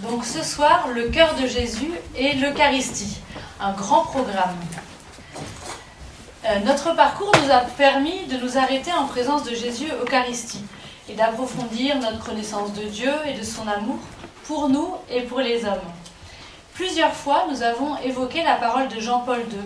Donc 0.00 0.24
ce 0.24 0.44
soir, 0.44 0.88
le 0.94 1.08
cœur 1.08 1.34
de 1.34 1.46
Jésus 1.46 1.90
et 2.14 2.34
l'Eucharistie, 2.34 3.18
un 3.60 3.72
grand 3.72 4.02
programme. 4.02 4.54
Euh, 6.44 6.60
notre 6.60 6.94
parcours 6.94 7.32
nous 7.42 7.50
a 7.50 7.58
permis 7.58 8.26
de 8.26 8.36
nous 8.36 8.56
arrêter 8.56 8.92
en 8.92 9.06
présence 9.06 9.42
de 9.42 9.54
Jésus 9.56 9.90
Eucharistie 10.00 10.64
et 11.08 11.14
d'approfondir 11.14 11.96
notre 11.96 12.24
connaissance 12.24 12.72
de 12.74 12.84
Dieu 12.84 13.12
et 13.26 13.34
de 13.34 13.42
son 13.42 13.66
amour 13.66 13.98
pour 14.44 14.68
nous 14.68 14.94
et 15.10 15.22
pour 15.22 15.40
les 15.40 15.64
hommes. 15.64 15.80
Plusieurs 16.74 17.12
fois, 17.12 17.46
nous 17.50 17.62
avons 17.64 17.98
évoqué 17.98 18.44
la 18.44 18.54
parole 18.54 18.86
de 18.86 19.00
Jean-Paul 19.00 19.40
II. 19.40 19.58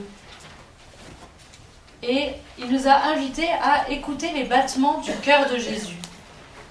Et 2.09 2.31
il 2.59 2.73
nous 2.73 2.89
a 2.89 2.95
invités 3.13 3.51
à 3.63 3.91
écouter 3.91 4.31
les 4.33 4.45
battements 4.45 4.99
du 5.01 5.13
cœur 5.17 5.47
de 5.51 5.59
Jésus. 5.59 5.99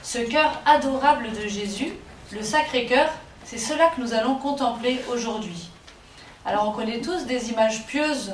Ce 0.02 0.18
cœur 0.18 0.60
adorable 0.66 1.32
de 1.32 1.48
Jésus, 1.48 1.94
le 2.32 2.42
Sacré-Cœur, 2.42 3.10
c'est 3.52 3.58
cela 3.58 3.90
que 3.90 4.00
nous 4.00 4.14
allons 4.14 4.36
contempler 4.36 5.02
aujourd'hui. 5.12 5.70
Alors 6.46 6.70
on 6.70 6.72
connaît 6.72 7.02
tous 7.02 7.26
des 7.26 7.50
images 7.50 7.86
pieuses 7.86 8.34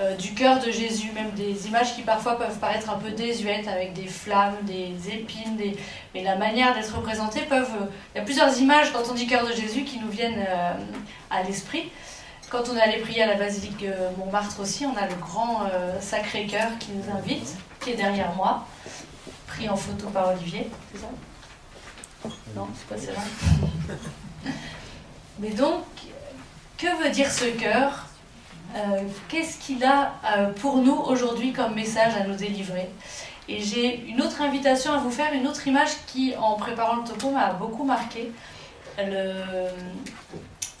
euh, 0.00 0.16
du 0.16 0.34
cœur 0.34 0.58
de 0.58 0.72
Jésus, 0.72 1.12
même 1.12 1.30
des 1.30 1.68
images 1.68 1.94
qui 1.94 2.02
parfois 2.02 2.36
peuvent 2.36 2.58
paraître 2.58 2.90
un 2.90 2.98
peu 2.98 3.12
désuètes 3.12 3.68
avec 3.68 3.92
des 3.92 4.08
flammes, 4.08 4.56
des 4.62 5.10
épines, 5.10 5.56
mais 6.12 6.24
la 6.24 6.34
manière 6.34 6.74
d'être 6.74 6.92
représentée 6.92 7.42
peuvent... 7.42 7.70
Euh, 7.82 7.86
il 8.16 8.18
y 8.18 8.20
a 8.20 8.24
plusieurs 8.24 8.58
images 8.58 8.92
quand 8.92 9.08
on 9.08 9.14
dit 9.14 9.28
cœur 9.28 9.46
de 9.46 9.52
Jésus 9.52 9.84
qui 9.84 10.00
nous 10.00 10.10
viennent 10.10 10.44
euh, 10.48 10.72
à 11.30 11.44
l'esprit. 11.44 11.92
Quand 12.50 12.68
on 12.68 12.76
est 12.76 12.80
allé 12.80 12.98
prier 12.98 13.22
à 13.22 13.26
la 13.26 13.36
basilique 13.36 13.84
Montmartre 14.16 14.58
aussi, 14.58 14.86
on 14.86 14.96
a 14.96 15.06
le 15.06 15.14
grand 15.16 15.68
Sacré-Cœur 16.00 16.78
qui 16.80 16.92
nous 16.92 17.14
invite, 17.14 17.54
qui 17.78 17.90
est 17.90 17.96
derrière 17.96 18.32
moi, 18.34 18.66
pris 19.46 19.68
en 19.68 19.76
photo 19.76 20.08
par 20.08 20.30
Olivier, 20.30 20.70
c'est 20.90 21.00
ça? 21.00 22.30
Non, 22.56 22.66
c'est 22.74 22.86
pas 22.88 22.98
celle-là. 22.98 23.94
Mais 25.38 25.50
donc, 25.50 25.84
que 26.76 27.02
veut 27.02 27.10
dire 27.10 27.30
ce 27.30 27.44
cœur 27.44 28.08
euh, 28.76 29.00
qu'est-ce 29.28 29.58
qu'il 29.58 29.82
a 29.82 30.12
euh, 30.26 30.52
pour 30.52 30.76
nous 30.76 30.94
aujourd'hui 30.94 31.52
comme 31.52 31.74
message 31.74 32.12
à 32.14 32.24
nous 32.24 32.34
délivrer. 32.34 32.90
Et 33.48 33.62
j'ai 33.62 34.04
une 34.06 34.20
autre 34.20 34.42
invitation 34.42 34.92
à 34.92 34.98
vous 34.98 35.10
faire, 35.10 35.32
une 35.32 35.46
autre 35.46 35.66
image 35.66 35.88
qui, 36.06 36.34
en 36.36 36.54
préparant 36.54 36.96
le 36.96 37.04
topo, 37.04 37.30
m'a 37.30 37.54
beaucoup 37.54 37.84
marqué. 37.84 38.30
Le, 38.98 39.32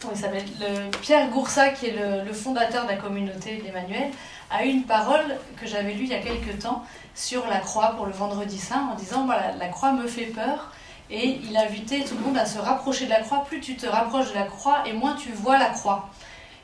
comment 0.02 0.12
il 0.14 0.20
le, 0.60 0.90
Pierre 1.00 1.30
Goursat, 1.30 1.70
qui 1.70 1.86
est 1.86 2.24
le, 2.26 2.32
fondateur 2.32 2.84
de 2.84 2.90
la 2.90 2.96
communauté 2.96 3.56
d'Emmanuel, 3.56 4.10
a 4.50 4.66
eu 4.66 4.68
une 4.68 4.84
parole 4.84 5.38
que 5.58 5.66
j'avais 5.66 5.94
lue 5.94 6.04
il 6.04 6.10
y 6.10 6.14
a 6.14 6.20
quelques 6.20 6.58
temps 6.58 6.84
sur 7.14 7.46
la 7.46 7.58
croix 7.58 7.94
pour 7.96 8.04
le 8.04 8.12
vendredi 8.12 8.58
saint, 8.58 8.90
en 8.92 8.96
disant 8.96 9.24
voilà, 9.24 9.52
la 9.58 9.68
croix 9.68 9.92
me 9.92 10.06
fait 10.06 10.26
peur. 10.26 10.72
Et 11.10 11.40
il 11.42 11.56
invitait 11.56 12.04
tout 12.04 12.14
le 12.14 12.20
monde 12.20 12.36
à 12.36 12.46
se 12.46 12.58
rapprocher 12.58 13.06
de 13.06 13.10
la 13.10 13.20
croix. 13.20 13.44
Plus 13.44 13.60
tu 13.60 13.76
te 13.76 13.86
rapproches 13.86 14.30
de 14.30 14.34
la 14.34 14.44
croix, 14.44 14.82
et 14.86 14.92
moins 14.92 15.14
tu 15.14 15.30
vois 15.32 15.58
la 15.58 15.70
croix. 15.70 16.08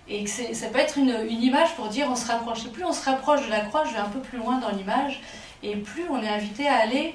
Et 0.08 0.24
que 0.24 0.30
ça 0.30 0.66
peut 0.68 0.78
être 0.78 0.98
une, 0.98 1.26
image 1.30 1.74
pour 1.76 1.88
dire 1.88 2.06
on 2.10 2.16
se 2.16 2.26
rapproche. 2.26 2.66
Et 2.66 2.68
plus 2.68 2.84
on 2.84 2.92
se 2.92 3.04
rapproche 3.04 3.46
de 3.46 3.50
la 3.50 3.60
croix, 3.60 3.84
je 3.84 3.92
vais 3.92 3.98
un 3.98 4.08
peu 4.08 4.20
plus 4.20 4.38
loin 4.38 4.58
dans 4.58 4.70
l'image, 4.70 5.22
et 5.62 5.76
plus 5.76 6.04
on 6.10 6.22
est 6.22 6.28
invité 6.28 6.68
à 6.68 6.76
aller 6.76 7.14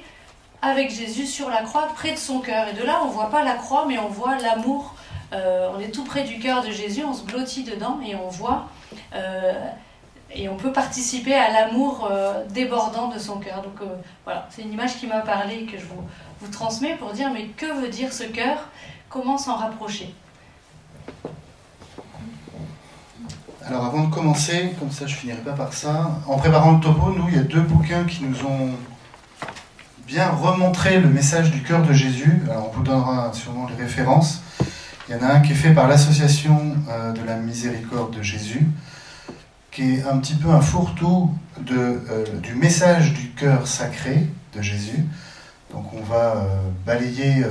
avec 0.62 0.90
Jésus 0.92 1.26
sur 1.26 1.50
la 1.50 1.62
croix, 1.62 1.88
près 1.94 2.12
de 2.12 2.18
son 2.18 2.40
cœur. 2.40 2.68
Et 2.68 2.74
de 2.74 2.84
là, 2.84 3.00
on 3.04 3.08
ne 3.08 3.12
voit 3.12 3.30
pas 3.30 3.44
la 3.44 3.54
croix, 3.54 3.86
mais 3.88 3.98
on 3.98 4.08
voit 4.08 4.38
l'amour. 4.38 4.96
Euh, 5.32 5.70
on 5.76 5.80
est 5.80 5.92
tout 5.92 6.04
près 6.04 6.24
du 6.24 6.40
cœur 6.40 6.64
de 6.64 6.72
Jésus, 6.72 7.04
on 7.04 7.14
se 7.14 7.24
blottit 7.24 7.64
dedans 7.64 8.00
et 8.06 8.16
on 8.16 8.28
voit. 8.28 8.68
Euh, 9.14 9.54
et 10.34 10.50
on 10.50 10.56
peut 10.56 10.72
participer 10.72 11.34
à 11.34 11.52
l'amour 11.52 12.08
euh, 12.12 12.44
débordant 12.50 13.08
de 13.08 13.20
son 13.20 13.40
cœur. 13.40 13.62
Donc 13.62 13.80
voilà, 14.26 14.48
c'est 14.50 14.62
une 14.62 14.74
image 14.74 14.98
qui 14.98 15.08
m'a 15.08 15.22
parlé 15.22 15.56
et 15.56 15.66
que 15.66 15.78
je 15.78 15.86
vous, 15.86 16.04
vous 16.42 16.52
transmets 16.52 16.96
pour 16.96 17.12
dire 17.12 17.32
mais 17.32 17.48
que 17.48 17.82
veut 17.82 17.90
dire 17.90 18.14
ce 18.14 18.24
cœur? 18.24 18.70
Comment 19.10 19.38
s'en 19.38 19.56
rapprocher? 19.56 20.14
Alors 23.66 23.86
avant 23.86 24.04
de 24.06 24.14
commencer, 24.14 24.76
comme 24.80 24.92
ça 24.92 25.06
je 25.06 25.16
finirai 25.16 25.40
pas 25.40 25.54
par 25.54 25.74
ça, 25.74 26.22
en 26.28 26.38
préparant 26.38 26.74
le 26.74 26.80
topo, 26.80 27.12
nous, 27.12 27.28
il 27.30 27.36
y 27.36 27.40
a 27.40 27.44
deux 27.44 27.62
bouquins 27.62 28.04
qui 28.04 28.24
nous 28.24 28.46
ont 28.46 28.70
bien 30.08 30.30
remontré 30.30 31.00
le 31.00 31.08
message 31.08 31.52
du 31.52 31.62
cœur 31.62 31.84
de 31.84 31.94
Jésus. 31.94 32.42
Alors 32.50 32.70
on 32.70 32.72
vous 32.76 32.84
donnera 32.84 33.32
sûrement 33.34 33.68
les 33.68 33.76
références. 33.76 34.42
Il 35.08 35.16
y 35.16 35.20
en 35.20 35.22
a 35.22 35.34
un 35.34 35.40
qui 35.40 35.52
est 35.52 35.56
fait 35.56 35.74
par 35.74 35.88
l'association 35.88 36.76
euh, 36.90 37.12
de 37.12 37.24
la 37.24 37.36
miséricorde 37.36 38.16
de 38.16 38.22
Jésus, 38.24 38.66
qui 39.72 39.96
est 39.96 40.04
un 40.04 40.18
petit 40.18 40.36
peu 40.36 40.50
un 40.50 40.62
fourre-tout 40.62 41.32
euh, 41.72 42.26
du 42.42 42.56
message 42.56 43.14
du 43.14 43.30
cœur 43.30 43.68
sacré 43.68 44.28
de 44.56 44.62
Jésus. 44.62 45.06
Donc 45.72 45.94
on 45.94 46.02
va 46.02 46.36
euh, 46.36 46.46
balayer 46.86 47.44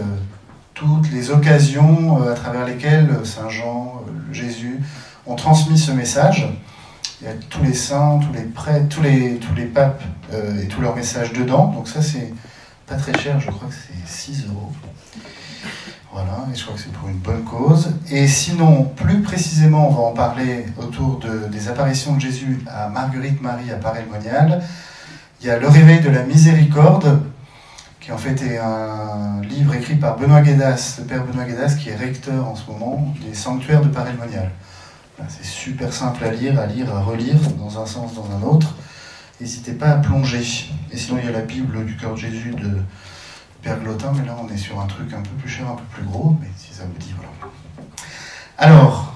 toutes 0.74 1.10
les 1.12 1.30
occasions 1.30 2.26
à 2.26 2.34
travers 2.34 2.64
lesquelles 2.64 3.10
Saint 3.24 3.48
Jean, 3.48 4.02
Jésus, 4.32 4.80
ont 5.26 5.36
transmis 5.36 5.78
ce 5.78 5.92
message. 5.92 6.48
Il 7.20 7.26
y 7.26 7.30
a 7.30 7.34
tous 7.50 7.62
les 7.64 7.74
saints, 7.74 8.20
tous 8.20 8.32
les 8.32 8.44
prêtres, 8.44 8.88
tous 8.88 9.02
les, 9.02 9.36
tous 9.38 9.54
les 9.54 9.64
papes 9.64 10.02
euh, 10.32 10.62
et 10.62 10.68
tous 10.68 10.80
leurs 10.80 10.94
messages 10.94 11.32
dedans. 11.32 11.66
Donc 11.68 11.88
ça, 11.88 12.00
c'est 12.00 12.32
pas 12.86 12.94
très 12.94 13.16
cher, 13.18 13.40
je 13.40 13.50
crois 13.50 13.68
que 13.68 13.74
c'est 13.74 14.32
6 14.32 14.46
euros. 14.46 14.72
Voilà, 16.12 16.46
et 16.50 16.56
je 16.56 16.62
crois 16.62 16.74
que 16.74 16.80
c'est 16.80 16.92
pour 16.92 17.08
une 17.08 17.18
bonne 17.18 17.44
cause. 17.44 17.92
Et 18.10 18.26
sinon, 18.26 18.84
plus 18.84 19.20
précisément, 19.20 19.88
on 19.90 19.92
va 19.92 20.00
en 20.00 20.12
parler 20.12 20.64
autour 20.78 21.18
de, 21.18 21.48
des 21.48 21.68
apparitions 21.68 22.14
de 22.14 22.20
Jésus 22.20 22.64
à 22.66 22.88
Marguerite 22.88 23.42
Marie 23.42 23.70
à 23.70 23.76
Paray-le-Monial. 23.76 24.62
Il 25.40 25.46
y 25.46 25.50
a 25.50 25.58
Le 25.58 25.68
réveil 25.68 26.00
de 26.00 26.08
la 26.08 26.22
miséricorde, 26.22 27.20
qui 28.00 28.10
en 28.10 28.18
fait 28.18 28.40
est 28.42 28.58
un 28.58 29.42
livre 29.42 29.74
écrit 29.74 29.96
par 29.96 30.16
Benoît 30.16 30.40
Guédas, 30.40 30.96
le 30.98 31.04
père 31.04 31.24
Benoît 31.24 31.44
Guédas, 31.44 31.74
qui 31.74 31.90
est 31.90 31.96
recteur 31.96 32.48
en 32.48 32.56
ce 32.56 32.66
moment 32.70 33.14
des 33.26 33.34
sanctuaires 33.34 33.82
de 33.82 33.88
Paray-le-Monial. 33.88 34.50
C'est 35.28 35.44
super 35.44 35.92
simple 35.92 36.24
à 36.24 36.30
lire, 36.30 36.58
à 36.58 36.66
lire, 36.66 36.94
à 36.94 37.00
relire, 37.00 37.38
dans 37.58 37.80
un 37.80 37.86
sens, 37.86 38.14
dans 38.14 38.28
un 38.36 38.42
autre. 38.48 38.76
N'hésitez 39.40 39.72
pas 39.72 39.90
à 39.90 39.96
plonger. 39.96 40.70
Et 40.90 40.96
sinon, 40.96 41.18
il 41.20 41.26
y 41.26 41.28
a 41.28 41.32
la 41.32 41.42
Bible 41.42 41.84
du 41.84 41.96
cœur 41.96 42.12
de 42.12 42.18
Jésus 42.18 42.52
de 42.52 42.82
Père 43.62 43.80
Glotin, 43.80 44.12
mais 44.14 44.24
là, 44.24 44.36
on 44.40 44.48
est 44.52 44.56
sur 44.56 44.80
un 44.80 44.86
truc 44.86 45.12
un 45.12 45.20
peu 45.20 45.30
plus 45.40 45.48
cher, 45.48 45.68
un 45.68 45.74
peu 45.74 45.84
plus 45.92 46.04
gros, 46.04 46.36
mais 46.40 46.48
si 46.56 46.72
ça 46.72 46.84
vous 46.84 46.98
dit, 46.98 47.12
voilà. 47.16 47.52
Alors, 48.56 49.12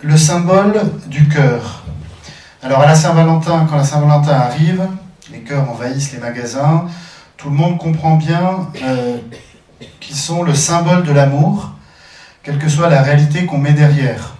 le 0.00 0.16
symbole 0.16 0.80
du 1.06 1.28
cœur. 1.28 1.84
Alors, 2.62 2.80
à 2.80 2.86
la 2.86 2.94
Saint-Valentin, 2.94 3.66
quand 3.68 3.76
la 3.76 3.84
Saint-Valentin 3.84 4.32
arrive, 4.32 4.86
les 5.30 5.40
cœurs 5.40 5.70
envahissent 5.70 6.12
les 6.12 6.18
magasins, 6.18 6.86
tout 7.36 7.50
le 7.50 7.56
monde 7.56 7.78
comprend 7.78 8.16
bien 8.16 8.68
euh, 8.82 9.18
qu'ils 10.00 10.16
sont 10.16 10.42
le 10.42 10.54
symbole 10.54 11.04
de 11.04 11.12
l'amour 11.12 11.70
quelle 12.42 12.58
que 12.58 12.68
soit 12.68 12.90
la 12.90 13.02
réalité 13.02 13.46
qu'on 13.46 13.58
met 13.58 13.72
derrière. 13.72 14.34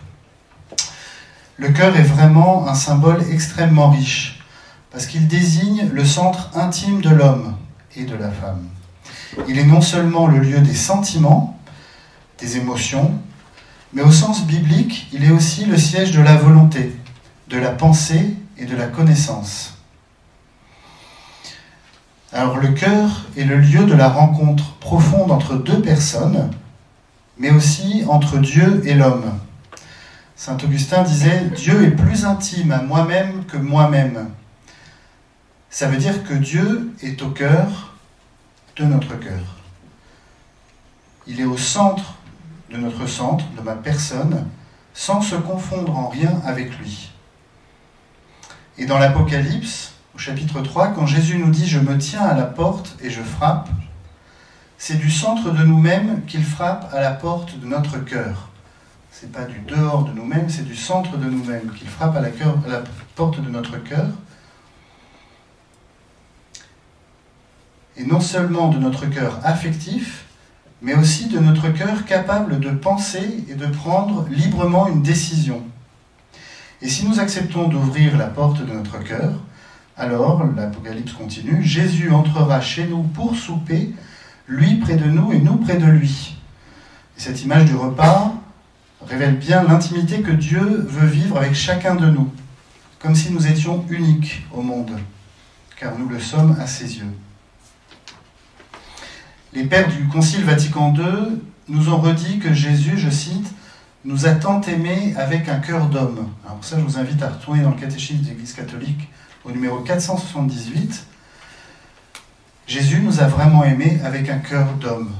Le 1.56 1.70
cœur 1.70 1.96
est 1.96 2.02
vraiment 2.02 2.68
un 2.68 2.74
symbole 2.74 3.24
extrêmement 3.30 3.90
riche, 3.90 4.44
parce 4.90 5.06
qu'il 5.06 5.26
désigne 5.26 5.88
le 5.90 6.04
centre 6.04 6.50
intime 6.54 7.00
de 7.00 7.08
l'homme 7.08 7.56
et 7.96 8.04
de 8.04 8.16
la 8.16 8.30
femme. 8.30 8.68
Il 9.48 9.58
est 9.58 9.64
non 9.64 9.80
seulement 9.80 10.26
le 10.26 10.38
lieu 10.38 10.60
des 10.60 10.74
sentiments, 10.74 11.58
des 12.38 12.56
émotions, 12.56 13.18
mais 13.92 14.02
au 14.02 14.10
sens 14.10 14.44
biblique, 14.46 15.08
il 15.12 15.24
est 15.24 15.30
aussi 15.30 15.64
le 15.64 15.76
siège 15.76 16.12
de 16.12 16.20
la 16.20 16.36
volonté, 16.36 16.96
de 17.48 17.58
la 17.58 17.70
pensée 17.70 18.36
et 18.58 18.64
de 18.64 18.76
la 18.76 18.86
connaissance. 18.86 19.74
Alors 22.32 22.58
le 22.58 22.68
cœur 22.68 23.26
est 23.36 23.44
le 23.44 23.58
lieu 23.58 23.84
de 23.84 23.94
la 23.94 24.08
rencontre 24.08 24.74
profonde 24.80 25.30
entre 25.30 25.54
deux 25.54 25.80
personnes, 25.80 26.50
mais 27.38 27.50
aussi 27.50 28.04
entre 28.08 28.38
Dieu 28.38 28.82
et 28.84 28.94
l'homme. 28.94 29.38
Saint 30.34 30.56
Augustin 30.64 31.04
disait, 31.04 31.44
Dieu 31.54 31.84
est 31.84 31.92
plus 31.92 32.24
intime 32.24 32.72
à 32.72 32.82
moi-même 32.82 33.44
que 33.44 33.56
moi-même. 33.56 34.30
Ça 35.74 35.88
veut 35.88 35.96
dire 35.96 36.22
que 36.22 36.34
Dieu 36.34 36.94
est 37.02 37.20
au 37.20 37.30
cœur 37.30 37.96
de 38.76 38.84
notre 38.84 39.18
cœur. 39.18 39.42
Il 41.26 41.40
est 41.40 41.44
au 41.44 41.56
centre 41.56 42.14
de 42.70 42.76
notre 42.76 43.08
centre, 43.08 43.44
de 43.56 43.60
ma 43.60 43.74
personne, 43.74 44.46
sans 44.94 45.20
se 45.20 45.34
confondre 45.34 45.98
en 45.98 46.06
rien 46.06 46.40
avec 46.44 46.78
lui. 46.78 47.10
Et 48.78 48.86
dans 48.86 49.00
l'Apocalypse, 49.00 49.94
au 50.14 50.18
chapitre 50.18 50.60
3, 50.60 50.92
quand 50.92 51.06
Jésus 51.06 51.38
nous 51.38 51.50
dit⁇ 51.50 51.64
Je 51.66 51.80
me 51.80 51.98
tiens 51.98 52.22
à 52.22 52.34
la 52.34 52.44
porte 52.44 52.96
et 53.02 53.10
je 53.10 53.22
frappe⁇ 53.22 53.68
c'est 54.78 54.98
du 54.98 55.10
centre 55.10 55.50
de 55.50 55.64
nous-mêmes 55.64 56.24
qu'il 56.26 56.44
frappe 56.44 56.88
à 56.94 57.00
la 57.00 57.10
porte 57.10 57.58
de 57.58 57.66
notre 57.66 57.98
cœur. 57.98 58.48
C'est 59.10 59.32
pas 59.32 59.44
du 59.44 59.58
dehors 59.58 60.04
de 60.04 60.12
nous-mêmes, 60.12 60.48
c'est 60.48 60.64
du 60.64 60.76
centre 60.76 61.16
de 61.16 61.28
nous-mêmes 61.28 61.72
qu'il 61.72 61.88
frappe 61.88 62.14
à 62.14 62.20
la, 62.20 62.28
à 62.28 62.68
la 62.68 62.84
porte 63.16 63.40
de 63.40 63.50
notre 63.50 63.82
cœur. 63.82 64.06
Et 67.96 68.04
non 68.04 68.20
seulement 68.20 68.68
de 68.68 68.78
notre 68.78 69.06
cœur 69.06 69.40
affectif, 69.44 70.24
mais 70.82 70.94
aussi 70.94 71.28
de 71.28 71.38
notre 71.38 71.68
cœur 71.70 72.04
capable 72.04 72.60
de 72.60 72.70
penser 72.70 73.44
et 73.48 73.54
de 73.54 73.66
prendre 73.66 74.26
librement 74.28 74.88
une 74.88 75.02
décision. 75.02 75.62
Et 76.82 76.88
si 76.88 77.06
nous 77.06 77.20
acceptons 77.20 77.68
d'ouvrir 77.68 78.18
la 78.18 78.26
porte 78.26 78.64
de 78.64 78.72
notre 78.72 79.02
cœur, 79.02 79.32
alors, 79.96 80.44
l'Apocalypse 80.56 81.12
continue, 81.12 81.62
Jésus 81.62 82.10
entrera 82.10 82.60
chez 82.60 82.86
nous 82.88 83.02
pour 83.02 83.36
souper 83.36 83.92
lui 84.48 84.74
près 84.76 84.96
de 84.96 85.04
nous 85.04 85.32
et 85.32 85.38
nous 85.38 85.56
près 85.56 85.76
de 85.76 85.86
lui. 85.86 86.36
Et 87.16 87.20
cette 87.20 87.42
image 87.42 87.66
du 87.66 87.76
repas 87.76 88.34
révèle 89.06 89.38
bien 89.38 89.62
l'intimité 89.62 90.20
que 90.20 90.32
Dieu 90.32 90.60
veut 90.88 91.06
vivre 91.06 91.36
avec 91.36 91.54
chacun 91.54 91.94
de 91.94 92.06
nous, 92.06 92.32
comme 92.98 93.14
si 93.14 93.30
nous 93.30 93.46
étions 93.46 93.84
uniques 93.88 94.44
au 94.52 94.62
monde, 94.62 94.98
car 95.78 95.96
nous 95.96 96.08
le 96.08 96.18
sommes 96.18 96.56
à 96.60 96.66
ses 96.66 96.98
yeux. 96.98 97.12
Les 99.54 99.62
pères 99.62 99.86
du 99.86 100.08
Concile 100.08 100.42
Vatican 100.42 100.92
II 100.96 101.38
nous 101.68 101.88
ont 101.88 101.98
redit 101.98 102.40
que 102.40 102.52
Jésus, 102.52 102.98
je 102.98 103.08
cite, 103.08 103.54
nous 104.04 104.26
a 104.26 104.32
tant 104.32 104.60
aimés 104.62 105.14
avec 105.16 105.48
un 105.48 105.60
cœur 105.60 105.86
d'homme. 105.86 106.28
Alors 106.44 106.56
pour 106.56 106.64
ça, 106.64 106.76
je 106.76 106.82
vous 106.82 106.98
invite 106.98 107.22
à 107.22 107.28
retourner 107.28 107.62
dans 107.62 107.70
le 107.70 107.76
catéchisme 107.76 108.24
de 108.24 108.30
l'Église 108.30 108.52
catholique 108.52 109.08
au 109.44 109.52
numéro 109.52 109.78
478. 109.78 111.06
Jésus 112.66 113.00
nous 113.00 113.20
a 113.20 113.28
vraiment 113.28 113.62
aimés 113.62 114.00
avec 114.02 114.28
un 114.28 114.38
cœur 114.38 114.72
d'homme. 114.80 115.12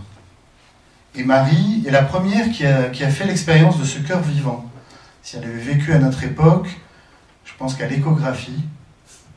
Et 1.15 1.23
Marie 1.23 1.85
est 1.87 1.93
la 1.93 2.03
première 2.03 2.51
qui 2.51 2.67
a, 2.67 2.89
qui 2.89 3.05
a 3.05 3.11
fait 3.11 3.27
l'expérience 3.27 3.79
de 3.79 3.85
ce 3.85 4.01
cœur 4.01 4.21
vivant. 4.21 4.69
Si 5.23 5.37
elle 5.37 5.45
avait 5.45 5.63
vécu 5.63 5.93
à 5.93 6.01
notre 6.01 6.25
époque, 6.25 6.81
je 7.45 7.53
pense 7.57 7.77
qu'à 7.77 7.87
l'échographie, 7.87 8.65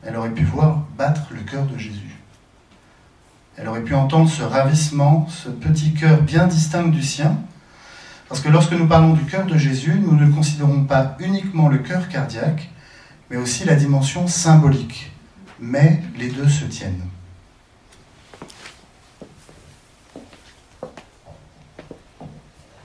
elle 0.02 0.16
aurait 0.16 0.34
pu 0.34 0.42
voir 0.42 0.80
battre 0.96 1.28
le 1.30 1.42
cœur 1.42 1.66
de 1.66 1.78
Jésus. 1.78 2.17
Elle 3.60 3.66
aurait 3.66 3.82
pu 3.82 3.94
entendre 3.94 4.30
ce 4.30 4.42
ravissement, 4.42 5.26
ce 5.28 5.48
petit 5.48 5.92
cœur 5.92 6.22
bien 6.22 6.46
distinct 6.46 6.86
du 6.86 7.02
sien, 7.02 7.36
parce 8.28 8.40
que 8.40 8.48
lorsque 8.48 8.72
nous 8.72 8.86
parlons 8.86 9.14
du 9.14 9.24
cœur 9.24 9.46
de 9.46 9.58
Jésus, 9.58 10.00
nous 10.00 10.14
ne 10.14 10.30
considérons 10.30 10.84
pas 10.84 11.16
uniquement 11.18 11.68
le 11.68 11.78
cœur 11.78 12.08
cardiaque, 12.08 12.70
mais 13.30 13.36
aussi 13.36 13.64
la 13.64 13.74
dimension 13.74 14.28
symbolique. 14.28 15.10
Mais 15.58 16.02
les 16.16 16.28
deux 16.28 16.48
se 16.48 16.66
tiennent. 16.66 17.02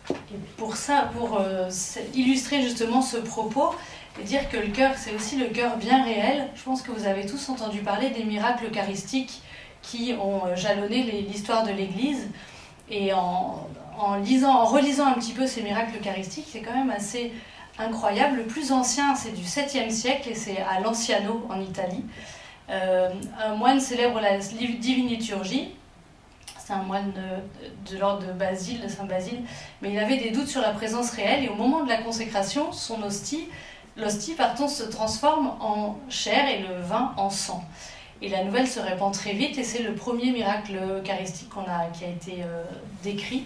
Et 0.09 0.39
pour 0.57 0.75
ça, 0.75 1.11
pour 1.15 1.39
euh, 1.39 1.69
illustrer 2.15 2.63
justement 2.63 3.03
ce 3.03 3.17
propos, 3.17 3.75
et 4.19 4.23
dire 4.23 4.49
que 4.49 4.57
le 4.57 4.69
cœur, 4.69 4.93
c'est 4.97 5.13
aussi 5.13 5.37
le 5.37 5.49
cœur 5.49 5.77
bien 5.77 6.03
réel, 6.03 6.47
je 6.55 6.63
pense 6.63 6.81
que 6.81 6.91
vous 6.91 7.05
avez 7.05 7.27
tous 7.27 7.49
entendu 7.49 7.79
parler 7.81 8.09
des 8.09 8.23
miracles 8.23 8.65
eucharistiques 8.71 9.42
qui 9.83 10.15
ont 10.19 10.47
euh, 10.47 10.55
jalonné 10.55 11.03
l'histoire 11.27 11.63
de 11.63 11.71
l'Église. 11.71 12.27
Et 12.89 13.13
en, 13.13 13.67
lisant, 14.23 14.53
en 14.53 14.65
relisant 14.65 15.05
un 15.05 15.13
petit 15.13 15.33
peu 15.33 15.45
ces 15.45 15.61
miracles 15.61 15.97
eucharistiques, 15.99 16.47
c'est 16.51 16.61
quand 16.61 16.75
même 16.75 16.89
assez 16.89 17.31
incroyable. 17.77 18.37
Le 18.37 18.43
plus 18.43 18.71
ancien, 18.71 19.15
c'est 19.15 19.33
du 19.33 19.43
7e 19.43 19.89
siècle 19.89 20.29
et 20.29 20.35
c'est 20.35 20.57
à 20.57 20.79
Lanciano, 20.79 21.45
en 21.49 21.61
Italie. 21.61 22.03
Euh, 22.69 23.09
un 23.43 23.55
moine 23.55 23.79
célèbre 23.79 24.19
la 24.19 24.37
divine 24.37 25.07
liturgie. 25.07 25.69
C'est 26.57 26.73
un 26.73 26.83
moine 26.83 27.11
de, 27.91 27.97
l'ordre 27.97 28.25
de 28.25 28.31
Basile, 28.31 28.79
de 28.79 28.87
Saint 28.87 29.03
Basile, 29.03 29.41
mais 29.81 29.91
il 29.91 29.99
avait 29.99 30.15
des 30.15 30.31
doutes 30.31 30.47
sur 30.47 30.61
la 30.61 30.71
présence 30.71 31.11
réelle 31.11 31.43
et 31.43 31.49
au 31.49 31.55
moment 31.55 31.83
de 31.83 31.89
la 31.89 31.97
consécration, 31.97 32.71
son 32.71 33.03
hostie, 33.03 33.49
l'hostie, 33.97 34.33
se 34.69 34.83
transforme 34.83 35.57
en 35.59 35.97
chair 36.07 36.47
et 36.47 36.59
le 36.59 36.79
vin 36.79 37.13
en 37.17 37.29
sang. 37.29 37.65
Et 38.23 38.29
la 38.29 38.45
nouvelle 38.45 38.69
se 38.69 38.79
répand 38.79 39.13
très 39.13 39.33
vite 39.33 39.57
et 39.57 39.65
c'est 39.65 39.83
le 39.83 39.95
premier 39.95 40.31
miracle 40.31 40.77
eucharistique 40.77 41.49
qu'on 41.49 41.63
a, 41.63 41.87
qui 41.91 42.05
a 42.05 42.07
été 42.07 42.37
euh, 42.39 42.63
décrit. 43.03 43.43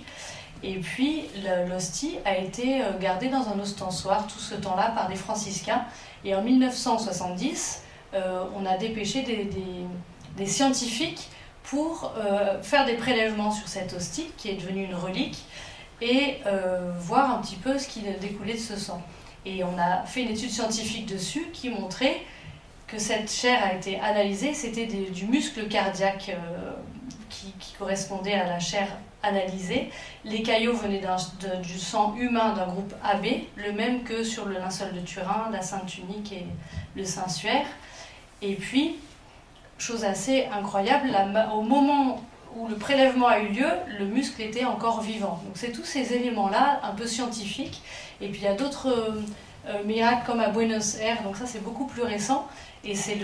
Et 0.61 0.75
puis 0.75 1.23
l'hostie 1.67 2.19
a 2.25 2.37
été 2.37 2.83
euh, 2.83 2.95
gardée 2.99 3.29
dans 3.29 3.49
un 3.49 3.59
ostensoir 3.59 4.27
tout 4.27 4.37
ce 4.37 4.53
temps-là 4.53 4.91
par 4.91 5.07
des 5.07 5.15
franciscains. 5.15 5.83
Et 6.23 6.35
en 6.35 6.43
1970, 6.43 7.81
euh, 8.13 8.43
on 8.55 8.67
a 8.67 8.77
dépêché 8.77 9.23
des, 9.23 10.45
scientifiques 10.45 11.29
pour 11.63 12.13
faire 12.61 12.85
des 12.85 12.93
prélèvements 12.93 13.51
sur 13.51 13.67
cette 13.67 13.91
hostie 13.93 14.27
qui 14.37 14.49
est 14.49 14.53
devenue 14.53 14.85
une 14.85 14.95
relique 14.95 15.43
et 15.99 16.37
voir 16.99 17.31
un 17.31 17.41
petit 17.41 17.55
peu 17.55 17.77
ce 17.79 17.87
qui 17.87 18.01
découlait 18.21 18.53
de 18.53 18.59
ce 18.59 18.77
sang. 18.77 19.01
Et 19.45 19.63
on 19.63 19.77
a 19.79 20.03
fait 20.05 20.21
une 20.21 20.29
étude 20.29 20.51
scientifique 20.51 21.07
dessus 21.07 21.47
qui 21.51 21.69
montrait 21.69 22.21
que 22.87 22.97
cette 22.97 23.29
chair 23.29 23.63
a 23.63 23.73
été 23.73 23.99
analysée, 23.99 24.53
c'était 24.53 24.85
du 24.85 25.25
muscle 25.25 25.67
cardiaque 25.67 26.29
euh, 26.29 26.71
qui, 27.29 27.53
correspondait 27.77 28.33
à 28.33 28.47
la 28.47 28.59
chair 28.59 28.87
analysée. 29.21 29.89
Les 30.23 30.41
caillots 30.41 30.75
venaient 30.75 31.01
du 31.61 31.77
sang 31.77 32.15
humain 32.15 32.53
d'un 32.53 32.65
groupe 32.65 32.93
AB, 33.03 33.25
le 33.55 33.71
même 33.73 34.03
que 34.03 34.23
sur 34.23 34.45
le 34.45 34.55
linceul 34.55 34.93
de 34.93 35.01
Turin, 35.01 35.49
la 35.51 35.61
Sainte 35.61 35.85
Tunique 35.85 36.31
et 36.31 36.45
le 36.95 37.03
Saint-Suaire. 37.03 37.67
Et 38.41 38.55
puis, 38.55 38.95
chose 39.77 40.05
assez 40.05 40.45
incroyable, 40.45 41.15
au 41.53 41.61
moment 41.61 42.23
où 42.55 42.67
le 42.67 42.75
prélèvement 42.75 43.27
a 43.27 43.39
eu 43.39 43.49
lieu, 43.49 43.69
le 43.99 44.05
muscle 44.05 44.41
était 44.41 44.65
encore 44.65 45.01
vivant. 45.01 45.41
Donc 45.45 45.55
c'est 45.55 45.71
tous 45.71 45.85
ces 45.85 46.13
éléments-là, 46.13 46.79
un 46.83 46.93
peu 46.93 47.05
scientifiques. 47.05 47.81
Et 48.21 48.29
puis 48.29 48.39
il 48.41 48.43
y 48.45 48.47
a 48.47 48.55
d'autres 48.55 48.87
euh, 49.67 49.83
miracles 49.85 50.25
comme 50.25 50.39
à 50.39 50.49
Buenos 50.49 50.95
Aires, 50.95 51.21
donc 51.23 51.37
ça 51.37 51.45
c'est 51.45 51.63
beaucoup 51.63 51.85
plus 51.85 52.03
récent. 52.03 52.47
Et 52.87 52.95
c'est 52.95 53.17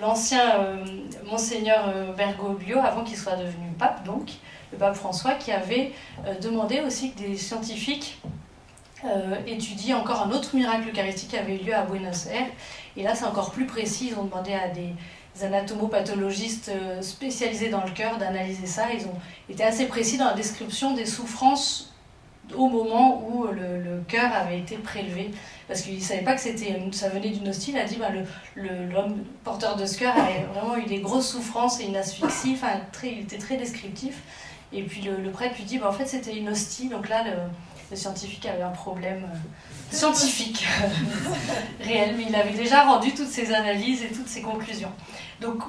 l'ancien 0.00 0.60
euh, 0.60 0.84
monseigneur 1.26 1.88
euh, 1.88 2.12
Bergoglio, 2.12 2.78
avant 2.78 3.02
qu'il 3.02 3.16
soit 3.16 3.36
devenu 3.36 3.72
pape, 3.76 4.04
donc, 4.04 4.30
le 4.72 4.78
pape 4.78 4.94
François, 4.94 5.34
qui 5.34 5.50
avait 5.50 5.92
euh, 6.26 6.38
demandé 6.38 6.80
aussi 6.80 7.12
que 7.12 7.18
des 7.18 7.36
scientifiques 7.36 8.20
euh, 9.04 9.36
étudient 9.46 9.98
encore 9.98 10.22
un 10.22 10.30
autre 10.30 10.54
miracle 10.54 10.88
eucharistique 10.88 11.30
qui 11.30 11.36
avait 11.36 11.56
eu 11.56 11.64
lieu 11.64 11.74
à 11.74 11.82
Buenos 11.82 12.26
Aires. 12.26 12.46
Et 12.96 13.02
là, 13.02 13.16
c'est 13.16 13.24
encore 13.24 13.50
plus 13.50 13.66
précis. 13.66 14.10
Ils 14.12 14.18
ont 14.18 14.24
demandé 14.24 14.52
à 14.52 14.68
des 14.68 14.94
anatomopathologistes 15.44 16.70
spécialisés 17.00 17.70
dans 17.70 17.84
le 17.84 17.90
cœur 17.90 18.18
d'analyser 18.18 18.66
ça. 18.66 18.92
Ils 18.92 19.06
ont 19.06 19.18
été 19.48 19.64
assez 19.64 19.86
précis 19.86 20.18
dans 20.18 20.26
la 20.26 20.34
description 20.34 20.94
des 20.94 21.06
souffrances 21.06 21.94
au 22.54 22.68
moment 22.68 23.26
où 23.28 23.46
le, 23.46 23.80
le 23.82 24.02
cœur 24.06 24.32
avait 24.34 24.58
été 24.58 24.76
prélevé. 24.76 25.30
Parce 25.70 25.82
qu'il 25.82 25.94
ne 25.94 26.02
savait 26.02 26.22
pas 26.22 26.34
que 26.34 26.40
c'était, 26.40 26.76
ça 26.90 27.10
venait 27.10 27.28
d'une 27.28 27.48
hostie. 27.48 27.70
Il 27.70 27.78
a 27.78 27.84
dit 27.84 27.94
bah, 27.94 28.08
l'homme 28.56 29.22
porteur 29.44 29.76
de 29.76 29.86
ce 29.86 29.98
cœur 29.98 30.16
avait 30.18 30.44
vraiment 30.52 30.76
eu 30.76 30.84
des 30.84 30.98
grosses 30.98 31.30
souffrances 31.30 31.78
et 31.78 31.84
une 31.84 31.94
asphyxie. 31.94 32.54
Enfin, 32.54 32.80
très, 32.90 33.12
il 33.12 33.20
était 33.20 33.38
très 33.38 33.56
descriptif. 33.56 34.16
Et 34.72 34.82
puis 34.82 35.02
le, 35.02 35.30
prêtre 35.30 35.54
lui 35.58 35.62
dit 35.62 35.78
bah, 35.78 35.88
en 35.88 35.92
fait, 35.92 36.06
c'était 36.06 36.36
une 36.36 36.48
hostie. 36.48 36.88
Donc 36.88 37.08
là, 37.08 37.22
le, 37.22 37.34
le 37.88 37.96
scientifique 37.96 38.46
avait 38.46 38.64
un 38.64 38.70
problème 38.70 39.22
euh, 39.32 39.94
scientifique 39.94 40.66
réel, 41.80 42.16
mais 42.16 42.24
il 42.28 42.34
avait 42.34 42.50
déjà 42.56 42.82
rendu 42.82 43.14
toutes 43.14 43.30
ses 43.30 43.54
analyses 43.54 44.02
et 44.02 44.08
toutes 44.08 44.26
ses 44.26 44.42
conclusions. 44.42 44.90
Donc 45.40 45.62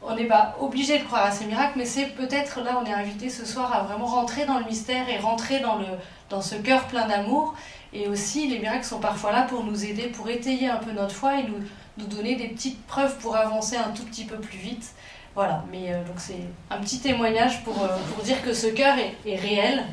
on 0.00 0.16
n'est 0.16 0.28
pas 0.28 0.56
obligé 0.60 0.98
de 0.98 1.04
croire 1.04 1.26
à 1.26 1.30
ces 1.30 1.44
miracles, 1.44 1.74
mais 1.76 1.84
c'est 1.84 2.06
peut-être 2.06 2.62
là, 2.62 2.80
on 2.82 2.86
est 2.86 2.94
invité 2.94 3.28
ce 3.28 3.44
soir 3.44 3.70
à 3.74 3.82
vraiment 3.82 4.06
rentrer 4.06 4.46
dans 4.46 4.58
le 4.58 4.64
mystère 4.64 5.10
et 5.10 5.18
rentrer 5.18 5.60
dans, 5.60 5.76
le, 5.76 5.84
dans 6.30 6.40
ce 6.40 6.54
cœur 6.54 6.86
plein 6.86 7.06
d'amour. 7.06 7.54
Et 7.92 8.08
aussi, 8.08 8.48
les 8.48 8.58
miracles 8.58 8.84
sont 8.84 9.00
parfois 9.00 9.32
là 9.32 9.42
pour 9.42 9.64
nous 9.64 9.84
aider, 9.84 10.08
pour 10.08 10.28
étayer 10.28 10.68
un 10.68 10.78
peu 10.78 10.92
notre 10.92 11.14
foi 11.14 11.40
et 11.40 11.44
nous, 11.44 12.06
donner 12.06 12.36
des 12.36 12.48
petites 12.48 12.84
preuves 12.86 13.16
pour 13.18 13.36
avancer 13.36 13.76
un 13.76 13.90
tout 13.90 14.04
petit 14.04 14.24
peu 14.24 14.36
plus 14.36 14.58
vite. 14.58 14.92
Voilà, 15.34 15.64
mais 15.70 15.92
euh, 15.92 16.04
donc 16.04 16.16
c'est 16.16 16.46
un 16.70 16.78
petit 16.78 17.00
témoignage 17.00 17.62
pour, 17.64 17.82
euh, 17.82 17.88
pour 18.14 18.24
dire 18.24 18.42
que 18.42 18.52
ce 18.52 18.66
cœur 18.66 18.96
est 18.98 19.36
réel. 19.36 19.84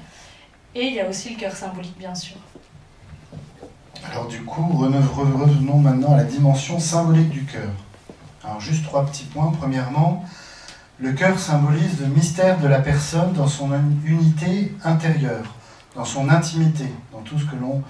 Et 0.75 0.87
il 0.87 0.93
y 0.93 0.99
a 0.99 1.07
aussi 1.07 1.31
le 1.31 1.39
cœur 1.39 1.55
symbolique, 1.55 1.97
bien 1.97 2.15
sûr. 2.15 2.37
Alors 4.11 4.27
du 4.27 4.43
coup, 4.43 4.65
revenons 4.71 5.77
maintenant 5.77 6.13
à 6.13 6.17
la 6.17 6.23
dimension 6.23 6.79
symbolique 6.79 7.29
du 7.29 7.43
cœur. 7.43 7.69
Alors 8.43 8.59
juste 8.59 8.85
trois 8.85 9.05
petits 9.05 9.25
points. 9.25 9.51
Premièrement, 9.59 10.23
le 10.99 11.13
cœur 11.13 11.37
symbolise 11.37 11.99
le 11.99 12.07
mystère 12.07 12.59
de 12.59 12.67
la 12.67 12.79
personne 12.79 13.33
dans 13.33 13.47
son 13.47 13.71
unité 14.05 14.73
intérieure, 14.83 15.43
dans 15.99 16.05
son 16.05 16.29
intimité, 16.29 16.85
dans 17.11 17.19
tout 17.19 17.37
ce 17.37 17.43
que 17.43 17.57
l'on 17.57 17.83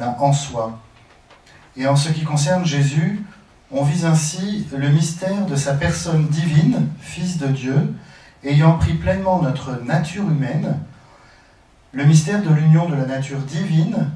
a 0.00 0.16
en 0.22 0.32
soi. 0.32 0.80
Et 1.76 1.86
en 1.86 1.94
ce 1.94 2.08
qui 2.08 2.24
concerne 2.24 2.64
Jésus, 2.64 3.22
on 3.70 3.84
vise 3.84 4.06
ainsi 4.06 4.66
le 4.74 4.88
mystère 4.88 5.44
de 5.44 5.54
sa 5.56 5.74
personne 5.74 6.26
divine, 6.28 6.88
Fils 7.02 7.36
de 7.36 7.48
Dieu, 7.48 7.94
ayant 8.44 8.78
pris 8.78 8.94
pleinement 8.94 9.42
notre 9.42 9.72
nature 9.82 10.22
humaine, 10.22 10.78
le 11.92 12.06
mystère 12.06 12.42
de 12.42 12.48
l'union 12.48 12.88
de 12.88 12.94
la 12.94 13.04
nature 13.04 13.40
divine 13.40 14.08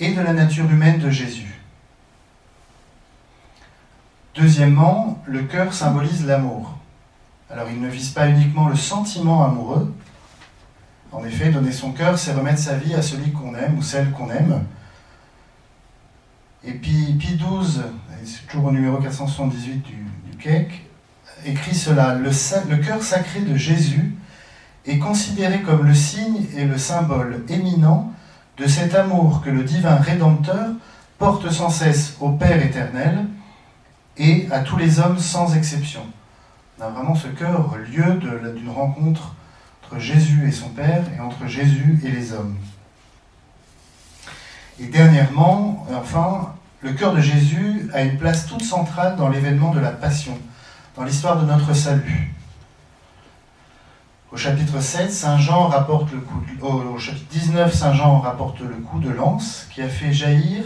et 0.00 0.14
de 0.14 0.22
la 0.22 0.32
nature 0.32 0.64
humaine 0.64 0.98
de 0.98 1.10
Jésus. 1.10 1.60
Deuxièmement, 4.34 5.22
le 5.26 5.42
cœur 5.42 5.74
symbolise 5.74 6.24
l'amour. 6.24 6.78
Alors 7.50 7.68
il 7.68 7.82
ne 7.82 7.88
vise 7.88 8.12
pas 8.12 8.28
uniquement 8.28 8.70
le 8.70 8.76
sentiment 8.76 9.44
amoureux. 9.44 9.94
En 11.16 11.24
effet, 11.24 11.48
donner 11.48 11.72
son 11.72 11.92
cœur, 11.92 12.18
c'est 12.18 12.34
remettre 12.34 12.58
sa 12.58 12.74
vie 12.76 12.94
à 12.94 13.00
celui 13.00 13.32
qu'on 13.32 13.54
aime 13.54 13.78
ou 13.78 13.82
celle 13.82 14.10
qu'on 14.10 14.28
aime. 14.28 14.64
Et 16.62 16.72
puis 16.72 17.14
Pie 17.18 17.38
XII, 17.38 17.84
c'est 18.22 18.46
toujours 18.46 18.66
au 18.66 18.70
numéro 18.70 18.98
478 18.98 19.82
du, 19.82 19.92
du 20.30 20.42
CEC, 20.42 20.84
écrit 21.46 21.74
cela 21.74 22.14
Le, 22.16 22.28
le 22.68 22.76
cœur 22.76 23.02
sacré 23.02 23.40
de 23.40 23.56
Jésus 23.56 24.14
est 24.84 24.98
considéré 24.98 25.62
comme 25.62 25.86
le 25.86 25.94
signe 25.94 26.44
et 26.54 26.66
le 26.66 26.76
symbole 26.76 27.44
éminent 27.48 28.12
de 28.58 28.66
cet 28.66 28.94
amour 28.94 29.40
que 29.42 29.48
le 29.48 29.64
divin 29.64 29.96
Rédempteur 29.96 30.68
porte 31.16 31.50
sans 31.50 31.70
cesse 31.70 32.18
au 32.20 32.32
Père 32.32 32.62
éternel 32.62 33.24
et 34.18 34.48
à 34.50 34.60
tous 34.60 34.76
les 34.76 35.00
hommes 35.00 35.18
sans 35.18 35.56
exception. 35.56 36.02
On 36.78 36.84
a 36.84 36.90
vraiment 36.90 37.14
ce 37.14 37.28
cœur, 37.28 37.74
lieu 37.90 38.20
d'une 38.54 38.68
rencontre 38.68 39.34
entre 39.86 40.00
Jésus 40.00 40.48
et 40.48 40.52
son 40.52 40.70
Père 40.70 41.04
et 41.16 41.20
entre 41.20 41.46
Jésus 41.46 42.00
et 42.04 42.10
les 42.10 42.32
hommes. 42.32 42.56
Et 44.80 44.86
dernièrement, 44.86 45.86
enfin, 45.94 46.54
le 46.80 46.92
cœur 46.92 47.14
de 47.14 47.20
Jésus 47.20 47.88
a 47.94 48.02
une 48.02 48.18
place 48.18 48.46
toute 48.46 48.62
centrale 48.62 49.16
dans 49.16 49.28
l'événement 49.28 49.72
de 49.72 49.80
la 49.80 49.92
Passion, 49.92 50.36
dans 50.96 51.04
l'histoire 51.04 51.40
de 51.40 51.46
notre 51.46 51.72
salut. 51.72 52.34
Au 54.32 54.36
chapitre 54.36 54.80
7, 54.80 55.10
Saint 55.10 55.38
Jean 55.38 55.68
rapporte 55.68 56.12
le 56.12 56.20
coup 56.20 56.42
au 56.62 56.98
chapitre 56.98 57.30
19, 57.30 57.72
Saint 57.72 57.94
Jean 57.94 58.18
rapporte 58.18 58.60
le 58.60 58.76
coup 58.76 58.98
de 58.98 59.10
lance 59.10 59.68
qui 59.72 59.82
a 59.82 59.88
fait 59.88 60.12
jaillir, 60.12 60.64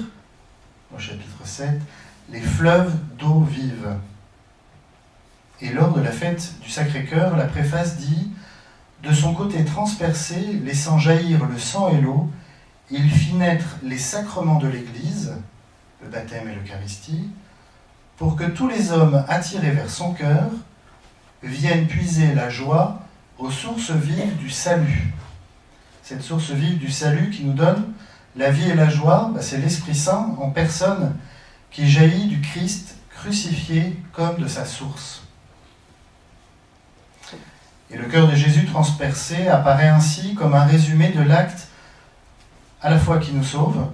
au 0.95 0.99
chapitre 0.99 1.45
7, 1.45 1.79
les 2.31 2.41
fleuves 2.41 2.95
d'eau 3.19 3.41
vive. 3.41 3.97
Et 5.61 5.69
lors 5.69 5.93
de 5.93 6.01
la 6.01 6.11
fête 6.11 6.55
du 6.63 6.71
Sacré-Cœur, 6.71 7.37
la 7.37 7.45
préface 7.45 7.99
dit 7.99 8.31
De 9.03 9.13
son 9.15 9.35
côté 9.35 9.65
transpercé, 9.65 10.61
laissant 10.65 10.99
jaillir 10.99 11.47
le 11.47 11.59
sang 11.59 11.89
et 11.89 12.01
l'eau, 12.01 12.29
il 12.91 13.09
fit 13.11 13.35
naître 13.35 13.77
les 13.83 13.99
sacrements 13.99 14.59
de 14.59 14.69
l'Église, 14.69 15.35
le 16.03 16.09
baptême 16.09 16.49
et 16.49 16.55
l'Eucharistie, 16.55 17.31
pour 18.17 18.37
que 18.37 18.45
tous 18.45 18.69
les 18.69 18.93
hommes 18.93 19.25
attirés 19.29 19.71
vers 19.71 19.89
son 19.89 20.13
cœur 20.13 20.51
viennent 21.43 21.87
puiser 21.87 22.35
la 22.35 22.51
joie 22.51 23.01
aux 23.39 23.51
sources 23.51 23.93
vives 23.93 24.37
du 24.37 24.51
salut. 24.51 25.15
Cette 26.03 26.23
source 26.23 26.51
vive 26.51 26.79
du 26.79 26.91
salut 26.91 27.31
qui 27.31 27.45
nous 27.45 27.55
donne 27.55 27.93
la 28.37 28.51
vie 28.51 28.69
et 28.69 28.75
la 28.75 28.91
joie, 28.91 29.31
bah, 29.35 29.41
c'est 29.41 29.59
l'Esprit 29.59 29.95
Saint 29.95 30.37
en 30.39 30.51
personne 30.51 31.17
qui 31.71 31.89
jaillit 31.89 32.27
du 32.27 32.41
Christ 32.41 32.97
crucifié 33.09 33.97
comme 34.13 34.39
de 34.39 34.49
sa 34.49 34.65
source. 34.65 35.23
Et 37.93 37.97
le 37.97 38.05
cœur 38.05 38.29
de 38.29 38.35
Jésus 38.35 38.67
transpercé 38.67 39.49
apparaît 39.49 39.89
ainsi 39.89 40.35
comme 40.35 40.55
un 40.55 40.65
résumé 40.65 41.09
de 41.09 41.23
l'acte 41.23 41.69
à 42.83 42.91
la 42.91 42.99
fois 42.99 43.19
qui 43.19 43.33
nous 43.33 43.45
sauve 43.45 43.85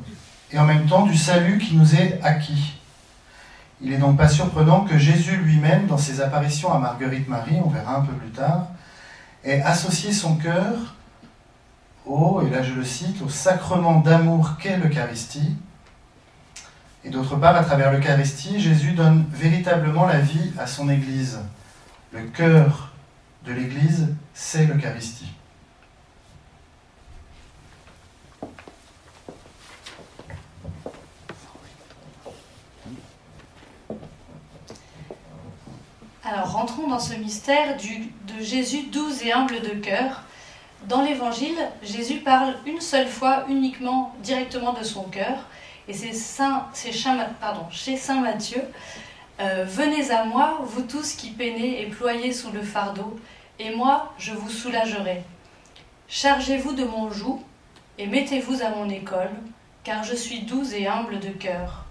et 0.53 0.59
en 0.59 0.65
même 0.65 0.87
temps 0.87 1.07
du 1.07 1.17
salut 1.17 1.59
qui 1.59 1.77
nous 1.77 1.95
est 1.95 2.21
acquis. 2.23 2.79
Il 3.81 3.91
n'est 3.91 3.99
donc 3.99 4.17
pas 4.17 4.29
surprenant 4.29 4.83
que 4.83 4.97
Jésus 4.97 5.37
lui-même, 5.37 5.87
dans 5.87 5.99
ses 5.99 6.21
apparitions 6.21 6.73
à 6.73 6.79
Marguerite 6.79 7.29
Marie, 7.29 7.59
on 7.65 7.69
verra 7.69 7.97
un 7.97 8.03
peu 8.03 8.13
plus 8.13 8.31
tard, 8.31 8.69
ait 9.45 9.61
associé 9.63 10.13
son 10.13 10.37
cœur 10.37 10.95
au, 12.07 12.43
et 12.47 12.51
là 12.51 12.63
je 12.63 12.73
le 12.73 12.85
cite, 12.85 13.21
au 13.23 13.29
sacrement 13.29 14.01
d'amour 14.01 14.57
qu'est 14.59 14.79
l'Eucharistie. 14.79 15.57
Et 17.05 17.11
d'autre 17.11 17.37
part, 17.37 17.57
à 17.57 17.63
travers 17.63 17.93
l'Eucharistie, 17.93 18.61
Jésus 18.61 18.93
donne 18.93 19.27
véritablement 19.31 20.07
la 20.07 20.21
vie 20.21 20.53
à 20.59 20.67
son 20.67 20.89
Église. 20.89 21.39
Le 22.13 22.23
cœur 22.23 22.86
de 23.47 23.53
l'Église, 23.53 24.09
c'est 24.35 24.67
l'Eucharistie. 24.67 25.29
Alors 36.25 36.53
rentrons 36.53 36.89
dans 36.89 36.99
ce 36.99 37.15
mystère 37.15 37.77
de 37.77 38.43
Jésus 38.43 38.89
doux 38.91 39.13
et 39.25 39.33
humble 39.33 39.61
de 39.61 39.81
cœur. 39.81 40.25
Dans 40.89 41.03
l'Évangile, 41.03 41.57
Jésus 41.85 42.19
parle 42.19 42.57
une 42.67 42.81
seule 42.81 43.07
fois 43.07 43.45
uniquement 43.49 44.13
directement 44.25 44.73
de 44.73 44.83
son 44.83 45.05
cœur. 45.05 45.47
Et 45.87 45.93
c'est 45.93 46.13
chez 47.71 47.97
Saint 47.97 48.21
Matthieu. 48.21 48.63
Euh, 49.39 49.65
Venez 49.69 50.11
à 50.11 50.25
moi, 50.25 50.59
vous 50.65 50.83
tous 50.83 51.15
qui 51.15 51.31
peinez 51.31 51.83
et 51.83 51.87
ployez 51.87 52.33
sous 52.33 52.51
le 52.51 52.63
fardeau, 52.63 53.21
et 53.59 53.75
moi 53.75 54.13
je 54.19 54.33
vous 54.33 54.51
soulagerai. 54.51 55.23
Chargez-vous 56.09 56.73
de 56.73 56.85
mon 56.85 57.11
joug 57.11 57.43
et 57.99 58.07
mettez-vous 58.07 58.63
à 58.63 58.71
mon 58.71 58.89
école, 58.89 59.31
car 59.85 60.05
je 60.05 60.15
suis 60.15 60.43
doux 60.43 60.65
et 60.73 60.87
humble 60.87 61.19
de 61.19 61.31
cœur. 61.31 61.85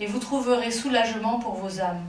Et 0.00 0.06
vous 0.06 0.18
trouverez 0.18 0.70
soulagement 0.70 1.38
pour 1.38 1.54
vos 1.54 1.80
âmes. 1.80 2.04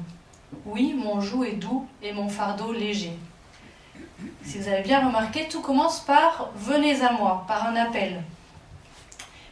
Oui, 0.66 0.94
mon 0.94 1.22
joug 1.22 1.44
est 1.46 1.54
doux 1.54 1.88
et 2.02 2.14
mon 2.14 2.30
fardeau 2.30 2.72
léger. 2.74 3.14
Si 4.44 4.58
vous 4.58 4.68
avez 4.68 4.82
bien 4.82 5.06
remarqué, 5.06 5.48
tout 5.48 5.62
commence 5.62 6.00
par 6.00 6.50
venez 6.56 7.02
à 7.02 7.12
moi, 7.12 7.46
par 7.48 7.68
un 7.68 7.76
appel. 7.76 8.24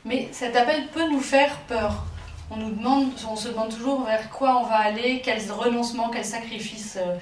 Mais 0.05 0.29
cet 0.31 0.55
appel 0.55 0.87
peut 0.87 1.09
nous 1.09 1.19
faire 1.19 1.57
peur. 1.67 2.05
On 2.51 2.57
nous 2.57 2.71
demande, 2.71 3.11
on 3.29 3.35
se 3.35 3.49
demande 3.49 3.69
toujours 3.69 4.03
vers 4.05 4.29
quoi 4.29 4.59
on 4.61 4.63
va 4.65 4.77
aller, 4.77 5.21
quel 5.23 5.39
renoncement, 5.51 6.09
quel 6.09 6.23
sacrifice 6.23 6.97
euh, 6.97 7.01
euh, 7.01 7.17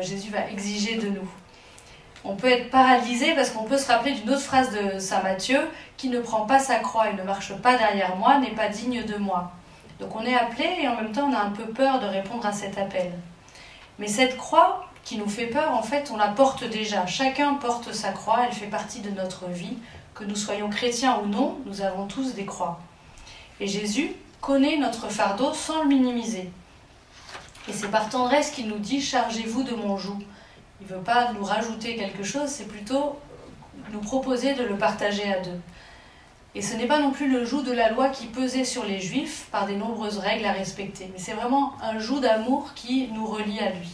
Jésus 0.00 0.30
va 0.30 0.48
exiger 0.50 0.96
de 0.96 1.08
nous. 1.08 1.28
On 2.24 2.36
peut 2.36 2.50
être 2.50 2.70
paralysé 2.70 3.34
parce 3.34 3.50
qu'on 3.50 3.64
peut 3.64 3.78
se 3.78 3.88
rappeler 3.88 4.12
d'une 4.12 4.30
autre 4.30 4.42
phrase 4.42 4.70
de 4.70 4.98
Saint 4.98 5.22
Matthieu 5.22 5.60
qui 5.96 6.08
ne 6.08 6.20
prend 6.20 6.42
pas 6.46 6.58
sa 6.58 6.76
croix 6.76 7.08
et 7.08 7.14
ne 7.14 7.22
marche 7.22 7.54
pas 7.54 7.76
derrière 7.76 8.16
moi 8.16 8.38
n'est 8.38 8.50
pas 8.50 8.68
digne 8.68 9.04
de 9.04 9.16
moi. 9.16 9.52
Donc 10.00 10.14
on 10.16 10.24
est 10.24 10.34
appelé 10.34 10.68
et 10.82 10.88
en 10.88 10.96
même 10.96 11.12
temps 11.12 11.30
on 11.30 11.34
a 11.34 11.40
un 11.40 11.50
peu 11.50 11.64
peur 11.64 11.98
de 11.98 12.06
répondre 12.06 12.44
à 12.46 12.52
cet 12.52 12.78
appel. 12.78 13.12
Mais 13.98 14.06
cette 14.06 14.36
croix 14.36 14.86
qui 15.04 15.18
nous 15.18 15.28
fait 15.28 15.46
peur, 15.46 15.72
en 15.72 15.82
fait, 15.82 16.10
on 16.12 16.16
la 16.16 16.28
porte 16.28 16.64
déjà. 16.64 17.06
Chacun 17.06 17.54
porte 17.54 17.92
sa 17.92 18.12
croix, 18.12 18.44
elle 18.46 18.54
fait 18.54 18.66
partie 18.66 19.00
de 19.00 19.10
notre 19.10 19.46
vie. 19.48 19.76
Que 20.14 20.24
nous 20.24 20.36
soyons 20.36 20.68
chrétiens 20.68 21.18
ou 21.22 21.26
non, 21.26 21.58
nous 21.66 21.80
avons 21.80 22.06
tous 22.06 22.34
des 22.34 22.44
croix. 22.44 22.80
Et 23.58 23.66
Jésus 23.66 24.12
connaît 24.40 24.76
notre 24.76 25.08
fardeau 25.08 25.52
sans 25.54 25.82
le 25.82 25.88
minimiser. 25.88 26.50
Et 27.70 27.72
c'est 27.72 27.88
par 27.88 28.08
tendresse 28.08 28.50
qu'il 28.50 28.66
nous 28.66 28.80
dit 28.80 29.00
Chargez-vous 29.00 29.62
de 29.62 29.76
mon 29.76 29.96
joug. 29.96 30.18
Il 30.80 30.88
ne 30.88 30.96
veut 30.96 31.04
pas 31.04 31.32
nous 31.32 31.44
rajouter 31.44 31.94
quelque 31.94 32.24
chose, 32.24 32.48
c'est 32.48 32.66
plutôt 32.66 33.16
nous 33.92 34.00
proposer 34.00 34.54
de 34.54 34.64
le 34.64 34.76
partager 34.76 35.32
à 35.32 35.38
deux. 35.38 35.60
Et 36.56 36.62
ce 36.62 36.74
n'est 36.74 36.88
pas 36.88 36.98
non 36.98 37.12
plus 37.12 37.30
le 37.30 37.44
joug 37.44 37.62
de 37.62 37.70
la 37.70 37.90
loi 37.90 38.08
qui 38.08 38.26
pesait 38.26 38.64
sur 38.64 38.84
les 38.84 38.98
juifs 38.98 39.46
par 39.52 39.66
des 39.66 39.76
nombreuses 39.76 40.18
règles 40.18 40.46
à 40.46 40.52
respecter, 40.52 41.08
mais 41.12 41.20
c'est 41.20 41.34
vraiment 41.34 41.74
un 41.80 42.00
joug 42.00 42.18
d'amour 42.18 42.74
qui 42.74 43.08
nous 43.12 43.24
relie 43.24 43.60
à 43.60 43.70
lui. 43.70 43.90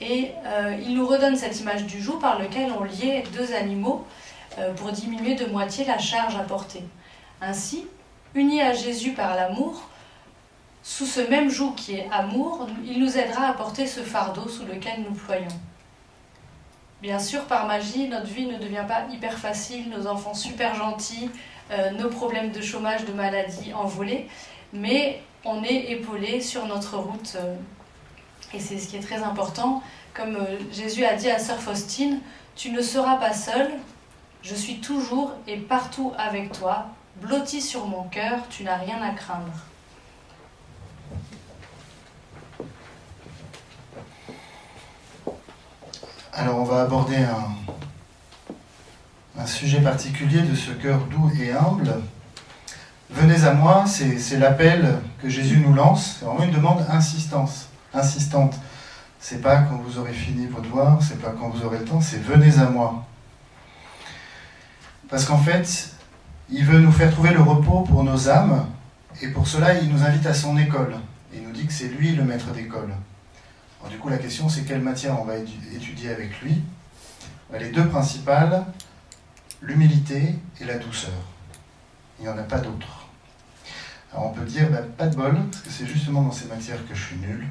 Et 0.00 0.32
euh, 0.44 0.76
il 0.82 0.96
nous 0.96 1.06
redonne 1.06 1.36
cette 1.36 1.60
image 1.60 1.84
du 1.84 2.02
joug 2.02 2.18
par 2.18 2.40
lequel 2.40 2.72
on 2.72 2.82
liait 2.82 3.22
deux 3.32 3.54
animaux 3.54 4.04
euh, 4.58 4.74
pour 4.74 4.90
diminuer 4.90 5.36
de 5.36 5.46
moitié 5.46 5.84
la 5.84 5.98
charge 5.98 6.34
à 6.34 6.42
porter. 6.42 6.82
Ainsi, 7.40 7.86
unis 8.34 8.60
à 8.60 8.72
Jésus 8.72 9.12
par 9.12 9.36
l'amour, 9.36 9.88
sous 10.82 11.06
ce 11.06 11.20
même 11.20 11.50
joug 11.50 11.74
qui 11.74 11.96
est 11.96 12.08
amour, 12.10 12.66
il 12.84 13.00
nous 13.00 13.18
aidera 13.18 13.48
à 13.48 13.52
porter 13.52 13.86
ce 13.86 14.00
fardeau 14.00 14.48
sous 14.48 14.64
lequel 14.64 15.02
nous 15.02 15.14
ployons. 15.14 15.48
Bien 17.02 17.18
sûr, 17.18 17.44
par 17.44 17.66
magie, 17.66 18.08
notre 18.08 18.26
vie 18.26 18.46
ne 18.46 18.58
devient 18.58 18.84
pas 18.86 19.04
hyper 19.10 19.38
facile, 19.38 19.88
nos 19.88 20.06
enfants 20.06 20.34
super 20.34 20.74
gentils, 20.74 21.30
euh, 21.70 21.90
nos 21.92 22.08
problèmes 22.08 22.50
de 22.50 22.60
chômage, 22.60 23.04
de 23.04 23.12
maladie 23.12 23.72
envolés, 23.72 24.28
mais 24.72 25.22
on 25.44 25.62
est 25.62 25.92
épaulé 25.92 26.40
sur 26.40 26.66
notre 26.66 26.98
route. 26.98 27.36
Euh, 27.36 27.54
et 28.52 28.60
c'est 28.60 28.78
ce 28.78 28.88
qui 28.88 28.96
est 28.96 29.00
très 29.00 29.22
important. 29.22 29.82
Comme 30.12 30.36
euh, 30.36 30.58
Jésus 30.72 31.04
a 31.04 31.14
dit 31.14 31.30
à 31.30 31.38
Sœur 31.38 31.60
Faustine, 31.60 32.20
tu 32.56 32.70
ne 32.70 32.82
seras 32.82 33.16
pas 33.16 33.32
seule, 33.32 33.70
je 34.42 34.54
suis 34.54 34.80
toujours 34.80 35.32
et 35.46 35.56
partout 35.56 36.12
avec 36.18 36.52
toi, 36.52 36.86
blotti 37.16 37.62
sur 37.62 37.86
mon 37.86 38.02
cœur, 38.04 38.40
tu 38.50 38.64
n'as 38.64 38.76
rien 38.76 39.00
à 39.02 39.10
craindre. 39.10 39.52
Alors 46.40 46.56
on 46.58 46.64
va 46.64 46.80
aborder 46.80 47.18
un, 49.38 49.44
sujet 49.44 49.82
particulier 49.82 50.40
de 50.40 50.54
ce 50.54 50.70
cœur 50.70 51.00
doux 51.00 51.30
et 51.38 51.52
humble. 51.52 51.92
Venez 53.10 53.44
à 53.44 53.52
moi, 53.52 53.84
c'est 53.86 54.38
l'appel 54.38 55.00
que 55.20 55.28
Jésus 55.28 55.58
nous 55.58 55.74
lance. 55.74 56.16
C'est 56.18 56.24
vraiment 56.24 56.44
une 56.44 56.52
demande 56.52 56.86
insistance, 56.88 57.68
insistante. 57.92 58.54
C'est 59.18 59.42
pas 59.42 59.58
quand 59.58 59.76
vous 59.84 59.98
aurez 59.98 60.14
fini 60.14 60.46
votre 60.46 60.62
devoir, 60.62 61.02
c'est 61.02 61.20
pas 61.20 61.34
quand 61.38 61.50
vous 61.50 61.62
aurez 61.62 61.80
le 61.80 61.84
temps, 61.84 62.00
c'est 62.00 62.22
venez 62.22 62.58
à 62.58 62.70
moi. 62.70 63.04
Parce 65.10 65.26
qu'en 65.26 65.36
fait, 65.36 65.90
il 66.48 66.64
veut 66.64 66.80
nous 66.80 66.92
faire 66.92 67.10
trouver 67.10 67.34
le 67.34 67.42
repos 67.42 67.82
pour 67.82 68.02
nos 68.02 68.30
âmes, 68.30 68.64
et 69.20 69.28
pour 69.28 69.46
cela, 69.46 69.74
il 69.74 69.92
nous 69.92 70.04
invite 70.04 70.24
à 70.24 70.32
son 70.32 70.56
école. 70.56 70.94
Il 71.34 71.42
nous 71.42 71.52
dit 71.52 71.66
que 71.66 71.72
c'est 71.74 71.88
lui 71.88 72.12
le 72.12 72.24
maître 72.24 72.50
d'école 72.52 72.94
du 73.88 73.98
coup, 73.98 74.08
la 74.08 74.18
question, 74.18 74.48
c'est 74.48 74.62
quelle 74.62 74.82
matière 74.82 75.18
on 75.20 75.24
va 75.24 75.36
étudier 75.36 76.10
avec 76.10 76.40
lui? 76.42 76.62
Les 77.58 77.70
deux 77.70 77.88
principales, 77.88 78.64
l'humilité 79.62 80.36
et 80.60 80.64
la 80.64 80.78
douceur. 80.78 81.12
Il 82.18 82.24
n'y 82.24 82.28
en 82.28 82.38
a 82.38 82.42
pas 82.42 82.58
d'autres. 82.58 83.06
Alors 84.12 84.26
on 84.26 84.30
peut 84.30 84.44
dire, 84.44 84.68
bah, 84.70 84.82
pas 84.98 85.06
de 85.06 85.16
bol, 85.16 85.36
parce 85.50 85.62
que 85.62 85.70
c'est 85.70 85.86
justement 85.86 86.22
dans 86.22 86.32
ces 86.32 86.46
matières 86.46 86.86
que 86.86 86.94
je 86.94 87.02
suis 87.02 87.16
nul. 87.16 87.46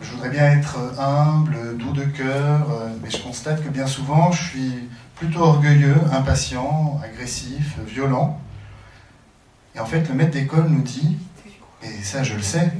Je 0.00 0.10
voudrais 0.12 0.30
bien 0.30 0.52
être 0.52 0.78
humble, 0.98 1.76
doux 1.76 1.92
de 1.92 2.04
cœur, 2.04 2.70
euh, 2.70 2.88
mais 3.02 3.10
je 3.10 3.18
constate 3.18 3.62
que 3.62 3.68
bien 3.68 3.86
souvent, 3.86 4.32
je 4.32 4.42
suis 4.42 4.88
plutôt 5.16 5.40
orgueilleux, 5.40 5.96
impatient, 6.12 6.98
agressif, 7.04 7.78
violent. 7.86 8.40
Et 9.74 9.80
en 9.80 9.86
fait, 9.86 10.08
le 10.08 10.14
maître 10.14 10.30
d'école 10.30 10.68
nous 10.68 10.82
dit, 10.82 11.18
et 11.82 12.02
ça 12.02 12.22
je 12.22 12.34
le 12.34 12.42
sais, 12.42 12.72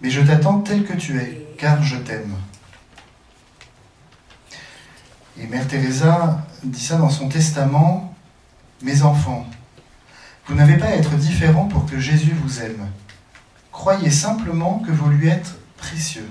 mais 0.00 0.10
je 0.10 0.20
t'attends 0.20 0.60
tel 0.60 0.84
que 0.84 0.94
tu 0.94 1.18
es, 1.18 1.46
car 1.58 1.82
je 1.82 1.96
t'aime. 1.96 2.34
Et 5.38 5.46
Mère 5.46 5.66
Teresa 5.68 6.46
dit 6.62 6.84
ça 6.84 6.96
dans 6.96 7.10
son 7.10 7.28
testament, 7.28 8.14
Mes 8.82 9.02
enfants, 9.02 9.46
vous 10.46 10.54
n'avez 10.54 10.76
pas 10.78 10.86
à 10.86 10.96
être 10.96 11.14
différents 11.16 11.68
pour 11.68 11.86
que 11.86 11.98
Jésus 11.98 12.32
vous 12.32 12.60
aime. 12.60 12.88
Croyez 13.72 14.10
simplement 14.10 14.78
que 14.78 14.90
vous 14.90 15.08
lui 15.08 15.28
êtes 15.28 15.54
précieux. 15.76 16.28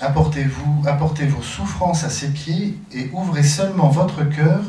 Apportez-vous, 0.00 0.84
apportez 0.86 1.26
vos 1.26 1.42
souffrances 1.42 2.04
à 2.04 2.10
ses 2.10 2.28
pieds 2.28 2.78
et 2.92 3.10
ouvrez 3.12 3.42
seulement 3.42 3.88
votre 3.88 4.24
cœur 4.24 4.60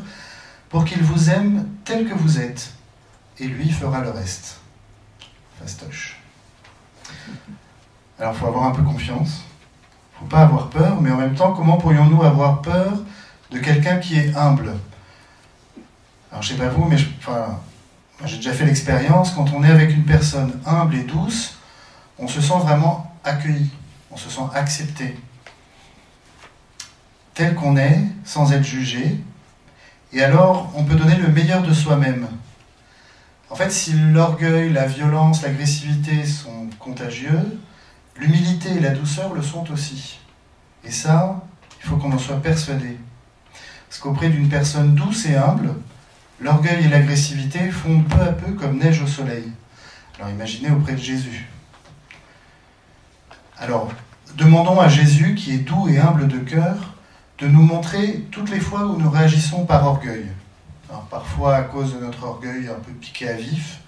pour 0.69 0.85
qu'il 0.85 1.03
vous 1.03 1.29
aime 1.29 1.67
tel 1.83 2.07
que 2.07 2.13
vous 2.13 2.39
êtes, 2.39 2.71
et 3.39 3.45
lui 3.45 3.69
fera 3.69 3.99
le 3.99 4.09
reste. 4.09 4.59
Fastoche. 5.59 6.20
Alors 8.21 8.35
il 8.35 8.39
faut 8.39 8.45
avoir 8.45 8.65
un 8.65 8.71
peu 8.71 8.83
confiance, 8.83 9.41
il 9.41 10.15
ne 10.15 10.19
faut 10.19 10.25
pas 10.27 10.43
avoir 10.43 10.69
peur, 10.69 11.01
mais 11.01 11.09
en 11.09 11.17
même 11.17 11.33
temps, 11.33 11.53
comment 11.53 11.77
pourrions-nous 11.77 12.21
avoir 12.21 12.61
peur 12.61 12.93
de 13.49 13.57
quelqu'un 13.57 13.97
qui 13.97 14.15
est 14.15 14.35
humble? 14.35 14.75
Alors 16.31 16.43
je 16.43 16.53
ne 16.53 16.57
sais 16.59 16.63
pas 16.63 16.69
vous, 16.69 16.85
mais 16.85 16.97
j'ai 18.25 18.35
déjà 18.35 18.53
fait 18.53 18.65
l'expérience, 18.65 19.31
quand 19.31 19.51
on 19.53 19.63
est 19.63 19.71
avec 19.71 19.89
une 19.89 20.05
personne 20.05 20.61
humble 20.67 20.97
et 20.97 21.03
douce, 21.03 21.55
on 22.19 22.27
se 22.27 22.41
sent 22.41 22.59
vraiment 22.59 23.11
accueilli, 23.23 23.71
on 24.11 24.17
se 24.17 24.29
sent 24.29 24.45
accepté, 24.53 25.19
tel 27.33 27.55
qu'on 27.55 27.75
est, 27.75 28.03
sans 28.23 28.53
être 28.53 28.63
jugé, 28.63 29.19
et 30.13 30.21
alors 30.21 30.71
on 30.75 30.83
peut 30.83 30.93
donner 30.95 31.15
le 31.15 31.27
meilleur 31.29 31.63
de 31.63 31.73
soi-même. 31.73 32.27
En 33.49 33.55
fait, 33.55 33.71
si 33.71 33.93
l'orgueil, 33.93 34.71
la 34.71 34.85
violence, 34.85 35.41
l'agressivité 35.41 36.23
sont 36.23 36.69
contagieux, 36.77 37.59
l'humilité 38.17 38.69
et 38.71 38.79
la 38.79 38.91
douceur 38.91 39.33
le 39.33 39.41
sont 39.41 39.69
aussi. 39.71 40.19
Et 40.83 40.91
ça, 40.91 41.41
il 41.79 41.89
faut 41.89 41.97
qu'on 41.97 42.11
en 42.11 42.19
soit 42.19 42.41
persuadé. 42.41 42.97
Parce 43.89 43.99
qu'auprès 43.99 44.29
d'une 44.29 44.49
personne 44.49 44.95
douce 44.95 45.25
et 45.25 45.35
humble, 45.35 45.73
l'orgueil 46.39 46.85
et 46.85 46.89
l'agressivité 46.89 47.71
fondent 47.71 48.07
peu 48.07 48.21
à 48.21 48.31
peu 48.31 48.53
comme 48.53 48.77
neige 48.77 49.01
au 49.01 49.07
soleil. 49.07 49.51
Alors 50.17 50.29
imaginez 50.29 50.71
auprès 50.71 50.93
de 50.93 50.97
Jésus. 50.97 51.47
Alors, 53.57 53.91
demandons 54.37 54.79
à 54.79 54.87
Jésus, 54.87 55.35
qui 55.35 55.53
est 55.53 55.59
doux 55.59 55.87
et 55.87 55.99
humble 55.99 56.27
de 56.27 56.39
cœur, 56.39 56.95
de 57.37 57.47
nous 57.47 57.61
montrer 57.61 58.25
toutes 58.31 58.49
les 58.49 58.59
fois 58.59 58.85
où 58.85 58.97
nous 58.97 59.09
réagissons 59.09 59.65
par 59.65 59.85
orgueil. 59.85 60.25
Alors, 60.89 61.05
parfois, 61.05 61.55
à 61.55 61.63
cause 61.63 61.93
de 61.93 61.99
notre 61.99 62.23
orgueil 62.23 62.67
un 62.67 62.79
peu 62.79 62.91
piqué 62.91 63.29
à 63.29 63.33
vif, 63.33 63.79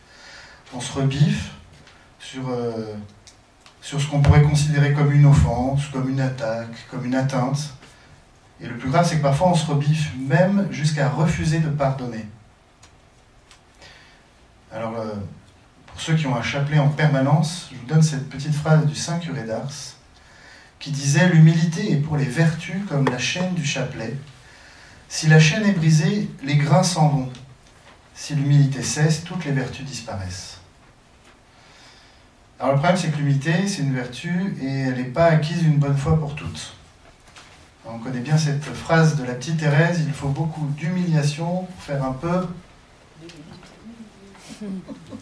on 0.76 0.80
se 0.80 0.92
rebiffe 0.94 1.52
sur, 2.20 2.50
euh, 2.50 2.96
sur 3.84 4.02
ce 4.02 4.08
qu'on 4.08 4.22
pourrait 4.22 4.42
considérer 4.42 4.94
comme 4.94 5.12
une 5.12 5.26
offense, 5.26 5.88
comme 5.88 6.10
une 6.10 6.22
attaque, 6.22 6.88
comme 6.90 7.06
une 7.06 7.16
atteinte. 7.16 7.74
Et 8.62 8.68
le 8.68 8.78
plus 8.78 8.90
grave, 8.90 9.06
c'est 9.06 9.18
que 9.18 9.22
parfois 9.22 9.50
on 9.50 9.56
se 9.56 9.66
rebiffe 9.70 10.14
même 10.18 10.68
jusqu'à 10.72 11.10
refuser 11.10 11.60
de 11.60 11.68
pardonner. 11.68 12.26
Alors, 14.72 14.98
euh, 14.98 15.14
pour 15.86 16.00
ceux 16.00 16.16
qui 16.16 16.26
ont 16.26 16.36
un 16.36 16.42
chapelet 16.42 16.80
en 16.80 16.88
permanence, 16.88 17.70
je 17.74 17.78
vous 17.78 17.86
donne 17.86 18.02
cette 18.02 18.30
petite 18.30 18.56
phrase 18.56 18.86
du 18.86 18.96
Saint 18.96 19.20
Curé 19.20 19.44
d'Ars 19.44 19.98
qui 20.80 20.92
disait 20.92 21.28
L'humilité 21.28 21.92
est 21.92 21.98
pour 21.98 22.16
les 22.16 22.26
vertus 22.26 22.82
comme 22.88 23.06
la 23.10 23.18
chaîne 23.18 23.54
du 23.54 23.66
chapelet. 23.66 24.16
Si 25.10 25.28
la 25.28 25.40
chaîne 25.40 25.66
est 25.66 25.74
brisée, 25.74 26.30
les 26.42 26.56
grains 26.56 26.84
s'en 26.84 27.10
vont. 27.10 27.30
Si 28.16 28.34
l'humilité 28.34 28.82
cesse, 28.82 29.26
toutes 29.26 29.44
les 29.44 29.52
vertus 29.52 29.86
disparaissent. 29.86 30.63
Alors 32.60 32.74
le 32.74 32.80
problème, 32.80 32.98
c'est 32.98 33.12
que 33.12 33.18
l'humilité, 33.18 33.68
c'est 33.68 33.82
une 33.82 33.94
vertu 33.94 34.56
et 34.62 34.68
elle 34.68 34.98
n'est 34.98 35.04
pas 35.04 35.26
acquise 35.26 35.64
une 35.64 35.78
bonne 35.78 35.98
fois 35.98 36.20
pour 36.20 36.36
toutes. 36.36 36.76
On 37.86 38.00
connaît 38.00 38.22
bien 38.22 38.38
cette 38.38 38.64
phrase 38.64 39.18
de 39.18 39.26
la 39.26 39.34
petite 39.34 39.58
Thérèse, 39.58 40.02
il 40.06 40.14
faut 40.14 40.30
beaucoup 40.30 40.66
d'humiliation 40.78 41.64
pour 41.64 41.82
faire 41.84 42.04
un 42.04 42.14
peu 42.14 42.48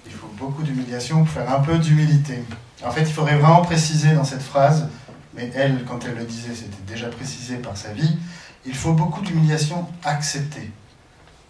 il 0.06 0.12
faut 0.12 0.32
beaucoup 0.38 0.63
d'humiliation 0.63 1.20
pour 1.24 1.30
faire 1.30 1.52
un 1.52 1.60
peu 1.60 1.78
d'humilité. 1.78 2.44
En 2.84 2.91
fait, 2.91 3.02
il 3.02 3.13
faudrait 3.13 3.38
vraiment 3.38 3.62
préciser 3.62 4.13
dans 4.13 4.24
cette 4.24 4.41
phrase, 4.41 4.88
mais 5.34 5.52
elle, 5.56 5.84
quand 5.86 6.06
elle 6.06 6.15
le 6.15 6.26
disait, 6.26 6.54
c'était 6.54 6.84
déjà 6.88 7.10
précisé 7.10 7.58
par 7.58 7.78
sa 7.78 7.94
vie, 7.94 8.17
il 8.65 8.76
faut 8.76 8.94
beaucoup 8.94 9.22
d'humiliation 9.22 9.88
acceptée 10.04 10.72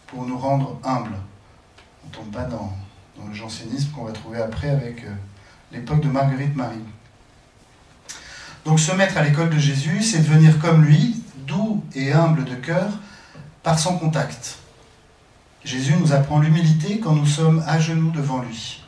pour 0.08 0.26
nous 0.26 0.38
rendre 0.38 0.80
humbles. 0.84 1.18
On 2.04 2.08
ne 2.08 2.14
tombe 2.14 2.32
pas 2.32 2.44
dans, 2.44 2.74
le 3.28 3.34
jansénisme 3.36 3.92
qu'on 3.92 4.06
va 4.06 4.14
trouver 4.14 4.42
après 4.42 4.70
avec 4.70 5.04
euh, 5.04 5.14
l'époque 5.72 6.02
de 6.02 6.10
Marguerite 6.10 6.56
Marie. 6.56 6.84
Donc 8.66 8.80
se 8.80 8.92
mettre 8.92 9.18
à 9.18 9.24
l'école 9.24 9.50
de 9.50 9.58
Jésus, 9.58 10.02
c'est 10.04 10.20
devenir 10.20 10.60
comme 10.60 10.84
lui, 10.84 11.24
doux 11.48 11.84
et 11.96 12.14
humble 12.14 12.46
de 12.46 12.56
cœur, 12.56 12.90
par 13.64 13.80
son 13.80 13.98
contact. 13.98 14.58
Jésus 15.64 15.96
nous 16.00 16.14
apprend 16.14 16.40
l'humilité 16.40 17.00
quand 17.00 17.14
nous 17.14 17.26
sommes 17.26 17.64
à 17.68 17.80
genoux 17.80 18.12
devant 18.12 18.42
lui. 18.42 18.84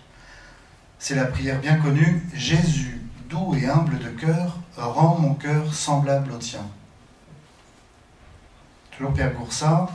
C'est 1.00 1.16
la 1.16 1.26
prière 1.26 1.60
bien 1.60 1.76
connue 1.76 2.28
Jésus, 2.34 3.02
doux 3.30 3.56
et 3.56 3.68
humble 3.68 4.00
de 4.00 4.10
cœur, 4.10 4.58
rend 4.78 5.20
mon 5.20 5.34
cœur 5.34 5.74
semblable 5.74 6.32
au 6.32 6.38
tien. 6.38 6.66
Toujours 8.92 9.14
Pierre 9.14 9.34
Goursat 9.34 9.90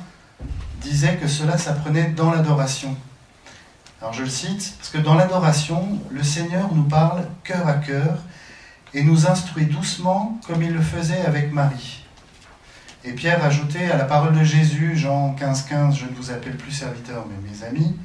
disait 0.81 1.17
que 1.17 1.29
cela 1.29 1.57
s'apprenait 1.57 2.11
dans 2.11 2.31
l'adoration. 2.31 2.97
Alors 4.01 4.13
je 4.13 4.23
le 4.23 4.29
cite, 4.29 4.75
parce 4.79 4.91
que 4.91 4.99
dans 4.99 5.15
l'adoration, 5.15 5.99
le 6.11 6.23
Seigneur 6.23 6.73
nous 6.73 6.85
parle 6.85 7.25
cœur 7.43 7.67
à 7.67 7.75
cœur 7.75 8.19
et 8.95 9.03
nous 9.03 9.27
instruit 9.27 9.67
doucement 9.67 10.41
comme 10.47 10.63
il 10.63 10.73
le 10.73 10.81
faisait 10.81 11.23
avec 11.27 11.53
Marie. 11.53 12.05
Et 13.05 13.13
Pierre 13.13 13.45
ajoutait 13.45 13.91
à 13.91 13.97
la 13.97 14.05
parole 14.05 14.39
de 14.39 14.45
Jésus, 14.45 14.97
Jean 14.97 15.35
15, 15.35 15.63
15, 15.65 15.97
je 15.97 16.05
ne 16.05 16.11
vous 16.11 16.31
appelle 16.31 16.57
plus 16.57 16.71
serviteur, 16.71 17.27
mais 17.29 17.51
mes 17.51 17.65
amis. 17.65 17.97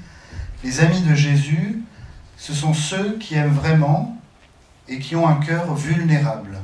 Les 0.63 0.79
amis 0.79 1.01
de 1.01 1.13
Jésus, 1.13 1.83
ce 2.37 2.53
sont 2.53 2.73
ceux 2.73 3.17
qui 3.19 3.35
aiment 3.35 3.53
vraiment 3.53 4.17
et 4.87 4.97
qui 4.97 5.15
ont 5.15 5.27
un 5.27 5.35
cœur 5.35 5.75
vulnérable. 5.75 6.57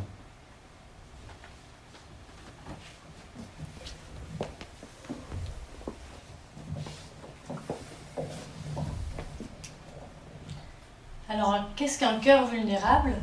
Alors, 11.32 11.69
qu'est-ce 11.80 11.98
qu'un 11.98 12.20
cœur 12.20 12.46
vulnérable? 12.46 13.14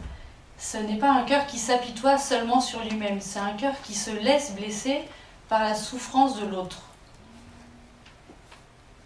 Ce 0.57 0.79
n'est 0.79 0.97
pas 0.97 1.11
un 1.11 1.25
cœur 1.25 1.47
qui 1.47 1.59
s'apitoie 1.59 2.17
seulement 2.17 2.63
sur 2.63 2.83
lui-même, 2.83 3.21
c'est 3.21 3.39
un 3.39 3.53
cœur 3.53 3.75
qui 3.83 3.93
se 3.93 4.11
laisse 4.11 4.53
blesser 4.53 5.03
par 5.51 5.63
la 5.63 5.75
souffrance 5.75 6.41
de 6.41 6.47
l'autre. 6.47 6.81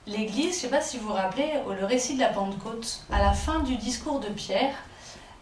L'Église, 0.07 0.45
je 0.45 0.49
ne 0.49 0.53
sais 0.53 0.69
pas 0.69 0.81
si 0.81 0.99
vous 0.99 1.09
vous 1.09 1.15
rappelez, 1.15 1.51
le 1.69 1.85
récit 1.85 2.15
de 2.15 2.21
la 2.21 2.29
Pentecôte, 2.29 3.01
à 3.11 3.19
la 3.19 3.33
fin 3.33 3.59
du 3.59 3.75
discours 3.75 4.21
de 4.21 4.29
Pierre, 4.29 4.73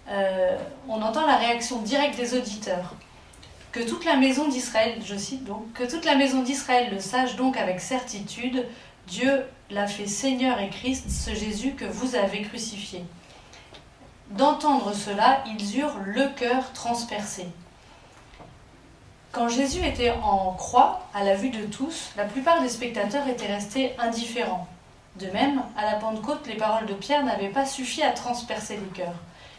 euh, 0.08 0.56
on 0.88 1.02
entend 1.02 1.26
la 1.26 1.36
réaction 1.36 1.82
directe 1.82 2.16
des 2.16 2.34
auditeurs. 2.34 2.94
Que 3.72 3.80
toute 3.80 4.06
la 4.06 4.16
maison 4.16 4.48
d'Israël, 4.48 5.02
je 5.04 5.16
cite 5.16 5.44
donc, 5.44 5.70
que 5.74 5.84
toute 5.84 6.06
la 6.06 6.14
maison 6.14 6.42
d'Israël 6.42 6.88
le 6.90 7.00
sache 7.00 7.36
donc 7.36 7.58
avec 7.58 7.78
certitude, 7.78 8.64
Dieu 9.06 9.44
l'a 9.68 9.86
fait 9.86 10.06
Seigneur 10.06 10.58
et 10.60 10.70
Christ, 10.70 11.10
ce 11.10 11.34
Jésus 11.34 11.74
que 11.74 11.84
vous 11.84 12.14
avez 12.14 12.40
crucifié. 12.40 13.04
D'entendre 14.30 14.92
cela, 14.92 15.42
ils 15.46 15.78
eurent 15.78 15.98
le 16.04 16.28
cœur 16.28 16.72
transpercé. 16.74 17.46
Quand 19.32 19.48
Jésus 19.48 19.84
était 19.84 20.10
en 20.10 20.52
croix, 20.52 21.00
à 21.14 21.24
la 21.24 21.34
vue 21.34 21.50
de 21.50 21.64
tous, 21.64 22.10
la 22.16 22.24
plupart 22.24 22.60
des 22.60 22.68
spectateurs 22.68 23.26
étaient 23.26 23.52
restés 23.52 23.94
indifférents. 23.98 24.66
De 25.16 25.26
même, 25.28 25.62
à 25.76 25.84
la 25.84 25.94
Pentecôte, 25.94 26.46
les 26.46 26.56
paroles 26.56 26.86
de 26.86 26.94
Pierre 26.94 27.24
n'avaient 27.24 27.48
pas 27.48 27.64
suffi 27.64 28.02
à 28.02 28.12
transpercer 28.12 28.76
les 28.76 29.02
cœurs. 29.02 29.16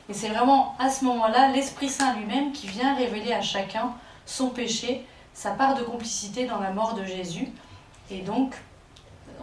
Et 0.08 0.14
c'est 0.14 0.30
vraiment 0.30 0.76
à 0.80 0.90
ce 0.90 1.04
moment-là 1.06 1.52
l'Esprit 1.52 1.90
Saint 1.90 2.16
lui-même 2.16 2.52
qui 2.52 2.68
vient 2.68 2.96
révéler 2.96 3.34
à 3.34 3.42
chacun 3.42 3.94
son 4.26 4.50
péché, 4.50 5.06
sa 5.34 5.52
part 5.52 5.76
de 5.76 5.84
complicité 5.84 6.46
dans 6.46 6.60
la 6.60 6.72
mort 6.72 6.94
de 6.94 7.04
Jésus. 7.04 7.50
Et 8.12 8.22
donc, 8.22 8.56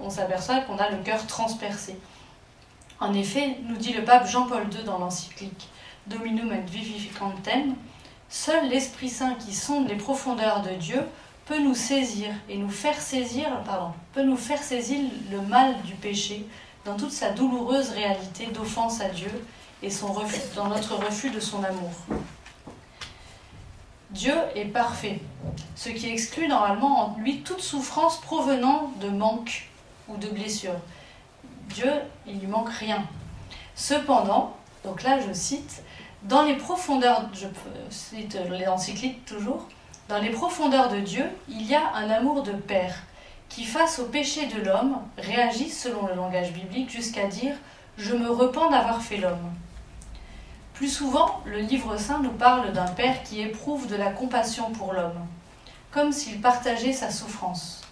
on 0.03 0.11
s'aperçoit 0.11 0.61
qu'on 0.61 0.79
a 0.79 0.91
le 0.91 1.03
cœur 1.03 1.27
transpercé. 1.27 1.99
En 2.99 3.13
effet, 3.13 3.59
nous 3.65 3.77
dit 3.77 3.93
le 3.93 4.05
pape 4.05 4.27
Jean-Paul 4.27 4.65
II 4.73 4.85
dans 4.85 4.99
l'encyclique 4.99 5.69
Dominum 6.07 6.53
et 6.53 6.61
Vivificantem, 6.63 7.75
seul 8.29 8.69
l'Esprit 8.69 9.11
Saint 9.11 9.35
qui 9.35 9.55
sonde 9.55 9.89
les 9.89 9.97
profondeurs 9.97 10.63
de 10.63 10.71
Dieu 10.71 11.03
peut 11.45 11.61
nous 11.61 11.75
saisir 11.75 12.29
et 12.49 12.57
nous 12.57 12.71
faire 12.71 13.01
saisir, 13.01 13.49
pardon, 13.65 13.93
peut 14.13 14.23
nous 14.23 14.37
faire 14.37 14.63
saisir 14.63 15.01
le 15.31 15.41
mal 15.43 15.81
du 15.83 15.95
péché 15.95 16.47
dans 16.85 16.97
toute 16.97 17.13
sa 17.13 17.31
douloureuse 17.31 17.91
réalité 17.91 18.47
d'offense 18.47 19.01
à 19.01 19.09
Dieu 19.09 19.31
et 19.83 19.89
dans 20.55 20.69
notre 20.69 20.95
refus 20.95 21.31
de 21.31 21.41
son 21.41 21.63
amour. 21.63 21.91
Dieu 24.11 24.35
est 24.55 24.65
parfait, 24.65 25.21
ce 25.75 25.91
qui 25.91 26.09
exclut 26.09 26.49
normalement 26.49 27.01
en 27.01 27.19
lui 27.19 27.43
toute 27.43 27.61
souffrance 27.61 28.21
provenant 28.21 28.93
de 29.01 29.09
manque 29.09 29.69
ou 30.09 30.17
de 30.17 30.29
blessure. 30.29 30.77
Dieu, 31.69 31.93
il 32.27 32.39
lui 32.39 32.47
manque 32.47 32.71
rien. 32.71 33.05
Cependant, 33.75 34.57
donc 34.85 35.03
là 35.03 35.19
je 35.21 35.33
cite, 35.33 35.83
dans 36.23 36.43
les 36.43 36.57
profondeurs, 36.57 37.29
je 37.33 37.47
cite 37.91 38.39
l'encyclique 38.65 39.25
toujours, 39.25 39.69
Dans 40.09 40.19
les 40.19 40.31
profondeurs 40.31 40.89
de 40.89 41.01
Dieu, 41.01 41.25
il 41.49 41.67
y 41.67 41.75
a 41.75 41.95
un 41.95 42.09
amour 42.11 42.43
de 42.43 42.53
Père 42.53 42.95
qui, 43.49 43.65
face 43.65 43.99
au 43.99 44.05
péché 44.05 44.47
de 44.47 44.61
l'homme, 44.61 44.99
réagit 45.19 45.71
selon 45.71 46.07
le 46.07 46.15
langage 46.15 46.53
biblique 46.53 46.91
jusqu'à 46.91 47.27
dire⁇ 47.27 47.55
Je 47.99 48.15
me 48.15 48.31
repens 48.31 48.71
d'avoir 48.71 49.03
fait 49.03 49.19
l'homme⁇ 49.19 49.33
Plus 50.75 50.89
souvent, 50.89 51.41
le 51.45 51.59
livre 51.59 51.97
saint 51.97 52.21
nous 52.21 52.33
parle 52.33 52.73
d'un 52.73 52.87
Père 52.87 53.23
qui 53.23 53.41
éprouve 53.41 53.89
de 53.89 53.97
la 53.97 54.11
compassion 54.11 54.71
pour 54.71 54.93
l'homme, 54.93 55.27
comme 55.91 56.13
s'il 56.13 56.41
partageait 56.41 56.93
sa 56.93 57.11
souffrance. 57.11 57.86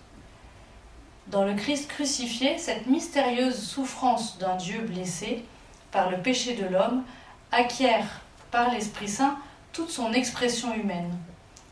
Dans 1.28 1.44
le 1.44 1.54
Christ 1.54 1.88
crucifié, 1.88 2.58
cette 2.58 2.86
mystérieuse 2.86 3.58
souffrance 3.58 4.38
d'un 4.38 4.56
Dieu 4.56 4.80
blessé 4.80 5.44
par 5.90 6.10
le 6.10 6.18
péché 6.18 6.54
de 6.54 6.66
l'homme 6.66 7.02
acquiert 7.50 8.20
par 8.50 8.70
l'Esprit 8.70 9.08
Saint 9.08 9.38
toute 9.72 9.90
son 9.90 10.12
expression 10.12 10.74
humaine. 10.74 11.10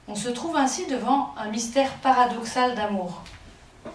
On 0.08 0.14
se 0.14 0.28
trouve 0.28 0.56
ainsi 0.56 0.86
devant 0.86 1.34
un 1.36 1.48
mystère 1.48 1.92
paradoxal 1.96 2.74
d'amour. 2.74 3.22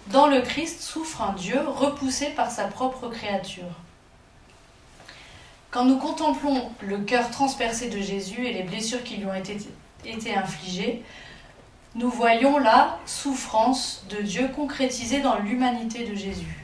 Dans 0.07 0.27
le 0.27 0.41
Christ 0.41 0.81
souffre 0.81 1.21
un 1.21 1.33
Dieu 1.33 1.59
repoussé 1.67 2.27
par 2.27 2.51
sa 2.51 2.65
propre 2.65 3.09
créature. 3.09 3.81
Quand 5.71 5.85
nous 5.85 5.97
contemplons 5.97 6.71
le 6.81 6.99
cœur 6.99 7.29
transpercé 7.29 7.89
de 7.89 7.99
Jésus 7.99 8.45
et 8.45 8.53
les 8.53 8.63
blessures 8.63 9.03
qui 9.03 9.17
lui 9.17 9.25
ont 9.25 9.33
été, 9.33 10.35
infligées, 10.35 11.03
nous 11.97 12.11
voyons 12.11 12.59
la 12.59 12.99
souffrance 13.07 14.05
de 14.09 14.21
Dieu 14.21 14.49
concrétisée 14.55 15.19
dans 15.19 15.39
l'humanité 15.39 16.07
de 16.07 16.13
Jésus. 16.13 16.63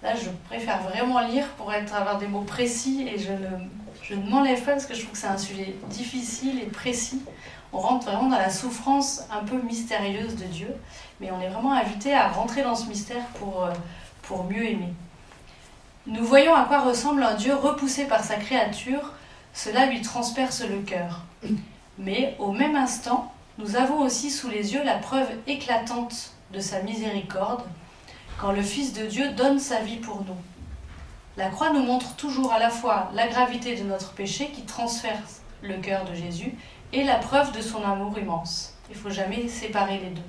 Là, 0.00 0.14
je 0.14 0.30
préfère 0.48 0.80
vraiment 0.82 1.18
lire 1.20 1.44
pour 1.56 1.72
être, 1.72 1.92
avoir 1.92 2.18
des 2.18 2.28
mots 2.28 2.42
précis 2.42 3.08
et 3.08 3.18
je 3.18 3.32
ne, 3.32 3.48
je 4.00 4.14
ne 4.14 4.30
m'enlève 4.30 4.62
pas 4.62 4.72
parce 4.72 4.86
que 4.86 4.94
je 4.94 5.00
trouve 5.00 5.12
que 5.12 5.18
c'est 5.18 5.26
un 5.26 5.38
sujet 5.38 5.74
difficile 5.90 6.60
et 6.62 6.66
précis. 6.66 7.20
On 7.72 7.78
rentre 7.78 8.06
vraiment 8.06 8.28
dans 8.28 8.38
la 8.38 8.48
souffrance 8.48 9.24
un 9.30 9.44
peu 9.44 9.60
mystérieuse 9.60 10.36
de 10.36 10.44
Dieu, 10.44 10.72
mais 11.20 11.32
on 11.32 11.40
est 11.40 11.48
vraiment 11.48 11.72
invité 11.72 12.14
à 12.14 12.28
rentrer 12.28 12.62
dans 12.62 12.76
ce 12.76 12.86
mystère 12.86 13.24
pour, 13.40 13.64
euh, 13.64 13.72
pour 14.22 14.44
mieux 14.44 14.64
aimer. 14.66 14.94
Nous 16.06 16.24
voyons 16.24 16.54
à 16.54 16.64
quoi 16.64 16.78
ressemble 16.78 17.24
un 17.24 17.34
Dieu 17.34 17.56
repoussé 17.56 18.04
par 18.04 18.22
sa 18.22 18.36
créature, 18.36 19.14
cela 19.52 19.86
lui 19.86 20.00
transperce 20.00 20.62
le 20.62 20.78
cœur. 20.78 21.24
Mais 21.98 22.36
au 22.38 22.52
même 22.52 22.76
instant, 22.76 23.32
nous 23.58 23.74
avons 23.74 24.00
aussi 24.02 24.30
sous 24.30 24.48
les 24.48 24.74
yeux 24.74 24.84
la 24.84 24.98
preuve 24.98 25.28
éclatante 25.48 26.32
de 26.52 26.60
sa 26.60 26.80
miséricorde, 26.80 27.64
quand 28.40 28.52
le 28.52 28.62
Fils 28.62 28.92
de 28.92 29.04
Dieu 29.04 29.30
donne 29.32 29.58
sa 29.58 29.80
vie 29.80 29.96
pour 29.96 30.24
nous. 30.24 30.36
La 31.36 31.50
croix 31.50 31.70
nous 31.70 31.82
montre 31.82 32.14
toujours 32.14 32.52
à 32.52 32.60
la 32.60 32.70
fois 32.70 33.10
la 33.14 33.26
gravité 33.26 33.76
de 33.76 33.82
notre 33.82 34.12
péché 34.12 34.50
qui 34.50 34.62
transperce 34.62 35.42
le 35.62 35.76
cœur 35.78 36.04
de 36.04 36.14
Jésus 36.14 36.54
et 36.92 37.02
la 37.02 37.16
preuve 37.16 37.52
de 37.52 37.60
son 37.60 37.84
amour 37.84 38.16
immense. 38.18 38.74
Il 38.88 38.96
ne 38.96 39.02
faut 39.02 39.10
jamais 39.10 39.48
séparer 39.48 39.98
les 39.98 40.10
deux. 40.10 40.22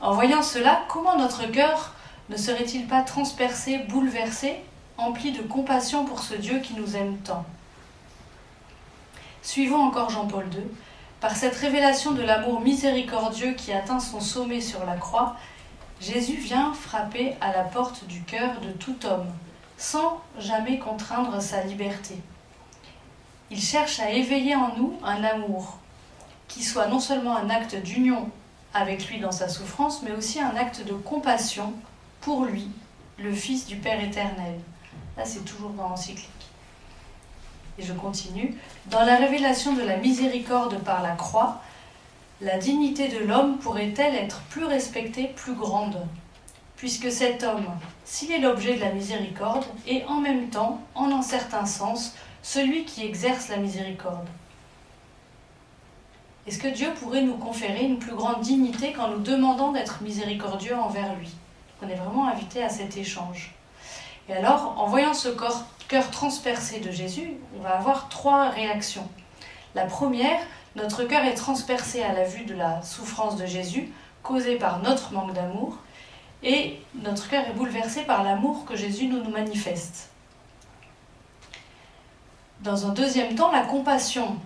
En 0.00 0.12
voyant 0.12 0.42
cela, 0.42 0.82
comment 0.88 1.16
notre 1.16 1.50
cœur 1.50 1.94
ne 2.28 2.36
serait-il 2.36 2.86
pas 2.86 3.02
transpercé, 3.02 3.78
bouleversé, 3.88 4.56
empli 4.98 5.32
de 5.32 5.42
compassion 5.42 6.04
pour 6.04 6.22
ce 6.22 6.34
Dieu 6.34 6.58
qui 6.60 6.74
nous 6.74 6.94
aime 6.94 7.16
tant? 7.18 7.44
Suivons 9.42 9.82
encore 9.82 10.10
Jean-Paul 10.10 10.44
II. 10.52 10.62
Par 11.20 11.34
cette 11.34 11.56
révélation 11.56 12.12
de 12.12 12.22
l'amour 12.22 12.60
miséricordieux 12.60 13.54
qui 13.54 13.72
atteint 13.72 13.98
son 13.98 14.20
sommet 14.20 14.60
sur 14.60 14.84
la 14.84 14.94
croix, 14.94 15.36
Jésus 16.00 16.36
vient 16.36 16.72
frapper 16.72 17.34
à 17.40 17.50
la 17.50 17.64
porte 17.64 18.06
du 18.06 18.22
cœur 18.22 18.60
de 18.60 18.70
tout 18.70 19.04
homme, 19.04 19.26
sans 19.76 20.20
jamais 20.38 20.78
contraindre 20.78 21.42
sa 21.42 21.64
liberté. 21.64 22.14
Il 23.50 23.60
cherche 23.60 23.98
à 23.98 24.10
éveiller 24.10 24.54
en 24.54 24.76
nous 24.76 24.96
un 25.02 25.24
amour 25.24 25.78
qui 26.46 26.62
soit 26.62 26.86
non 26.86 27.00
seulement 27.00 27.36
un 27.36 27.50
acte 27.50 27.74
d'union 27.74 28.30
avec 28.72 29.08
lui 29.08 29.18
dans 29.18 29.32
sa 29.32 29.48
souffrance, 29.48 30.02
mais 30.02 30.12
aussi 30.12 30.40
un 30.40 30.54
acte 30.54 30.84
de 30.86 30.92
compassion 30.92 31.72
pour 32.20 32.44
lui, 32.44 32.68
le 33.18 33.32
Fils 33.32 33.66
du 33.66 33.76
Père 33.76 34.02
éternel. 34.02 34.60
Là, 35.16 35.24
c'est 35.24 35.44
toujours 35.44 35.70
dans 35.70 35.88
l'encyclique. 35.88 36.37
Et 37.78 37.84
je 37.84 37.92
continue. 37.92 38.56
Dans 38.86 39.04
la 39.04 39.16
révélation 39.16 39.72
de 39.72 39.82
la 39.82 39.96
miséricorde 39.96 40.78
par 40.82 41.02
la 41.02 41.12
croix, 41.12 41.60
la 42.40 42.58
dignité 42.58 43.08
de 43.08 43.24
l'homme 43.24 43.58
pourrait-elle 43.58 44.16
être 44.16 44.40
plus 44.50 44.64
respectée, 44.64 45.28
plus 45.36 45.54
grande? 45.54 46.06
Puisque 46.76 47.10
cet 47.10 47.44
homme, 47.44 47.66
s'il 48.04 48.32
est 48.32 48.40
l'objet 48.40 48.74
de 48.74 48.80
la 48.80 48.92
miséricorde, 48.92 49.64
est 49.86 50.04
en 50.06 50.20
même 50.20 50.48
temps, 50.48 50.80
en 50.94 51.10
un 51.10 51.22
certain 51.22 51.66
sens, 51.66 52.14
celui 52.42 52.84
qui 52.84 53.04
exerce 53.04 53.48
la 53.48 53.56
miséricorde. 53.56 54.26
Est-ce 56.46 56.58
que 56.58 56.68
Dieu 56.68 56.92
pourrait 56.98 57.22
nous 57.22 57.36
conférer 57.36 57.84
une 57.84 57.98
plus 57.98 58.14
grande 58.14 58.40
dignité 58.40 58.92
quand 58.92 59.08
nous 59.08 59.18
demandons 59.18 59.72
d'être 59.72 60.02
miséricordieux 60.02 60.76
envers 60.76 61.14
lui? 61.16 61.30
On 61.82 61.88
est 61.88 61.94
vraiment 61.94 62.26
invité 62.26 62.62
à 62.62 62.68
cet 62.68 62.96
échange. 62.96 63.54
Et 64.28 64.32
alors, 64.32 64.74
en 64.78 64.86
voyant 64.86 65.14
ce 65.14 65.28
corps, 65.28 65.64
cœur 65.88 66.10
transpercé 66.10 66.80
de 66.80 66.90
Jésus, 66.90 67.32
on 67.58 67.62
va 67.62 67.78
avoir 67.78 68.08
trois 68.10 68.50
réactions. 68.50 69.08
La 69.74 69.86
première, 69.86 70.38
notre 70.76 71.04
cœur 71.04 71.24
est 71.24 71.34
transpercé 71.34 72.02
à 72.02 72.12
la 72.12 72.24
vue 72.24 72.44
de 72.44 72.54
la 72.54 72.82
souffrance 72.82 73.36
de 73.36 73.46
Jésus, 73.46 73.90
causée 74.22 74.56
par 74.56 74.80
notre 74.80 75.12
manque 75.12 75.32
d'amour, 75.32 75.78
et 76.42 76.78
notre 77.02 77.28
cœur 77.28 77.44
est 77.48 77.54
bouleversé 77.54 78.02
par 78.02 78.22
l'amour 78.22 78.64
que 78.66 78.76
Jésus 78.76 79.06
nous, 79.06 79.24
manifeste. 79.30 80.10
Dans 82.60 82.86
un 82.86 82.90
deuxième 82.90 83.34
temps, 83.34 83.50
la 83.50 83.62
compassion 83.62 84.36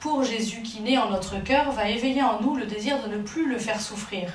pour 0.00 0.22
Jésus 0.22 0.62
qui 0.62 0.80
naît 0.80 0.98
en 0.98 1.10
notre 1.10 1.42
cœur 1.42 1.72
va 1.72 1.88
éveiller 1.88 2.22
en 2.22 2.40
nous 2.40 2.54
le 2.54 2.66
désir 2.66 3.02
de 3.02 3.08
ne 3.08 3.22
plus 3.22 3.48
le 3.48 3.58
faire 3.58 3.80
souffrir. 3.80 4.32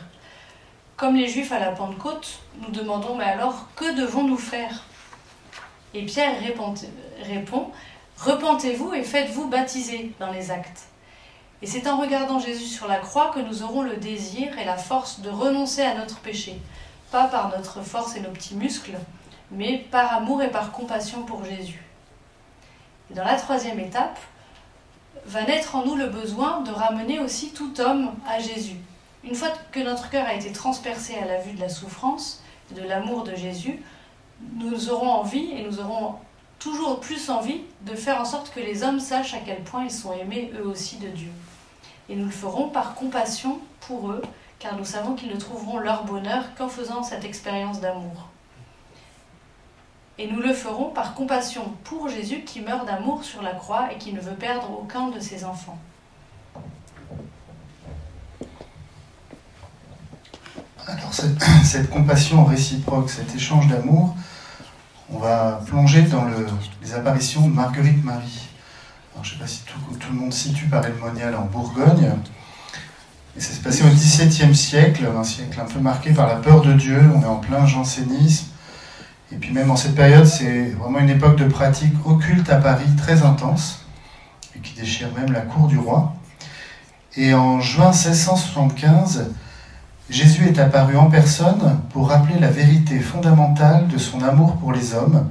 Comme 0.98 1.16
les 1.16 1.28
Juifs 1.28 1.52
à 1.52 1.60
la 1.60 1.72
Pentecôte, 1.72 2.40
nous 2.62 2.72
demandons 2.72 3.16
mais 3.16 3.24
alors 3.24 3.68
que 3.76 3.96
devons-nous 3.96 4.38
faire 4.38 4.84
Et 5.94 6.04
Pierre 6.06 6.36
répond, 7.22 7.72
Repentez-vous 8.18 8.94
et 8.94 9.04
faites-vous 9.04 9.48
baptiser 9.48 10.14
dans 10.20 10.32
les 10.32 10.52
actes. 10.52 10.88
Et 11.62 11.68
c'est 11.68 11.88
en 11.88 11.98
regardant 11.98 12.40
Jésus 12.40 12.66
sur 12.66 12.88
la 12.88 12.98
croix 12.98 13.32
que 13.34 13.40
nous 13.40 13.64
aurons 13.64 13.82
le 13.82 13.98
désir 13.98 14.58
et 14.58 14.66
la 14.66 14.78
force 14.78 15.22
de 15.22 15.30
renoncer 15.30 15.82
à 15.82 15.96
notre 15.96 16.20
péché, 16.20 16.60
pas 17.12 17.26
par 17.26 17.50
notre 17.50 17.82
force 17.82 18.16
et 18.16 18.22
nos 18.22 18.30
petits 18.30 18.56
muscles, 18.56 18.98
mais 19.52 19.86
par 19.92 20.14
amour 20.14 20.42
et 20.42 20.52
par 20.52 20.72
compassion 20.72 21.24
pour 21.24 21.44
Jésus. 21.46 21.82
Et 23.12 23.14
dans 23.14 23.24
la 23.24 23.36
troisième 23.36 23.80
étape, 23.80 24.20
va 25.26 25.44
naître 25.44 25.76
en 25.76 25.86
nous 25.86 25.96
le 25.96 26.08
besoin 26.08 26.62
de 26.62 26.72
ramener 26.72 27.20
aussi 27.20 27.52
tout 27.52 27.80
homme 27.80 28.12
à 28.28 28.40
Jésus. 28.40 28.78
Une 29.24 29.36
fois 29.36 29.50
que 29.72 29.80
notre 29.80 30.10
cœur 30.10 30.28
a 30.28 30.34
été 30.34 30.52
transpercé 30.52 31.16
à 31.16 31.26
la 31.26 31.40
vue 31.40 31.54
de 31.54 31.62
la 31.62 31.70
souffrance, 31.70 32.44
et 32.72 32.80
de 32.80 32.88
l'amour 32.88 33.24
de 33.24 33.36
Jésus, 33.36 33.82
nous 34.56 34.90
aurons 34.90 35.10
envie 35.10 35.52
et 35.52 35.64
nous 35.64 35.80
aurons 35.80 36.16
toujours 36.60 37.00
plus 37.00 37.30
envie 37.30 37.62
de 37.82 37.96
faire 37.96 38.22
en 38.22 38.26
sorte 38.26 38.54
que 38.54 38.60
les 38.60 38.84
hommes 38.84 39.00
sachent 39.00 39.34
à 39.34 39.40
quel 39.40 39.64
point 39.64 39.86
ils 39.86 39.92
sont 39.92 40.14
aimés 40.14 40.52
eux 40.58 40.66
aussi 40.66 40.98
de 40.98 41.08
Dieu. 41.08 41.32
Et 42.10 42.16
nous 42.16 42.26
le 42.26 42.32
ferons 42.32 42.70
par 42.70 42.96
compassion 42.96 43.60
pour 43.82 44.12
eux, 44.12 44.22
car 44.60 44.78
nous 44.78 44.86
savons 44.86 45.16
qu'ils 45.16 45.30
ne 45.30 45.40
trouveront 45.40 45.80
leur 45.80 46.06
bonheur 46.06 46.56
qu'en 46.58 46.70
faisant 46.70 47.04
cette 47.04 47.26
expérience 47.26 47.82
d'amour. 47.82 48.30
Et 50.18 50.32
nous 50.32 50.42
le 50.42 50.54
ferons 50.54 50.90
par 50.90 51.16
compassion 51.16 51.74
pour 51.84 52.08
Jésus 52.08 52.44
qui 52.46 52.62
meurt 52.62 52.86
d'amour 52.86 53.24
sur 53.24 53.42
la 53.42 53.52
croix 53.52 53.92
et 53.92 53.98
qui 53.98 54.14
ne 54.14 54.20
veut 54.20 54.36
perdre 54.36 54.70
aucun 54.80 55.08
de 55.10 55.20
ses 55.20 55.44
enfants. 55.44 55.80
Alors 60.86 61.14
cette, 61.14 61.90
compassion 61.90 62.46
réciproque, 62.46 63.10
cet 63.10 63.36
échange 63.36 63.68
d'amour, 63.68 64.16
va 65.24 65.62
plonger 65.66 66.04
dans 66.04 66.26
les 66.82 66.94
apparitions 66.94 67.48
de 67.48 67.54
Marguerite 67.54 68.04
Marie 68.04 68.50
je 69.24 69.30
ne 69.30 69.34
sais 69.34 69.40
pas 69.40 69.48
si 69.48 69.62
tout, 69.64 70.12
le 70.12 70.20
monde 70.20 70.34
situe 70.34 70.66
paray 70.66 70.92
le 70.92 71.38
en 71.38 71.46
Bourgogne. 71.46 72.12
Et 73.36 73.40
ça 73.40 73.54
s'est 73.54 73.62
passé 73.62 73.84
au 73.84 73.88
XVIIe 73.88 74.56
siècle, 74.56 75.08
un 75.18 75.24
siècle 75.24 75.60
un 75.60 75.66
peu 75.66 75.80
marqué 75.80 76.12
par 76.12 76.28
la 76.28 76.36
peur 76.36 76.62
de 76.62 76.74
Dieu. 76.74 77.00
On 77.16 77.22
est 77.22 77.26
en 77.26 77.38
plein 77.38 77.66
jansénisme. 77.66 78.48
Et 79.32 79.38
puis 79.38 79.52
même 79.52 79.72
en 79.72 79.76
cette 79.76 79.96
période, 79.96 80.26
c'est 80.26 80.72
vraiment 80.72 81.00
une 81.00 81.10
époque 81.10 81.38
de 81.38 81.46
pratique 81.46 81.94
occulte 82.06 82.50
à 82.50 82.58
Paris 82.58 82.90
très 82.98 83.24
intense, 83.24 83.86
et 84.56 84.60
qui 84.60 84.76
déchire 84.76 85.08
même 85.16 85.32
la 85.32 85.42
cour 85.42 85.68
du 85.68 85.80
roi. 85.80 86.14
Et 87.16 87.34
en 87.34 87.60
juin 87.60 87.92
1675, 87.92 89.32
Jésus 90.10 90.48
est 90.48 90.60
apparu 90.60 90.98
en 90.98 91.10
personne 91.10 91.80
pour 91.92 92.10
rappeler 92.10 92.38
la 92.40 92.50
vérité 92.50 93.00
fondamentale 93.00 93.88
de 93.88 93.98
son 93.98 94.22
amour 94.22 94.58
pour 94.58 94.74
les 94.74 94.94
hommes, 94.94 95.30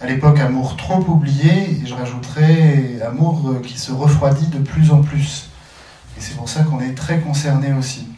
à 0.00 0.06
l'époque 0.06 0.40
amour 0.40 0.76
trop 0.76 1.00
oublié, 1.00 1.80
et 1.80 1.86
je 1.86 1.94
rajouterais 1.94 3.00
amour 3.06 3.48
euh, 3.48 3.60
qui 3.60 3.78
se 3.78 3.92
refroidit 3.92 4.46
de 4.46 4.58
plus 4.58 4.90
en 4.90 5.00
plus. 5.00 5.50
Et 6.16 6.20
c'est 6.20 6.36
pour 6.36 6.48
ça 6.48 6.62
qu'on 6.64 6.80
est 6.80 6.94
très 6.94 7.20
concerné 7.20 7.72
aussi. 7.72 8.08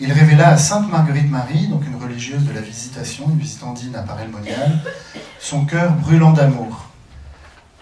Il 0.00 0.12
révéla 0.12 0.48
à 0.48 0.56
Sainte 0.56 0.90
Marguerite 0.90 1.30
Marie, 1.30 1.68
donc 1.68 1.86
une 1.86 2.02
religieuse 2.02 2.44
de 2.44 2.52
la 2.52 2.60
Visitation, 2.60 3.30
une 3.30 3.38
visitandine 3.38 3.94
à 3.96 4.02
Paray-le-Monial, 4.02 4.80
son 5.40 5.64
cœur 5.64 5.92
brûlant 5.92 6.32
d'amour. 6.32 6.88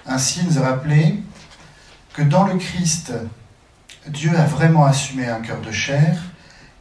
Ainsi, 0.06 0.40
il 0.42 0.48
nous 0.48 0.58
a 0.58 0.66
rappelé 0.66 1.22
que 2.12 2.22
dans 2.22 2.44
le 2.44 2.56
Christ, 2.56 3.12
Dieu 4.08 4.30
a 4.36 4.44
vraiment 4.44 4.84
assumé 4.84 5.28
un 5.28 5.40
cœur 5.40 5.60
de 5.60 5.72
chair. 5.72 6.22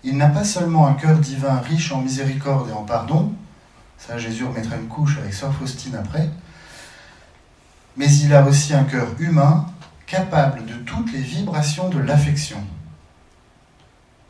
Il 0.03 0.17
n'a 0.17 0.27
pas 0.27 0.43
seulement 0.43 0.87
un 0.87 0.93
cœur 0.93 1.17
divin 1.19 1.57
riche 1.59 1.91
en 1.91 2.01
miséricorde 2.01 2.69
et 2.69 2.73
en 2.73 2.83
pardon, 2.83 3.33
ça 3.97 4.17
Jésus 4.17 4.43
remettra 4.43 4.75
une 4.75 4.87
couche 4.87 5.17
avec 5.17 5.33
Sœur 5.33 5.53
Faustine 5.53 5.95
après, 5.95 6.29
mais 7.95 8.11
il 8.13 8.33
a 8.33 8.45
aussi 8.45 8.73
un 8.73 8.83
cœur 8.83 9.07
humain 9.19 9.65
capable 10.05 10.65
de 10.65 10.73
toutes 10.73 11.13
les 11.13 11.21
vibrations 11.21 11.89
de 11.89 11.99
l'affection. 11.99 12.61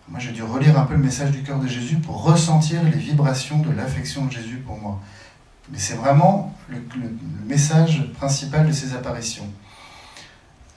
Moi, 0.09 0.19
j'ai 0.19 0.31
dû 0.31 0.43
relire 0.43 0.77
un 0.77 0.83
peu 0.83 0.93
le 0.93 0.99
message 0.99 1.31
du 1.31 1.41
cœur 1.43 1.59
de 1.59 1.67
Jésus 1.67 1.95
pour 1.95 2.23
ressentir 2.23 2.83
les 2.83 2.91
vibrations 2.91 3.59
de 3.59 3.71
l'affection 3.71 4.25
de 4.25 4.31
Jésus 4.31 4.57
pour 4.57 4.77
moi. 4.77 4.99
Mais 5.71 5.79
c'est 5.79 5.95
vraiment 5.95 6.53
le, 6.67 6.77
message 7.45 8.11
principal 8.13 8.67
de 8.67 8.71
ces 8.71 8.93
apparitions. 8.93 9.47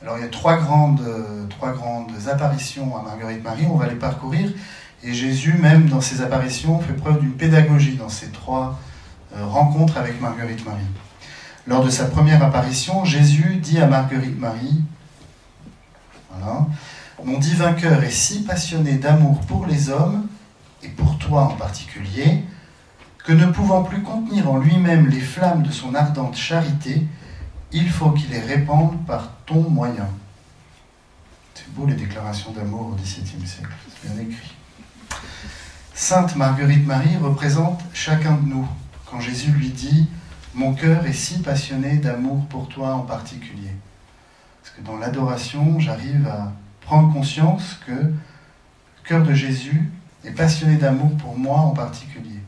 Alors, 0.02 0.18
il 0.18 0.22
y 0.22 0.24
a 0.24 0.28
trois 0.28 0.56
grandes, 0.58 1.02
trois 1.48 1.72
grandes 1.72 2.12
apparitions 2.28 2.96
à 2.96 3.02
Marguerite 3.02 3.42
Marie, 3.42 3.66
on 3.70 3.76
va 3.76 3.86
les 3.86 3.94
parcourir. 3.94 4.50
Et 5.02 5.14
Jésus, 5.14 5.54
même 5.54 5.88
dans 5.88 6.00
ses 6.00 6.20
apparitions, 6.20 6.80
fait 6.80 6.92
preuve 6.92 7.20
d'une 7.20 7.32
pédagogie 7.32 7.96
dans 7.96 8.08
ces 8.08 8.28
trois 8.28 8.78
euh, 9.34 9.44
rencontres 9.46 9.98
avec 9.98 10.20
Marguerite 10.20 10.64
Marie. 10.64 10.86
Lors 11.66 11.84
de 11.84 11.90
sa 11.90 12.06
première 12.06 12.42
apparition, 12.42 13.04
Jésus 13.04 13.56
dit 13.56 13.78
à 13.78 13.86
Marguerite 13.86 14.38
Marie, 14.38 14.82
voilà, 16.30 16.66
Mon 17.24 17.38
divin 17.38 17.72
cœur 17.72 18.02
est 18.04 18.10
si 18.10 18.42
passionné 18.42 18.94
d'amour 18.94 19.40
pour 19.42 19.66
les 19.66 19.90
hommes, 19.90 20.26
et 20.82 20.88
pour 20.88 21.18
toi 21.18 21.44
en 21.44 21.56
particulier, 21.56 22.44
que 23.24 23.32
ne 23.32 23.46
pouvant 23.46 23.82
plus 23.82 24.02
contenir 24.02 24.50
en 24.50 24.58
lui-même 24.58 25.08
les 25.08 25.20
flammes 25.20 25.62
de 25.62 25.72
son 25.72 25.94
ardente 25.94 26.36
charité, 26.36 27.06
il 27.76 27.90
faut 27.90 28.10
qu'il 28.10 28.30
les 28.30 28.40
répande 28.40 29.04
par 29.06 29.30
ton 29.44 29.68
moyen. 29.68 30.08
C'est 31.54 31.70
beau 31.74 31.86
les 31.86 31.94
déclarations 31.94 32.50
d'amour 32.52 32.88
au 32.92 32.94
XVIIe 32.94 33.46
siècle, 33.46 33.68
c'est 33.88 34.08
bien 34.08 34.22
écrit. 34.22 34.54
Sainte 35.94 36.36
Marguerite 36.36 36.86
Marie 36.86 37.16
représente 37.16 37.82
chacun 37.92 38.32
de 38.32 38.48
nous. 38.48 38.68
Quand 39.04 39.20
Jésus 39.20 39.50
lui 39.50 39.68
dit 39.68 40.08
mon 40.54 40.72
cœur 40.72 41.06
est 41.06 41.12
si 41.12 41.40
passionné 41.40 41.98
d'amour 41.98 42.46
pour 42.46 42.68
toi 42.68 42.94
en 42.94 43.02
particulier. 43.02 43.72
Parce 44.62 44.74
que 44.74 44.80
dans 44.80 44.96
l'adoration, 44.96 45.78
j'arrive 45.78 46.26
à 46.26 46.52
prendre 46.80 47.12
conscience 47.12 47.78
que 47.86 47.92
le 47.92 48.14
cœur 49.04 49.22
de 49.22 49.34
Jésus 49.34 49.90
est 50.24 50.30
passionné 50.30 50.76
d'amour 50.76 51.14
pour 51.18 51.38
moi 51.38 51.58
en 51.58 51.70
particulier. 51.70 52.40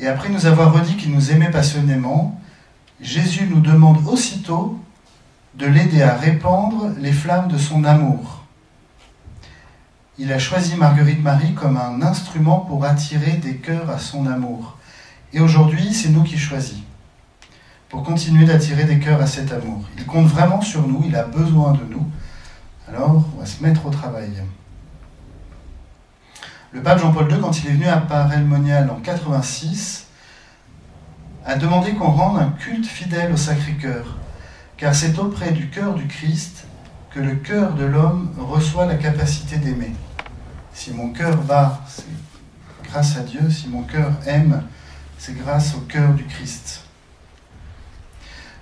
Et 0.00 0.06
après 0.06 0.30
nous 0.30 0.46
avoir 0.46 0.72
redit 0.72 0.96
qu'il 0.96 1.12
nous 1.12 1.32
aimait 1.32 1.50
passionnément, 1.50 2.40
Jésus 3.00 3.46
nous 3.46 3.60
demande 3.60 4.06
aussitôt 4.08 4.78
de 5.54 5.66
l'aider 5.66 6.02
à 6.02 6.16
répandre 6.16 6.90
les 6.98 7.12
flammes 7.12 7.48
de 7.48 7.58
son 7.58 7.84
amour. 7.84 8.42
Il 10.18 10.32
a 10.32 10.38
choisi 10.38 10.74
Marguerite 10.76 11.22
Marie 11.22 11.54
comme 11.54 11.76
un 11.76 12.02
instrument 12.02 12.60
pour 12.60 12.84
attirer 12.84 13.32
des 13.34 13.56
cœurs 13.56 13.88
à 13.88 13.98
son 13.98 14.26
amour. 14.26 14.76
Et 15.32 15.40
aujourd'hui, 15.40 15.94
c'est 15.94 16.08
nous 16.08 16.24
qui 16.24 16.36
choisissons 16.38 16.82
pour 17.88 18.02
continuer 18.02 18.44
d'attirer 18.44 18.84
des 18.84 18.98
cœurs 18.98 19.20
à 19.20 19.26
cet 19.26 19.52
amour. 19.52 19.84
Il 19.96 20.04
compte 20.04 20.26
vraiment 20.26 20.60
sur 20.60 20.86
nous, 20.86 21.02
il 21.06 21.16
a 21.16 21.24
besoin 21.24 21.72
de 21.72 21.84
nous. 21.90 22.06
Alors, 22.88 23.24
on 23.34 23.40
va 23.40 23.46
se 23.46 23.62
mettre 23.62 23.86
au 23.86 23.90
travail. 23.90 24.30
Le 26.72 26.82
pape 26.82 26.98
Jean-Paul 27.00 27.30
II, 27.30 27.40
quand 27.40 27.58
il 27.62 27.68
est 27.68 27.72
venu 27.72 27.86
à 27.86 27.96
Paray-le-Monial 27.98 28.90
en 28.90 28.96
86, 28.96 30.07
a 31.44 31.56
demandé 31.56 31.92
qu'on 31.92 32.10
rende 32.10 32.38
un 32.38 32.50
culte 32.50 32.86
fidèle 32.86 33.32
au 33.32 33.36
Sacré-Cœur, 33.36 34.18
car 34.76 34.94
c'est 34.94 35.18
auprès 35.18 35.52
du 35.52 35.68
cœur 35.70 35.94
du 35.94 36.06
Christ 36.06 36.66
que 37.10 37.20
le 37.20 37.36
cœur 37.36 37.74
de 37.74 37.84
l'homme 37.84 38.30
reçoit 38.38 38.86
la 38.86 38.96
capacité 38.96 39.56
d'aimer. 39.56 39.92
Si 40.72 40.92
mon 40.92 41.10
cœur 41.10 41.36
bat, 41.38 41.80
c'est 41.88 42.04
grâce 42.84 43.16
à 43.16 43.20
Dieu, 43.20 43.50
si 43.50 43.68
mon 43.68 43.82
cœur 43.82 44.12
aime, 44.26 44.62
c'est 45.18 45.36
grâce 45.36 45.74
au 45.74 45.80
cœur 45.80 46.12
du 46.14 46.24
Christ. 46.24 46.84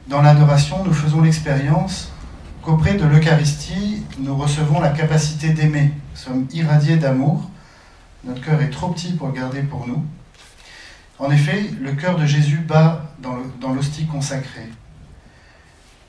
Dans 0.09 0.23
l'adoration, 0.23 0.85
nous 0.85 0.93
faisons 0.93 1.21
l'expérience 1.21 2.13
qu'auprès 2.63 2.95
de 2.95 3.05
l'Eucharistie, 3.05 4.05
nous 4.19 4.37
recevons 4.37 4.81
la 4.81 4.91
capacité 4.91 5.51
d'aimer. 5.51 5.93
Nous 6.13 6.17
sommes 6.17 6.47
irradiés 6.53 6.97
d'amour. 6.97 7.51
Notre 8.25 8.41
cœur 8.41 8.61
est 8.63 8.71
trop 8.71 8.89
petit 8.91 9.13
pour 9.13 9.29
le 9.29 9.35
garder 9.35 9.63
pour 9.63 9.87
nous. 9.87 10.05
En 11.19 11.31
effet, 11.31 11.71
le 11.81 11.93
cœur 11.93 12.19
de 12.19 12.27
Jésus 12.27 12.59
bat 12.59 13.11
dans 13.19 13.73
l'hostie 13.73 14.07
consacrée. 14.07 14.71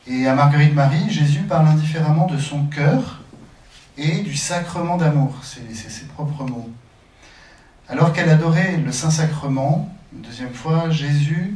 Et 0.05 0.27
à 0.27 0.35
Marguerite 0.35 0.73
Marie, 0.73 1.09
Jésus 1.09 1.41
parle 1.41 1.67
indifféremment 1.67 2.27
de 2.27 2.37
son 2.37 2.65
cœur 2.65 3.21
et 3.97 4.19
du 4.19 4.35
sacrement 4.35 4.97
d'amour. 4.97 5.35
C'est 5.43 5.73
ses 5.73 6.05
propres 6.05 6.43
mots. 6.43 6.69
Alors 7.89 8.13
qu'elle 8.13 8.29
adorait 8.29 8.77
le 8.77 8.91
Saint-Sacrement, 8.91 9.93
une 10.13 10.21
deuxième 10.21 10.53
fois, 10.53 10.89
Jésus 10.89 11.55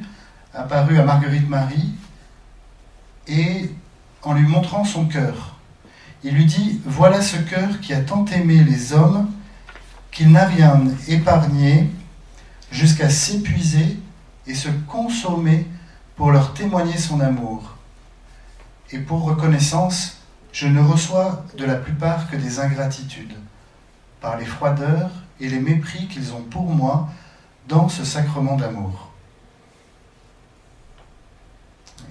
apparut 0.53 0.97
à 0.97 1.03
Marguerite 1.03 1.47
Marie 1.47 1.91
et 3.27 3.69
en 4.23 4.33
lui 4.33 4.47
montrant 4.47 4.83
son 4.83 5.05
cœur, 5.05 5.55
il 6.23 6.35
lui 6.35 6.45
dit, 6.45 6.79
voilà 6.85 7.21
ce 7.21 7.37
cœur 7.37 7.79
qui 7.81 7.93
a 7.93 8.01
tant 8.01 8.25
aimé 8.25 8.63
les 8.63 8.93
hommes 8.93 9.31
qu'il 10.11 10.31
n'a 10.31 10.45
rien 10.45 10.81
épargné 11.07 11.89
jusqu'à 12.71 13.09
s'épuiser 13.09 13.99
et 14.47 14.55
se 14.55 14.69
consommer 14.87 15.67
pour 16.15 16.31
leur 16.31 16.53
témoigner 16.53 16.97
son 16.97 17.19
amour. 17.19 17.75
Et 18.91 18.99
pour 18.99 19.23
reconnaissance, 19.23 20.21
je 20.51 20.67
ne 20.67 20.81
reçois 20.81 21.45
de 21.57 21.65
la 21.65 21.75
plupart 21.75 22.29
que 22.29 22.35
des 22.35 22.59
ingratitudes, 22.59 23.35
par 24.19 24.37
les 24.37 24.45
froideurs 24.45 25.11
et 25.39 25.49
les 25.49 25.59
mépris 25.59 26.07
qu'ils 26.07 26.33
ont 26.33 26.41
pour 26.41 26.69
moi 26.69 27.09
dans 27.67 27.89
ce 27.89 28.03
sacrement 28.03 28.57
d'amour. 28.57 29.11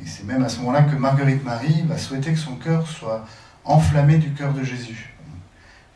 Et 0.02 0.06
c'est 0.06 0.24
même 0.24 0.42
à 0.42 0.48
ce 0.48 0.58
moment-là 0.60 0.82
que 0.82 0.96
Marguerite 0.96 1.44
Marie 1.44 1.82
va 1.82 1.98
souhaiter 1.98 2.32
que 2.32 2.38
son 2.38 2.56
cœur 2.56 2.88
soit 2.88 3.26
enflammé 3.64 4.16
du 4.16 4.32
cœur 4.32 4.54
de 4.54 4.62
Jésus. 4.62 5.14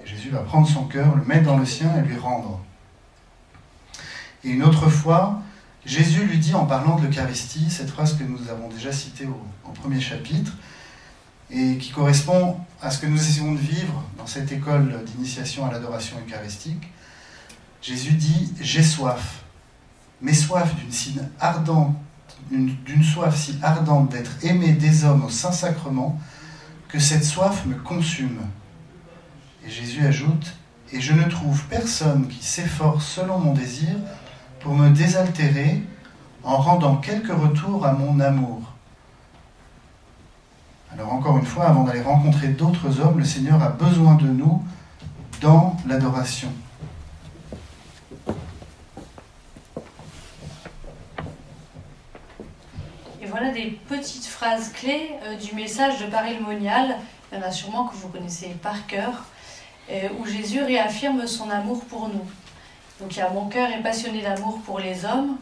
Et 0.03 0.07
Jésus 0.07 0.29
va 0.29 0.41
prendre 0.41 0.69
son 0.69 0.85
cœur, 0.85 1.17
le 1.17 1.25
mettre 1.25 1.45
dans 1.45 1.57
le 1.57 1.65
sien 1.65 1.91
et 1.97 2.07
lui 2.07 2.19
rendre. 2.19 2.61
Et 4.45 4.51
une 4.51 4.63
autre 4.63 4.89
fois, 4.89 5.43
Jésus 5.87 6.25
lui 6.25 6.39
dit 6.39 6.55
en 6.55 6.67
parlant 6.67 6.97
de 6.97 7.07
l'Eucharistie, 7.07 7.71
cette 7.71 7.91
phrase 7.91 8.17
que 8.17 8.25
nous 8.25 8.49
avons 8.51 8.69
déjà 8.69 8.93
citée 8.93 9.27
au, 9.27 9.71
premier 9.73 10.01
chapitre, 10.01 10.53
et 11.51 11.77
qui 11.79 11.91
correspond 11.91 12.59
à 12.81 12.91
ce 12.91 12.99
que 12.99 13.07
nous 13.07 13.21
essayons 13.21 13.53
de 13.53 13.59
vivre 13.59 14.03
dans 14.17 14.27
cette 14.27 14.51
école 14.53 15.03
d'initiation 15.05 15.67
à 15.67 15.73
l'adoration 15.73 16.17
eucharistique, 16.27 16.91
Jésus 17.83 18.13
dit 18.13 18.53
J'ai 18.61 18.83
soif 18.83 19.45
mais 20.25 20.33
soif 20.33 20.75
d'une 22.51 23.05
soif 23.05 23.37
si 23.37 23.59
ardente 23.63 24.11
d'être 24.11 24.33
aimé 24.43 24.73
des 24.73 25.05
hommes 25.05 25.25
au 25.25 25.31
Saint-Sacrement, 25.31 26.19
que 26.89 26.99
cette 26.99 27.25
soif 27.25 27.67
me 27.67 27.75
consume. 27.75 28.41
Et 29.67 29.71
Jésus 29.71 30.05
ajoute, 30.07 30.55
et 30.93 31.01
je 31.01 31.13
ne 31.13 31.25
trouve 31.25 31.65
personne 31.65 32.29
qui 32.29 32.45
s'efforce 32.45 33.07
selon 33.07 33.39
mon 33.39 33.53
désir 33.53 33.97
pour 34.65 34.75
me 34.75 34.89
désaltérer 34.89 35.83
en 36.43 36.57
rendant 36.57 36.97
quelques 36.97 37.33
retours 37.33 37.85
à 37.85 37.93
mon 37.93 38.19
amour. 38.19 38.63
Alors 40.91 41.13
encore 41.13 41.37
une 41.37 41.45
fois, 41.45 41.67
avant 41.67 41.85
d'aller 41.85 42.01
rencontrer 42.01 42.49
d'autres 42.49 43.01
hommes, 43.01 43.19
le 43.19 43.25
Seigneur 43.25 43.63
a 43.63 43.69
besoin 43.69 44.15
de 44.15 44.27
nous 44.27 44.65
dans 45.41 45.77
l'adoration. 45.87 46.49
voilà 53.31 53.51
des 53.51 53.81
petites 53.89 54.27
phrases 54.27 54.71
clés 54.73 55.11
euh, 55.25 55.37
du 55.37 55.57
message 55.57 55.99
de 56.01 56.07
Paris 56.07 56.37
le 56.39 56.45
Monial. 56.45 56.99
Il 57.33 57.39
y 57.39 57.43
en 57.43 57.45
a 57.45 57.51
sûrement 57.51 57.89
que 57.89 57.97
vous 57.97 58.07
connaissez 58.07 58.51
par 58.63 58.87
cœur, 58.87 59.25
euh, 59.91 60.09
où 60.21 60.25
Jésus 60.25 60.63
réaffirme 60.63 61.27
son 61.27 61.51
amour 61.51 61.85
pour 61.87 62.09
nous. 62.09 62.25
Donc 63.01 63.17
il 63.17 63.27
mon 63.33 63.49
cœur 63.49 63.71
est 63.71 63.83
passionné 63.83 64.23
d'amour 64.23 64.61
pour 64.63 64.79
les 64.79 65.05
hommes. 65.05 65.37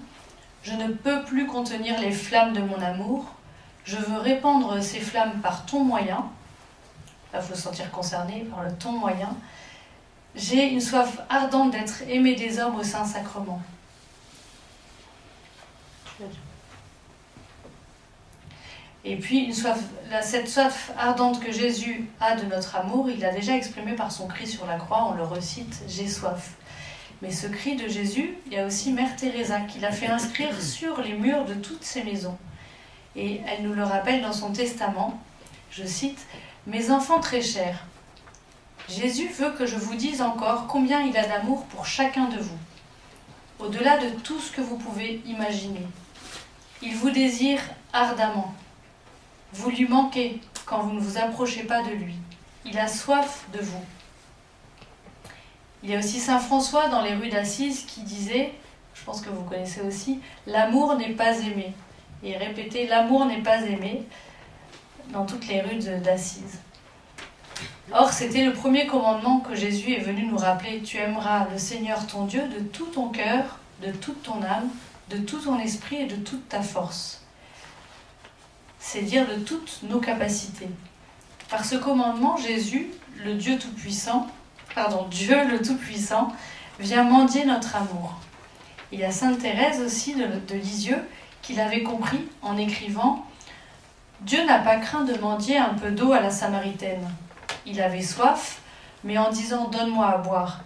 Je 0.62 0.72
ne 0.72 0.88
peux 0.88 1.24
plus 1.24 1.46
contenir 1.46 2.00
les 2.00 2.12
flammes 2.12 2.52
de 2.52 2.60
mon 2.60 2.80
amour. 2.80 3.24
Je 3.84 3.96
veux 3.96 4.18
répandre 4.18 4.80
ces 4.82 5.00
flammes 5.00 5.40
par 5.42 5.66
ton 5.66 5.84
moyen. 5.84 6.30
Il 7.34 7.40
faut 7.40 7.54
se 7.54 7.60
sentir 7.60 7.90
concerné 7.90 8.46
par 8.50 8.62
le 8.62 8.72
ton 8.72 8.92
moyen. 8.92 9.34
J'ai 10.34 10.68
une 10.68 10.80
soif 10.80 11.20
ardente 11.28 11.72
d'être 11.72 12.02
aimé 12.08 12.34
des 12.34 12.58
hommes 12.58 12.76
au 12.76 12.82
Saint-Sacrement. 12.82 13.60
Et 19.04 19.16
puis, 19.16 19.52
cette 20.22 20.48
soif 20.48 20.92
ardente 20.96 21.40
que 21.40 21.50
Jésus 21.50 22.08
a 22.20 22.36
de 22.36 22.44
notre 22.46 22.76
amour, 22.76 23.10
il 23.10 23.18
l'a 23.18 23.32
déjà 23.32 23.56
exprimé 23.56 23.94
par 23.94 24.12
son 24.12 24.28
cri 24.28 24.46
sur 24.46 24.64
la 24.64 24.76
croix, 24.76 25.08
on 25.10 25.14
le 25.14 25.24
recite, 25.24 25.82
J'ai 25.88 26.06
soif. 26.06 26.52
Mais 27.22 27.30
ce 27.30 27.46
cri 27.46 27.76
de 27.76 27.86
Jésus, 27.86 28.34
il 28.46 28.52
y 28.52 28.58
a 28.58 28.66
aussi 28.66 28.92
Mère 28.92 29.14
Teresa 29.14 29.60
qui 29.60 29.78
l'a 29.78 29.92
fait 29.92 30.08
inscrire 30.08 30.60
sur 30.60 31.00
les 31.00 31.14
murs 31.14 31.44
de 31.44 31.54
toutes 31.54 31.84
ses 31.84 32.02
maisons. 32.02 32.36
Et 33.14 33.40
elle 33.46 33.62
nous 33.62 33.74
le 33.74 33.84
rappelle 33.84 34.22
dans 34.22 34.32
son 34.32 34.50
testament, 34.50 35.22
je 35.70 35.84
cite, 35.84 36.26
Mes 36.66 36.90
enfants 36.90 37.20
très 37.20 37.40
chers, 37.40 37.86
Jésus 38.88 39.28
veut 39.28 39.52
que 39.52 39.66
je 39.66 39.76
vous 39.76 39.94
dise 39.94 40.20
encore 40.20 40.66
combien 40.66 41.00
il 41.00 41.16
a 41.16 41.24
d'amour 41.24 41.64
pour 41.66 41.86
chacun 41.86 42.28
de 42.28 42.40
vous, 42.40 42.58
au-delà 43.60 43.98
de 43.98 44.10
tout 44.20 44.40
ce 44.40 44.50
que 44.50 44.60
vous 44.60 44.76
pouvez 44.76 45.22
imaginer. 45.24 45.86
Il 46.82 46.96
vous 46.96 47.10
désire 47.10 47.60
ardemment. 47.92 48.52
Vous 49.52 49.70
lui 49.70 49.86
manquez 49.86 50.40
quand 50.66 50.80
vous 50.80 50.94
ne 50.94 51.00
vous 51.00 51.18
approchez 51.18 51.62
pas 51.62 51.82
de 51.82 51.90
lui. 51.90 52.14
Il 52.64 52.76
a 52.78 52.88
soif 52.88 53.44
de 53.52 53.60
vous. 53.60 53.84
Il 55.82 55.90
y 55.90 55.96
a 55.96 55.98
aussi 55.98 56.20
Saint 56.20 56.38
François 56.38 56.88
dans 56.88 57.02
les 57.02 57.14
rues 57.14 57.28
d'Assise 57.28 57.84
qui 57.86 58.02
disait, 58.02 58.52
je 58.94 59.04
pense 59.04 59.20
que 59.20 59.30
vous 59.30 59.42
connaissez 59.42 59.80
aussi, 59.80 60.20
l'amour 60.46 60.96
n'est 60.96 61.14
pas 61.14 61.38
aimé. 61.40 61.74
Et 62.22 62.36
répétez, 62.36 62.86
l'amour 62.86 63.26
n'est 63.26 63.42
pas 63.42 63.62
aimé 63.62 64.02
dans 65.10 65.26
toutes 65.26 65.48
les 65.48 65.60
rues 65.60 65.78
d'Assise. 65.78 66.60
Or, 67.92 68.12
c'était 68.12 68.44
le 68.44 68.52
premier 68.52 68.86
commandement 68.86 69.40
que 69.40 69.54
Jésus 69.54 69.92
est 69.92 70.00
venu 70.00 70.24
nous 70.24 70.38
rappeler. 70.38 70.82
Tu 70.82 70.98
aimeras 70.98 71.48
le 71.50 71.58
Seigneur 71.58 72.06
ton 72.06 72.24
Dieu 72.26 72.46
de 72.48 72.60
tout 72.60 72.86
ton 72.86 73.08
cœur, 73.08 73.58
de 73.82 73.90
toute 73.90 74.22
ton 74.22 74.40
âme, 74.42 74.70
de 75.10 75.18
tout 75.18 75.40
ton 75.40 75.58
esprit 75.58 75.96
et 75.96 76.06
de 76.06 76.16
toute 76.16 76.48
ta 76.48 76.62
force. 76.62 77.22
C'est 78.78 79.02
dire 79.02 79.26
de 79.28 79.34
toutes 79.34 79.80
nos 79.82 79.98
capacités. 79.98 80.68
Par 81.50 81.64
ce 81.64 81.74
commandement, 81.74 82.36
Jésus, 82.36 82.90
le 83.22 83.34
Dieu 83.34 83.58
Tout-Puissant, 83.58 84.28
pardon, 84.74 85.06
Dieu 85.10 85.36
le 85.48 85.60
Tout-Puissant, 85.60 86.32
vient 86.80 87.04
mendier 87.04 87.44
notre 87.44 87.76
amour. 87.76 88.14
Il 88.90 89.00
y 89.00 89.04
a 89.04 89.10
Sainte 89.10 89.38
Thérèse 89.38 89.80
aussi 89.80 90.14
de, 90.14 90.54
Lisieux 90.54 91.02
qui 91.40 91.54
l'avait 91.54 91.82
compris 91.82 92.28
en 92.42 92.56
écrivant 92.56 93.26
Dieu 94.20 94.44
n'a 94.46 94.60
pas 94.60 94.76
craint 94.76 95.04
de 95.04 95.18
mendier 95.18 95.58
un 95.58 95.74
peu 95.74 95.90
d'eau 95.90 96.12
à 96.12 96.20
la 96.20 96.30
Samaritaine. 96.30 97.08
Il 97.66 97.80
avait 97.80 98.02
soif, 98.02 98.60
mais 99.02 99.18
en 99.18 99.30
disant 99.30 99.68
Donne-moi 99.68 100.06
à 100.06 100.18
boire. 100.18 100.60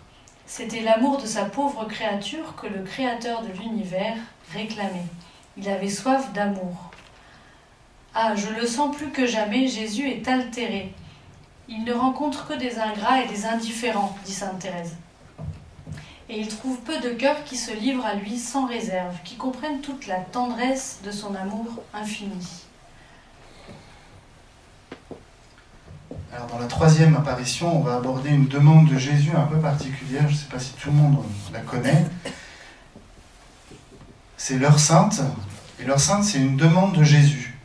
C'était 0.44 0.82
l'amour 0.82 1.16
de 1.16 1.26
sa 1.26 1.46
pauvre 1.46 1.86
créature 1.86 2.54
que 2.56 2.66
le 2.66 2.82
Créateur 2.82 3.42
de 3.42 3.52
l'univers 3.58 4.16
réclamait. 4.52 5.06
Il 5.56 5.68
avait 5.70 5.88
soif 5.88 6.32
d'amour. 6.34 6.90
Ah, 8.14 8.34
je 8.34 8.48
le 8.60 8.66
sens 8.66 8.94
plus 8.94 9.10
que 9.10 9.26
jamais, 9.26 9.66
Jésus 9.66 10.08
est 10.08 10.28
altéré. 10.28 10.92
Il 11.68 11.85
ne 11.85 11.92
rencontre 11.92 12.46
que 12.46 12.55
des 12.55 12.79
ingrats 12.79 13.22
et 13.22 13.29
des 13.29 13.44
indifférents, 13.44 14.16
dit 14.24 14.33
sainte 14.33 14.61
Thérèse. 14.61 14.94
Et 16.29 16.40
il 16.40 16.48
trouve 16.48 16.79
peu 16.79 16.98
de 17.00 17.11
cœurs 17.11 17.44
qui 17.44 17.57
se 17.57 17.72
livrent 17.72 18.07
à 18.07 18.14
lui 18.14 18.38
sans 18.38 18.66
réserve, 18.66 19.16
qui 19.24 19.37
comprennent 19.37 19.81
toute 19.81 20.07
la 20.07 20.16
tendresse 20.16 21.00
de 21.05 21.11
son 21.11 21.35
amour 21.35 21.83
infini. 21.94 22.64
Alors 26.33 26.48
dans 26.48 26.59
la 26.59 26.66
troisième 26.66 27.16
apparition, 27.16 27.79
on 27.79 27.81
va 27.81 27.96
aborder 27.96 28.31
une 28.31 28.46
demande 28.46 28.88
de 28.88 28.98
Jésus 28.98 29.31
un 29.35 29.46
peu 29.46 29.59
particulière, 29.59 30.29
je 30.29 30.35
ne 30.35 30.38
sais 30.38 30.48
pas 30.50 30.59
si 30.59 30.72
tout 30.74 30.90
le 30.90 30.96
monde 30.96 31.24
la 31.52 31.61
connaît. 31.61 32.05
C'est 34.37 34.59
l'heure 34.59 34.79
sainte, 34.79 35.20
et 35.81 35.85
l'heure 35.85 36.00
sainte 36.00 36.24
c'est 36.24 36.38
une 36.38 36.57
demande 36.57 36.96
de 36.96 37.02
Jésus. 37.05 37.57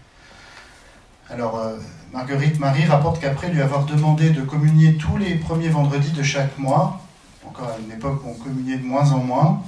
Alors 1.29 1.57
euh, 1.57 1.77
Marguerite 2.13 2.59
Marie 2.59 2.83
rapporte 2.85 3.21
qu'après 3.21 3.49
lui 3.49 3.61
avoir 3.61 3.85
demandé 3.85 4.31
de 4.31 4.41
communier 4.41 4.95
tous 4.95 5.15
les 5.15 5.35
premiers 5.35 5.69
vendredis 5.69 6.11
de 6.11 6.23
chaque 6.23 6.57
mois, 6.59 6.99
encore 7.47 7.69
à 7.69 7.77
une 7.79 7.89
époque 7.89 8.21
où 8.25 8.31
on 8.31 8.33
communiait 8.33 8.77
de 8.77 8.83
moins 8.83 9.13
en 9.13 9.19
moins, 9.19 9.63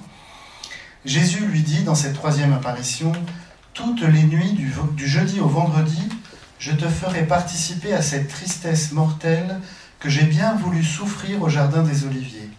Jésus 1.06 1.46
lui 1.46 1.62
dit 1.62 1.84
dans 1.84 1.96
cette 1.96 2.16
troisième 2.16 2.52
apparition, 2.52 3.14
toutes 3.74 4.02
les 4.02 4.24
nuits 4.24 4.52
du, 4.52 4.74
du 4.92 5.08
jeudi 5.08 5.40
au 5.40 5.48
vendredi, 5.48 6.10
je 6.60 6.74
te 6.74 6.86
ferai 6.90 7.24
participer 7.24 7.94
à 7.94 8.02
cette 8.02 8.28
tristesse 8.28 8.92
mortelle 8.92 9.62
que 10.00 10.10
j'ai 10.10 10.26
bien 10.26 10.54
voulu 10.56 10.84
souffrir 10.84 11.42
au 11.42 11.48
Jardin 11.48 11.82
des 11.82 12.04
Oliviers. 12.04 12.50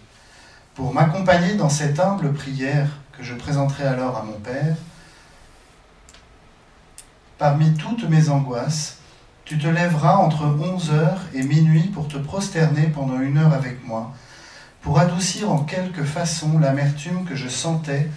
Pour 0.75 0.95
m'accompagner 0.95 1.57
dans 1.57 1.69
cette 1.69 2.01
humble 2.01 2.33
prière 2.33 2.89
que 3.13 3.23
je 3.23 3.35
présenterai 3.35 3.85
alors 3.85 4.17
à 4.17 4.23
mon 4.23 4.41
Père, 4.41 4.77
parmi 7.37 7.75
toutes 7.75 8.09
mes 8.09 8.31
angoisses, 8.31 8.97
tu 9.55 9.61
te 9.61 9.69
lèveras 9.69 10.17
entre 10.17 10.47
onze 10.47 10.91
heures 10.91 11.21
et 11.33 11.45
minuit 11.45 11.85
pour 11.85 12.09
te 12.09 12.17
prosterner 12.17 12.89
pendant 12.89 13.21
une 13.21 13.39
heure 13.39 13.53
avec 13.53 13.87
moi, 13.87 14.13
pour 14.81 14.99
adoucir 14.99 15.53
en 15.53 15.59
quelque 15.59 16.03
façon 16.03 16.59
l'amertume 16.59 17.25
que 17.25 17.37
je 17.37 17.49
sentais 17.49 18.11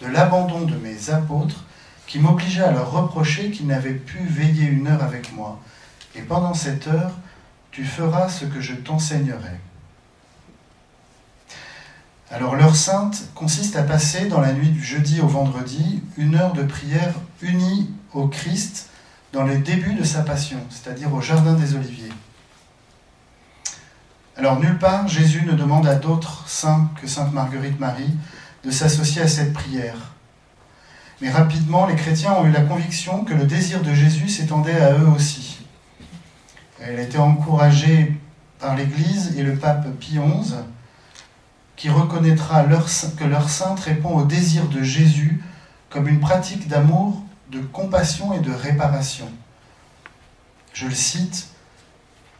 de 0.00 0.06
l'abandon 0.06 0.60
de 0.60 0.76
mes 0.76 1.10
apôtres 1.10 1.64
qui 2.06 2.20
m'obligeait 2.20 2.62
à 2.62 2.70
leur 2.70 2.92
reprocher 2.92 3.50
qu'ils 3.50 3.66
n'avaient 3.66 3.94
pu 3.94 4.18
veiller 4.26 4.66
une 4.66 4.86
heure 4.86 5.02
avec 5.02 5.34
moi. 5.34 5.60
Et 6.14 6.22
pendant 6.22 6.54
cette 6.54 6.86
heure, 6.86 7.10
tu 7.72 7.84
feras 7.84 8.28
ce 8.28 8.44
que 8.44 8.60
je 8.60 8.74
t'enseignerai. 8.74 9.58
Alors 12.30 12.54
l'heure 12.54 12.76
sainte 12.76 13.24
consiste 13.34 13.74
à 13.74 13.82
passer 13.82 14.26
dans 14.26 14.40
la 14.40 14.52
nuit 14.52 14.70
du 14.70 14.84
jeudi 14.84 15.20
au 15.20 15.26
vendredi 15.26 16.04
une 16.16 16.36
heure 16.36 16.52
de 16.52 16.62
prière 16.62 17.14
unie 17.42 17.90
au 18.12 18.28
Christ 18.28 18.90
dans 19.36 19.44
le 19.44 19.58
début 19.58 19.92
de 19.92 20.02
sa 20.02 20.22
passion, 20.22 20.56
c'est-à-dire 20.70 21.12
au 21.12 21.20
Jardin 21.20 21.52
des 21.52 21.74
Oliviers. 21.74 22.12
Alors 24.34 24.58
nulle 24.58 24.78
part 24.78 25.06
Jésus 25.08 25.44
ne 25.44 25.52
demande 25.52 25.86
à 25.86 25.94
d'autres 25.94 26.48
saints 26.48 26.90
que 26.98 27.06
Sainte 27.06 27.34
Marguerite 27.34 27.78
Marie 27.78 28.16
de 28.64 28.70
s'associer 28.70 29.20
à 29.20 29.28
cette 29.28 29.52
prière. 29.52 30.14
Mais 31.20 31.30
rapidement, 31.30 31.84
les 31.84 31.96
chrétiens 31.96 32.32
ont 32.32 32.46
eu 32.46 32.50
la 32.50 32.62
conviction 32.62 33.24
que 33.24 33.34
le 33.34 33.44
désir 33.44 33.82
de 33.82 33.92
Jésus 33.92 34.30
s'étendait 34.30 34.80
à 34.80 34.94
eux 34.94 35.08
aussi. 35.14 35.58
Elle 36.80 36.98
a 36.98 37.02
été 37.02 37.18
encouragée 37.18 38.18
par 38.58 38.74
l'Église 38.74 39.36
et 39.36 39.42
le 39.42 39.56
pape 39.56 39.86
Pie 40.00 40.18
XI, 40.18 40.54
qui 41.76 41.90
reconnaîtra 41.90 42.64
que 43.18 43.24
leur 43.24 43.50
sainte 43.50 43.80
répond 43.80 44.16
au 44.16 44.24
désir 44.24 44.66
de 44.68 44.82
Jésus 44.82 45.44
comme 45.90 46.08
une 46.08 46.20
pratique 46.20 46.68
d'amour, 46.68 47.22
de 47.50 47.60
compassion 47.60 48.32
et 48.32 48.40
de 48.40 48.52
réparation. 48.52 49.30
Je 50.72 50.86
le 50.86 50.94
cite, 50.94 51.48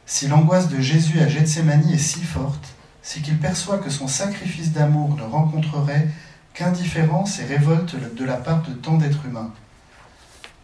Si 0.04 0.28
l'angoisse 0.28 0.68
de 0.68 0.80
Jésus 0.80 1.20
à 1.20 1.28
Gethsemane 1.28 1.88
est 1.90 1.98
si 1.98 2.22
forte, 2.22 2.74
c'est 3.02 3.20
qu'il 3.20 3.38
perçoit 3.38 3.78
que 3.78 3.90
son 3.90 4.08
sacrifice 4.08 4.72
d'amour 4.72 5.16
ne 5.16 5.22
rencontrerait 5.22 6.08
qu'indifférence 6.54 7.38
et 7.38 7.44
révolte 7.44 7.96
de 8.14 8.24
la 8.24 8.36
part 8.36 8.62
de 8.62 8.72
tant 8.72 8.96
d'êtres 8.96 9.26
humains. 9.26 9.52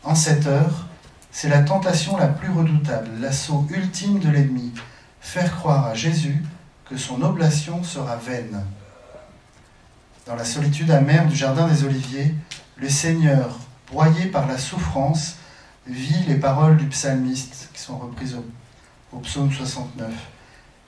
En 0.05 0.15
cette 0.15 0.47
heure, 0.47 0.87
c'est 1.31 1.49
la 1.49 1.63
tentation 1.63 2.17
la 2.17 2.29
plus 2.29 2.51
redoutable, 2.51 3.11
l'assaut 3.21 3.67
ultime 3.71 4.19
de 4.19 4.29
l'ennemi, 4.29 4.73
faire 5.21 5.57
croire 5.57 5.87
à 5.87 5.95
Jésus 5.95 6.43
que 6.89 6.97
son 6.97 7.23
oblation 7.23 7.83
sera 7.85 8.17
vaine. 8.17 8.65
Dans 10.27 10.35
la 10.35 10.45
solitude 10.45 10.91
amère 10.91 11.27
du 11.27 11.35
Jardin 11.35 11.67
des 11.69 11.85
Oliviers, 11.85 12.35
le 12.77 12.89
Seigneur, 12.89 13.59
broyé 13.93 14.27
par 14.27 14.49
la 14.49 14.59
souffrance, 14.59 15.37
vit 15.87 16.25
les 16.27 16.37
paroles 16.37 16.77
du 16.77 16.87
psalmiste 16.87 17.69
qui 17.73 17.81
sont 17.81 17.99
reprises 17.99 18.35
au, 18.35 19.17
au 19.17 19.21
psaume 19.21 19.53
69. 19.53 20.11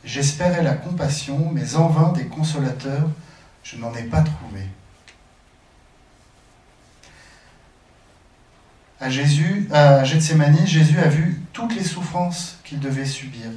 J'espérais 0.04 0.62
la 0.62 0.74
compassion, 0.74 1.50
mais 1.52 1.76
en 1.76 1.88
vain 1.88 2.12
des 2.12 2.26
consolateurs, 2.26 3.08
je 3.62 3.76
n'en 3.76 3.94
ai 3.94 4.04
pas 4.04 4.22
trouvé. 4.22 4.66
à 9.04 9.10
Jésus, 9.10 9.68
à 9.70 10.02
Gethsemane, 10.02 10.66
Jésus 10.66 10.98
a 10.98 11.08
vu 11.08 11.42
toutes 11.52 11.74
les 11.76 11.84
souffrances 11.84 12.58
qu'il 12.64 12.80
devait 12.80 13.04
subir. 13.04 13.48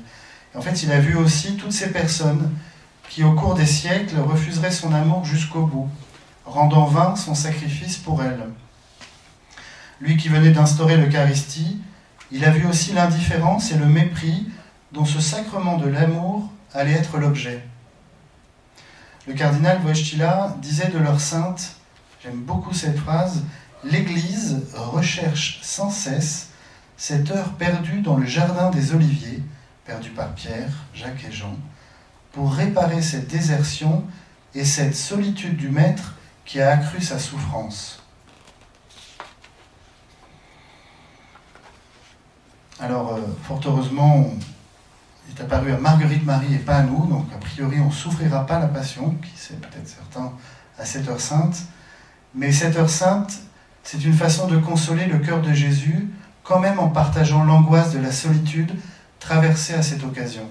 En 0.53 0.62
fait, 0.62 0.83
il 0.83 0.91
a 0.91 0.99
vu 0.99 1.15
aussi 1.15 1.55
toutes 1.55 1.71
ces 1.71 1.91
personnes 1.91 2.51
qui, 3.10 3.23
au 3.23 3.33
cours 3.33 3.53
des 3.53 3.65
siècles, 3.65 4.19
refuseraient 4.19 4.71
son 4.71 4.93
amour 4.93 5.23
jusqu'au 5.23 5.65
bout, 5.65 5.89
rendant 6.45 6.86
vain 6.86 7.15
son 7.15 7.33
sacrifice 7.33 7.95
pour 7.95 8.21
elles. 8.21 8.43
Lui 9.99 10.17
qui 10.17 10.29
venait 10.29 10.51
d'instaurer 10.51 10.97
l'Eucharistie, 10.97 11.81
il 12.31 12.45
a 12.45 12.51
vu 12.51 12.67
aussi 12.67 12.93
l'indifférence 12.93 13.71
et 13.71 13.77
le 13.77 13.85
mépris 13.85 14.48
dont 14.91 15.06
ce 15.06 15.19
sacrement 15.19 15.77
de 15.77 15.87
l'amour 15.87 16.52
allait 16.73 16.93
être 16.93 17.17
l'objet. 17.17 17.63
Le 19.27 19.33
cardinal 19.33 19.81
Wojtyla 19.83 20.56
disait 20.62 20.89
de 20.89 21.00
leur 21.00 21.19
sainte, 21.19 21.75
j'aime 22.23 22.41
beaucoup 22.41 22.73
cette 22.73 22.98
phrase, 22.98 23.43
l'Église 23.83 24.62
recherche 24.73 25.60
sans 25.63 25.89
cesse 25.89 26.50
cette 26.98 27.29
heure 27.31 27.54
perdue 27.54 28.02
dans 28.02 28.17
le 28.17 28.25
jardin 28.25 28.71
des 28.71 28.93
Oliviers, 28.93 29.43
perdue 29.85 30.10
par 30.10 30.33
Pierre, 30.33 30.71
Jacques 30.93 31.25
et 31.29 31.31
Jean, 31.31 31.56
pour 32.31 32.54
réparer 32.54 33.02
cette 33.02 33.27
désertion 33.27 34.04
et 34.56 34.65
cette 34.65 34.95
solitude 34.95 35.58
du 35.58 35.69
Maître 35.69 36.15
qui 36.45 36.60
a 36.60 36.71
accru 36.71 37.02
sa 37.02 37.19
souffrance. 37.19 37.96
Alors, 42.80 43.15
euh, 43.15 43.21
fort 43.44 43.60
heureusement, 43.65 44.30
il 45.28 45.36
est 45.36 45.42
apparu 45.42 45.71
à 45.71 45.78
Marguerite 45.78 46.23
Marie 46.23 46.54
et 46.54 46.60
pas 46.60 46.75
à 46.75 46.84
nous, 46.84 47.08
donc 47.08 47.25
a 47.34 47.38
priori 47.38 47.80
on 47.80 47.88
ne 47.88 47.92
souffrira 47.92 48.46
pas 48.46 48.60
la 48.60 48.67
passion, 48.67 49.15
qui 49.21 49.32
c'est 49.36 49.60
peut-être 49.60 49.88
certain, 49.88 50.32
à 50.78 50.86
cette 50.86 51.08
heure 51.08 51.19
sainte. 51.19 51.58
Mais 52.36 52.52
cette 52.52 52.75
heure 52.75 52.90
sainte, 52.90 53.34
c'est 53.84 54.04
une 54.04 54.13
façon 54.13 54.48
de 54.48 54.58
consoler 54.58 55.06
le 55.06 55.17
cœur 55.17 55.42
de 55.42 55.54
Jésus, 55.54 56.08
quand 56.44 56.60
même 56.60 56.80
en 56.80 56.90
partageant 56.90 57.44
l'angoisse 57.44 57.94
de 57.94 58.00
la 58.00 58.12
solitude 58.12 58.71
traversée 59.19 59.73
à 59.73 59.82
cette 59.82 60.04
occasion. 60.04 60.48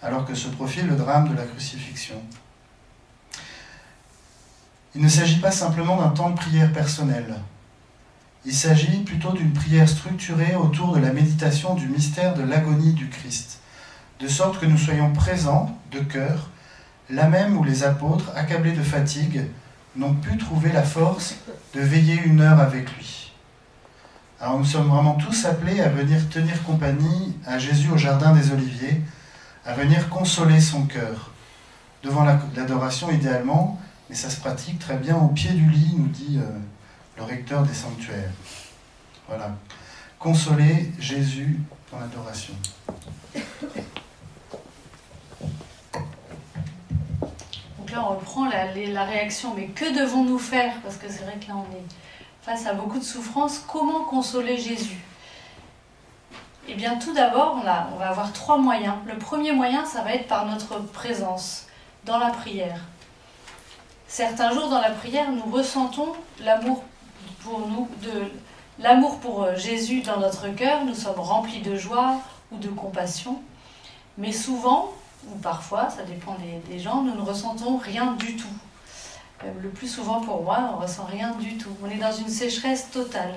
alors 0.00 0.24
que 0.24 0.34
se 0.34 0.46
profile 0.46 0.86
le 0.86 0.94
drame 0.94 1.28
de 1.28 1.34
la 1.34 1.42
crucifixion. 1.42 2.14
Il 4.94 5.02
ne 5.02 5.08
s'agit 5.08 5.40
pas 5.40 5.50
simplement 5.50 5.96
d'un 5.96 6.10
temps 6.10 6.30
de 6.30 6.36
prière 6.36 6.72
personnel. 6.72 7.34
Il 8.44 8.54
s'agit 8.54 8.98
plutôt 8.98 9.32
d'une 9.32 9.52
prière 9.52 9.88
structurée 9.88 10.54
autour 10.54 10.94
de 10.94 11.00
la 11.00 11.12
méditation 11.12 11.74
du 11.74 11.88
mystère 11.88 12.34
de 12.34 12.42
l'agonie 12.42 12.92
du 12.92 13.08
Christ, 13.08 13.60
de 14.20 14.28
sorte 14.28 14.60
que 14.60 14.66
nous 14.66 14.78
soyons 14.78 15.12
présents 15.12 15.76
de 15.90 16.00
cœur, 16.00 16.50
là 17.10 17.28
même 17.28 17.56
où 17.56 17.64
les 17.64 17.82
apôtres, 17.82 18.30
accablés 18.36 18.72
de 18.72 18.82
fatigue, 18.82 19.46
n'ont 19.96 20.14
pu 20.14 20.36
trouver 20.36 20.70
la 20.70 20.84
force 20.84 21.34
de 21.74 21.80
veiller 21.80 22.20
une 22.24 22.40
heure 22.40 22.60
avec 22.60 22.90
lui. 22.96 23.32
Alors 24.40 24.56
nous 24.56 24.64
sommes 24.64 24.88
vraiment 24.88 25.14
tous 25.14 25.44
appelés 25.44 25.80
à 25.80 25.88
venir 25.88 26.28
tenir 26.28 26.62
compagnie 26.62 27.36
à 27.44 27.58
Jésus 27.58 27.90
au 27.90 27.96
Jardin 27.96 28.32
des 28.32 28.52
Oliviers, 28.52 29.02
à 29.66 29.74
venir 29.74 30.08
consoler 30.08 30.60
son 30.60 30.86
cœur. 30.86 31.32
Devant 32.04 32.24
l'adoration 32.54 33.10
idéalement, 33.10 33.80
mais 34.08 34.14
ça 34.14 34.30
se 34.30 34.38
pratique 34.38 34.78
très 34.78 34.96
bien 34.96 35.16
au 35.16 35.26
pied 35.26 35.50
du 35.50 35.68
lit, 35.68 35.94
nous 35.96 36.06
dit 36.06 36.38
euh, 36.38 36.58
le 37.18 37.24
recteur 37.24 37.62
des 37.62 37.74
sanctuaires. 37.74 38.30
Voilà. 39.26 39.50
Consoler 40.18 40.92
Jésus 40.98 41.58
dans 41.92 41.98
l'adoration. 41.98 42.54
Donc 47.78 47.90
là, 47.92 48.04
on 48.04 48.16
reprend 48.16 48.48
la, 48.48 48.72
la 48.74 49.04
réaction. 49.04 49.54
Mais 49.54 49.66
que 49.66 49.98
devons-nous 49.98 50.38
faire? 50.38 50.74
Parce 50.82 50.96
que 50.96 51.08
c'est 51.08 51.24
vrai 51.24 51.36
que 51.40 51.48
là, 51.48 51.56
on 51.56 51.74
est 51.74 51.84
face 52.42 52.66
à 52.66 52.72
beaucoup 52.72 52.98
de 52.98 53.04
souffrances. 53.04 53.64
Comment 53.66 54.04
consoler 54.04 54.56
Jésus? 54.56 54.98
Eh 56.68 56.74
bien, 56.74 56.98
tout 56.98 57.14
d'abord, 57.14 57.56
on, 57.56 57.60
on 57.60 57.98
va 57.98 58.08
avoir 58.08 58.32
trois 58.32 58.58
moyens. 58.58 58.94
Le 59.06 59.18
premier 59.18 59.52
moyen, 59.52 59.84
ça 59.84 60.02
va 60.02 60.14
être 60.14 60.28
par 60.28 60.46
notre 60.46 60.78
présence 60.78 61.66
dans 62.04 62.18
la 62.18 62.30
prière. 62.30 62.80
Certains 64.06 64.52
jours 64.52 64.68
dans 64.68 64.80
la 64.80 64.90
prière, 64.90 65.30
nous 65.32 65.50
ressentons 65.50 66.14
l'amour 66.40 66.84
pour 67.42 67.66
nous, 67.66 67.88
de 68.02 68.30
l'amour 68.78 69.18
pour 69.20 69.42
euh, 69.42 69.56
Jésus 69.56 70.00
dans 70.00 70.18
notre 70.18 70.48
cœur. 70.48 70.84
Nous 70.84 70.94
sommes 70.94 71.20
remplis 71.20 71.60
de 71.60 71.76
joie 71.76 72.20
ou 72.50 72.58
de 72.58 72.68
compassion. 72.68 73.40
Mais 74.16 74.32
souvent, 74.32 74.92
ou 75.28 75.38
parfois, 75.38 75.90
ça 75.90 76.02
dépend 76.02 76.36
des, 76.68 76.78
gens, 76.78 77.02
nous 77.02 77.14
ne 77.14 77.20
ressentons 77.20 77.76
rien 77.76 78.12
du 78.12 78.36
tout. 78.36 78.46
Euh, 79.44 79.52
le 79.62 79.68
plus 79.70 79.88
souvent 79.88 80.20
pour 80.20 80.42
moi, 80.42 80.70
on 80.72 80.76
ne 80.76 80.82
ressent 80.82 81.04
rien 81.04 81.32
du 81.32 81.56
tout. 81.56 81.70
On 81.84 81.90
est 81.90 81.98
dans 81.98 82.12
une 82.12 82.28
sécheresse 82.28 82.90
totale. 82.90 83.34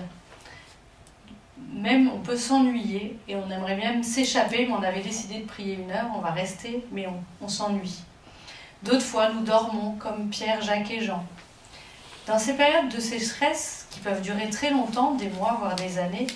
Même 1.73 2.09
on 2.13 2.19
peut 2.19 2.37
s'ennuyer 2.37 3.17
et 3.27 3.35
on 3.35 3.49
aimerait 3.49 3.77
même 3.77 4.03
s'échapper, 4.03 4.65
mais 4.65 4.73
on 4.73 4.83
avait 4.83 5.01
décidé 5.01 5.39
de 5.39 5.45
prier 5.45 5.75
une 5.75 5.91
heure, 5.91 6.07
on 6.15 6.19
va 6.19 6.31
rester, 6.31 6.85
mais 6.91 7.07
on 7.39 7.47
s'ennuie. 7.47 8.03
D'autres 8.83 9.05
fois, 9.05 9.29
nous 9.29 9.41
dormons 9.41 9.91
comme 9.99 10.29
Pierre, 10.29 10.61
Jacques 10.61 10.89
et 10.89 11.01
Jean. 11.01 11.23
Dans 12.25 12.39
ces 12.39 12.55
périodes 12.55 12.89
de 12.89 12.99
sécheresse, 12.99 13.80
qui 13.91 13.99
peuvent 13.99 14.21
durer 14.21 14.49
très 14.49 14.71
longtemps, 14.71 15.11
des 15.11 15.29
mois, 15.29 15.57
voire 15.59 15.75
des 15.75 15.99
années, 15.99 16.27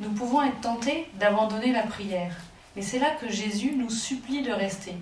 nous 0.00 0.10
pouvons 0.10 0.42
être 0.42 0.60
tentés 0.60 1.08
d'abandonner 1.14 1.72
la 1.72 1.82
prière. 1.82 2.36
Mais 2.74 2.82
c'est 2.82 2.98
là 2.98 3.12
que 3.18 3.30
Jésus 3.30 3.72
nous 3.74 3.88
supplie 3.88 4.42
de 4.42 4.52
rester. 4.52 4.94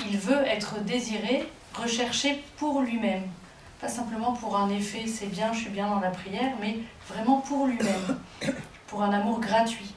Il 0.00 0.18
veut 0.18 0.44
être 0.46 0.80
désiré, 0.84 1.48
recherché 1.74 2.44
pour 2.58 2.82
lui-même. 2.82 3.22
Pas 3.80 3.88
simplement 3.88 4.32
pour 4.32 4.56
un 4.56 4.68
effet, 4.70 5.06
c'est 5.06 5.26
bien, 5.26 5.52
je 5.52 5.60
suis 5.60 5.70
bien 5.70 5.88
dans 5.88 6.00
la 6.00 6.10
prière, 6.10 6.52
mais 6.60 6.78
vraiment 7.08 7.38
pour 7.38 7.66
lui-même, 7.66 8.18
pour 8.88 9.02
un 9.02 9.12
amour 9.12 9.40
gratuit. 9.40 9.94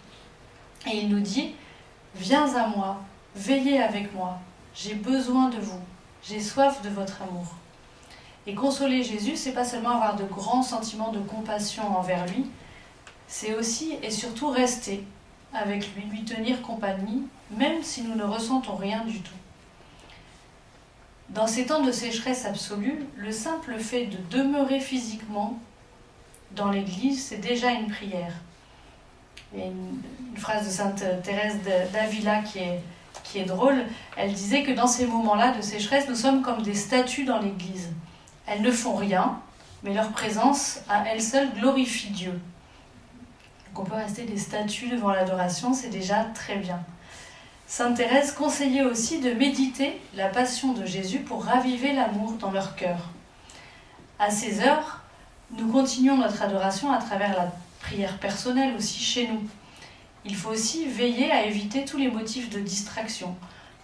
Et 0.88 0.98
il 0.98 1.10
nous 1.10 1.20
dit, 1.20 1.54
viens 2.16 2.56
à 2.56 2.68
moi, 2.68 3.02
veillez 3.36 3.82
avec 3.82 4.14
moi, 4.14 4.40
j'ai 4.74 4.94
besoin 4.94 5.50
de 5.50 5.58
vous. 5.58 5.80
J'ai 6.24 6.40
soif 6.40 6.82
de 6.84 6.90
votre 6.90 7.24
amour. 7.24 7.56
Et 8.48 8.56
consoler 8.56 9.04
Jésus, 9.04 9.36
c'est 9.36 9.54
pas 9.54 9.66
seulement 9.66 9.92
avoir 9.92 10.16
de 10.16 10.24
grands 10.24 10.64
sentiments 10.64 11.12
de 11.12 11.20
compassion 11.20 11.96
envers 11.96 12.26
lui, 12.28 12.46
c'est 13.28 13.56
aussi 13.56 13.96
et 14.02 14.12
surtout 14.12 14.50
rester 14.50 15.04
avec 15.54 15.94
lui, 15.96 16.04
lui 16.06 16.26
tenir 16.26 16.62
compagnie, 16.62 17.24
même 17.52 17.84
si 17.84 18.02
nous 18.02 18.16
ne 18.16 18.24
ressentons 18.24 18.76
rien 18.76 19.06
du 19.06 19.20
tout. 19.22 19.32
Dans 21.30 21.48
ces 21.48 21.68
temps 21.68 21.82
de 21.82 21.92
sécheresse 21.92 22.46
absolue, 22.46 23.06
le 23.16 23.32
simple 23.32 23.78
fait 23.78 24.06
de 24.06 24.18
demeurer 24.30 24.80
physiquement 24.80 25.58
dans 26.52 26.72
l'Église, 26.72 27.24
c'est 27.24 27.38
déjà 27.38 27.72
une 27.72 27.88
prière. 27.88 28.34
Il 29.54 29.60
y 29.60 29.64
a 29.64 29.66
une, 29.68 30.02
phrase 30.36 30.66
de 30.66 30.72
Sainte 30.72 31.04
Thérèse 31.24 31.58
d'Avila 31.92 32.42
qui 32.42 33.40
est 33.40 33.46
drôle, 33.46 33.84
elle 34.16 34.34
disait 34.34 34.64
que 34.64 34.72
dans 34.72 34.88
ces 34.88 35.06
moments-là 35.06 35.52
de 35.56 35.62
sécheresse, 35.62 36.08
nous 36.08 36.16
sommes 36.16 36.42
comme 36.42 36.62
des 36.62 36.74
statues 36.74 37.26
dans 37.26 37.40
l'Église. 37.40 37.90
Elles 38.52 38.62
ne 38.62 38.72
font 38.72 38.96
rien, 38.96 39.40
mais 39.82 39.94
leur 39.94 40.10
présence 40.10 40.80
à 40.90 41.06
elles 41.08 41.22
seules 41.22 41.54
glorifie 41.54 42.10
Dieu. 42.10 42.38
Donc 43.68 43.80
on 43.80 43.90
peut 43.90 43.96
rester 43.96 44.24
des 44.24 44.38
statues 44.38 44.90
devant 44.90 45.12
l'adoration, 45.12 45.74
c'est 45.74 45.88
déjà 45.88 46.26
très 46.36 46.58
bien. 46.58 46.84
Sainte 47.66 47.96
Thérèse 47.96 48.34
conseillait 48.34 48.84
aussi 48.84 49.22
de 49.22 49.32
méditer 49.32 50.02
la 50.16 50.28
passion 50.28 50.74
de 50.74 50.86
Jésus 50.86 51.20
pour 51.20 51.46
raviver 51.46 51.94
l'amour 51.94 52.34
dans 52.34 52.52
leur 52.52 52.76
cœur. 52.76 52.98
À 54.20 54.30
ces 54.30 54.60
heures, 54.60 55.00
nous 55.58 55.72
continuons 55.72 56.18
notre 56.18 56.42
adoration 56.42 56.92
à 56.92 56.98
travers 56.98 57.34
la 57.34 57.54
prière 57.80 58.18
personnelle 58.18 58.76
aussi 58.76 59.00
chez 59.00 59.30
nous. 59.30 59.48
Il 60.26 60.36
faut 60.36 60.50
aussi 60.50 60.88
veiller 60.88 61.32
à 61.32 61.46
éviter 61.46 61.86
tous 61.86 61.98
les 61.98 62.12
motifs 62.12 62.50
de 62.50 62.60
distraction 62.60 63.34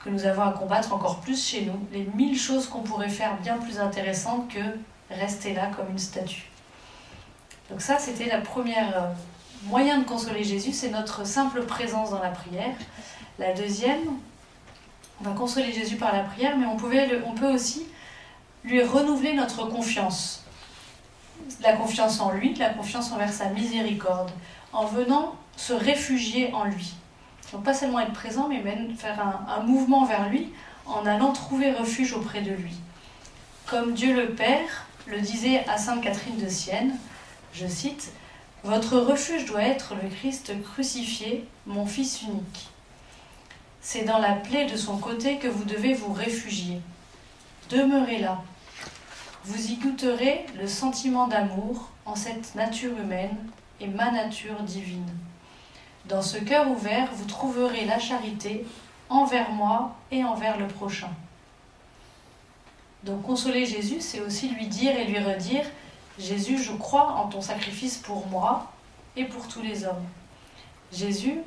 que 0.07 0.11
nous 0.11 0.25
avons 0.25 0.43
à 0.43 0.51
combattre 0.51 0.93
encore 0.93 1.19
plus 1.19 1.45
chez 1.45 1.65
nous, 1.65 1.79
les 1.91 2.07
mille 2.15 2.39
choses 2.39 2.67
qu'on 2.67 2.81
pourrait 2.81 3.09
faire 3.09 3.37
bien 3.41 3.57
plus 3.57 3.79
intéressantes 3.79 4.47
que 4.47 4.59
rester 5.13 5.53
là 5.53 5.69
comme 5.75 5.89
une 5.91 5.99
statue. 5.99 6.49
Donc 7.69 7.81
ça, 7.81 7.99
c'était 7.99 8.27
la 8.27 8.39
première 8.39 8.97
euh, 8.97 9.07
moyen 9.65 9.99
de 9.99 10.05
consoler 10.05 10.43
Jésus, 10.43 10.71
c'est 10.71 10.89
notre 10.89 11.27
simple 11.27 11.63
présence 11.63 12.11
dans 12.11 12.21
la 12.21 12.29
prière. 12.29 12.75
La 13.37 13.53
deuxième, 13.53 13.99
on 15.19 15.25
va 15.25 15.31
consoler 15.31 15.73
Jésus 15.73 15.97
par 15.97 16.13
la 16.13 16.23
prière, 16.23 16.57
mais 16.57 16.65
on, 16.65 16.77
pouvait, 16.77 17.21
on 17.25 17.33
peut 17.33 17.51
aussi 17.51 17.85
lui 18.63 18.81
renouveler 18.81 19.33
notre 19.33 19.65
confiance. 19.65 20.45
La 21.61 21.73
confiance 21.73 22.19
en 22.21 22.31
lui, 22.31 22.53
la 22.55 22.69
confiance 22.69 23.11
envers 23.11 23.31
sa 23.31 23.49
miséricorde, 23.49 24.31
en 24.71 24.85
venant 24.85 25.35
se 25.57 25.73
réfugier 25.73 26.53
en 26.53 26.63
lui. 26.63 26.93
Donc 27.51 27.63
pas 27.63 27.73
seulement 27.73 27.99
être 27.99 28.13
présent, 28.13 28.47
mais 28.49 28.61
même 28.61 28.95
faire 28.95 29.19
un, 29.47 29.61
mouvement 29.61 30.05
vers 30.05 30.29
lui 30.29 30.51
en 30.85 31.05
allant 31.05 31.31
trouver 31.31 31.71
refuge 31.71 32.13
auprès 32.13 32.41
de 32.41 32.51
lui. 32.51 32.73
Comme 33.65 33.93
Dieu 33.93 34.13
le 34.13 34.29
Père 34.29 34.85
le 35.07 35.19
disait 35.21 35.65
à 35.67 35.77
Sainte 35.77 36.01
Catherine 36.03 36.37
de 36.37 36.49
Sienne, 36.49 36.95
je 37.53 37.67
cite, 37.67 38.11
Votre 38.63 38.97
refuge 38.97 39.45
doit 39.45 39.63
être 39.63 39.95
le 40.01 40.09
Christ 40.09 40.53
crucifié, 40.61 41.47
mon 41.65 41.85
Fils 41.85 42.21
unique. 42.21 42.69
C'est 43.81 44.03
dans 44.03 44.19
la 44.19 44.33
plaie 44.33 44.65
de 44.65 44.75
son 44.75 44.97
côté 44.97 45.37
que 45.37 45.47
vous 45.47 45.63
devez 45.63 45.93
vous 45.93 46.11
réfugier. 46.11 46.81
Demeurez 47.69 48.19
là. 48.19 48.41
Vous 49.45 49.71
y 49.71 49.75
goûterez 49.75 50.45
le 50.59 50.67
sentiment 50.67 51.27
d'amour 51.27 51.89
en 52.05 52.15
cette 52.15 52.55
nature 52.55 52.97
humaine 52.97 53.37
et 53.79 53.87
ma 53.87 54.11
nature 54.11 54.61
divine. 54.63 55.09
Dans 56.07 56.21
ce 56.21 56.37
cœur 56.37 56.71
ouvert, 56.71 57.09
vous 57.13 57.25
trouverez 57.25 57.83
la 57.83 57.99
charité 57.99 58.65
envers 59.09 59.51
moi 59.51 59.95
et 60.09 60.23
envers 60.23 60.57
le 60.57 60.67
prochain. 60.67 61.09
Donc 63.03 63.23
consoler 63.23 63.65
Jésus, 63.65 63.99
c'est 63.99 64.21
aussi 64.21 64.47
lui 64.49 64.67
dire 64.67 64.97
et 64.97 65.05
lui 65.05 65.19
redire, 65.19 65.65
Jésus, 66.17 66.57
je 66.57 66.71
crois 66.71 67.11
en 67.11 67.27
ton 67.27 67.41
sacrifice 67.41 67.97
pour 67.97 68.25
moi 68.27 68.71
et 69.17 69.25
pour 69.25 69.49
tous 69.49 69.61
les 69.61 69.83
hommes. 69.83 70.05
Jésus, 70.93 71.41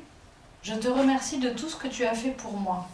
je 0.61 0.75
te 0.75 0.87
remercie 0.87 1.39
de 1.39 1.49
tout 1.49 1.67
ce 1.67 1.75
que 1.75 1.87
tu 1.87 2.05
as 2.05 2.13
fait 2.13 2.31
pour 2.31 2.53
moi. 2.53 2.87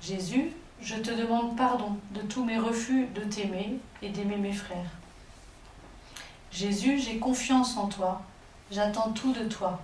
Jésus, 0.00 0.50
je 0.80 0.96
te 0.96 1.12
demande 1.12 1.56
pardon 1.56 1.96
de 2.10 2.22
tous 2.22 2.44
mes 2.44 2.58
refus 2.58 3.06
de 3.14 3.20
t'aimer 3.20 3.78
et 4.02 4.08
d'aimer 4.08 4.36
mes 4.36 4.52
frères. 4.52 4.90
Jésus, 6.50 6.98
j'ai 6.98 7.18
confiance 7.18 7.76
en 7.76 7.86
toi, 7.86 8.22
j'attends 8.72 9.12
tout 9.12 9.32
de 9.32 9.44
toi. 9.44 9.80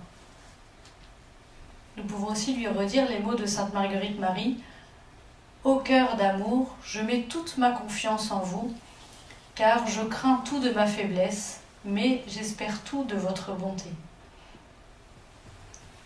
Nous 1.99 2.05
pouvons 2.05 2.31
aussi 2.31 2.55
lui 2.55 2.65
redire 2.65 3.09
les 3.09 3.19
mots 3.19 3.35
de 3.35 3.45
Sainte 3.45 3.73
Marguerite 3.73 4.17
Marie. 4.21 4.57
Au 5.65 5.75
cœur 5.79 6.15
d'amour, 6.15 6.73
je 6.81 7.01
mets 7.01 7.23
toute 7.23 7.57
ma 7.57 7.71
confiance 7.71 8.31
en 8.31 8.39
vous, 8.39 8.73
car 9.53 9.85
je 9.85 10.01
crains 10.03 10.41
tout 10.45 10.61
de 10.61 10.69
ma 10.69 10.87
faiblesse, 10.87 11.59
mais 11.83 12.23
j'espère 12.25 12.79
tout 12.83 13.03
de 13.03 13.17
votre 13.17 13.51
bonté. 13.51 13.89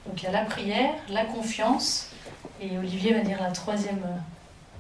Donc 0.07 0.19
il 0.23 0.25
y 0.25 0.27
a 0.29 0.31
la 0.31 0.45
prière, 0.45 0.95
la 1.09 1.25
confiance, 1.25 2.09
et 2.59 2.75
Olivier 2.75 3.13
va 3.13 3.19
dire 3.19 3.39
la 3.39 3.51
troisième, 3.51 4.03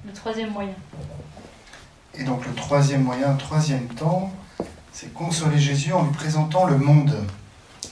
le 0.03 0.13
troisième 0.13 0.49
moyen. 0.49 0.73
Et 2.15 2.23
donc 2.23 2.43
le 2.43 2.55
troisième 2.55 3.03
moyen, 3.03 3.35
troisième 3.35 3.87
temps, 3.87 4.31
c'est 4.91 5.13
consoler 5.13 5.59
Jésus 5.59 5.93
en 5.93 6.05
lui 6.05 6.11
présentant 6.11 6.65
le 6.65 6.79
monde, 6.79 7.15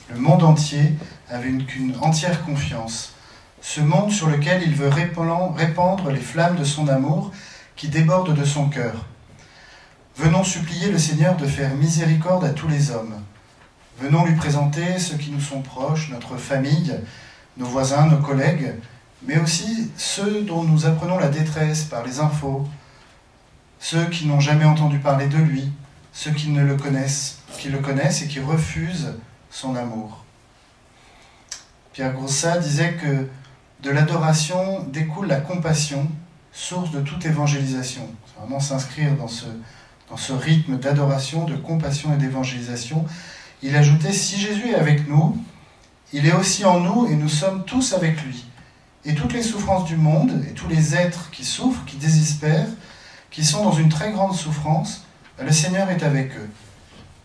le 0.10 0.18
monde 0.18 0.42
entier, 0.42 0.96
avec 1.32 1.76
une, 1.76 1.96
entière 2.02 2.44
confiance 2.44 3.14
ce 3.62 3.80
monde 3.80 4.12
sur 4.12 4.28
lequel 4.28 4.64
il 4.64 4.76
veut 4.76 4.90
répandre 4.90 6.10
les 6.10 6.20
flammes 6.20 6.56
de 6.56 6.64
son 6.64 6.88
amour 6.88 7.32
qui 7.76 7.90
débordent 7.90 8.36
de 8.36 8.44
son 8.44 8.70
cœur. 8.70 9.06
Venons 10.18 10.44
supplier 10.44 10.92
le 10.92 10.98
Seigneur 10.98 11.38
de 11.38 11.46
faire 11.46 11.74
miséricorde 11.76 12.44
à 12.44 12.50
tous 12.50 12.68
les 12.68 12.92
hommes. 12.92 13.22
Venons 14.00 14.26
lui 14.26 14.36
présenter 14.36 14.98
ceux 15.00 15.16
qui 15.18 15.32
nous 15.32 15.40
sont 15.40 15.62
proches, 15.62 16.10
notre 16.10 16.38
famille, 16.38 17.00
nos 17.58 17.68
voisins, 17.68 18.08
nos 18.08 18.18
collègues, 18.18 18.74
mais 19.24 19.40
aussi 19.40 19.92
ceux 19.96 20.42
dont 20.42 20.64
nous 20.64 20.86
apprenons 20.88 21.20
la 21.20 21.30
détresse 21.30 21.84
par 21.84 22.04
les 22.04 22.20
infos, 22.20 22.68
ceux 23.80 24.06
qui 24.06 24.26
n'ont 24.26 24.40
jamais 24.40 24.66
entendu 24.66 24.98
parler 24.98 25.28
de 25.28 25.38
lui, 25.38 25.72
ceux 26.14 26.32
qui 26.32 26.50
ne 26.50 26.64
le 26.64 26.76
connaissent, 26.76 27.40
qui 27.60 27.70
le 27.70 27.78
connaissent 27.78 28.24
et 28.24 28.28
qui 28.28 28.40
refusent 28.40 29.14
son 29.52 29.76
amour. 29.76 30.26
Pierre 31.94 32.14
Grossat 32.14 32.60
disait 32.60 32.94
que 32.94 33.28
de 33.84 33.90
l'adoration 33.90 34.84
découle 34.84 35.28
la 35.28 35.42
compassion, 35.42 36.10
source 36.54 36.92
de 36.92 37.02
toute 37.02 37.26
évangélisation. 37.26 38.08
C'est 38.26 38.40
vraiment 38.40 38.62
s'inscrire 38.62 39.16
dans 39.18 39.28
ce, 39.28 39.46
dans 40.10 40.16
ce 40.16 40.32
rythme 40.32 40.78
d'adoration, 40.78 41.44
de 41.44 41.56
compassion 41.58 42.14
et 42.14 42.18
d'évangélisation. 42.18 43.06
Il 43.62 43.76
ajoutait, 43.76 44.14
si 44.14 44.40
Jésus 44.40 44.70
est 44.70 44.76
avec 44.76 45.10
nous, 45.10 45.38
il 46.14 46.26
est 46.26 46.34
aussi 46.34 46.64
en 46.64 46.80
nous 46.80 47.08
et 47.08 47.16
nous 47.16 47.30
sommes 47.30 47.66
tous 47.66 47.94
avec 47.94 48.24
lui. 48.24 48.46
Et 49.04 49.14
toutes 49.14 49.34
les 49.34 49.44
souffrances 49.44 49.86
du 49.86 49.98
monde 49.98 50.46
et 50.50 50.54
tous 50.54 50.70
les 50.70 50.96
êtres 50.96 51.30
qui 51.32 51.44
souffrent, 51.44 51.84
qui 51.86 51.98
désespèrent, 51.98 52.70
qui 53.32 53.44
sont 53.44 53.66
dans 53.66 53.74
une 53.74 53.90
très 53.90 54.12
grande 54.12 54.36
souffrance, 54.36 55.06
ben, 55.38 55.46
le 55.46 55.52
Seigneur 55.52 55.90
est 55.90 56.04
avec 56.04 56.38
eux. 56.38 56.50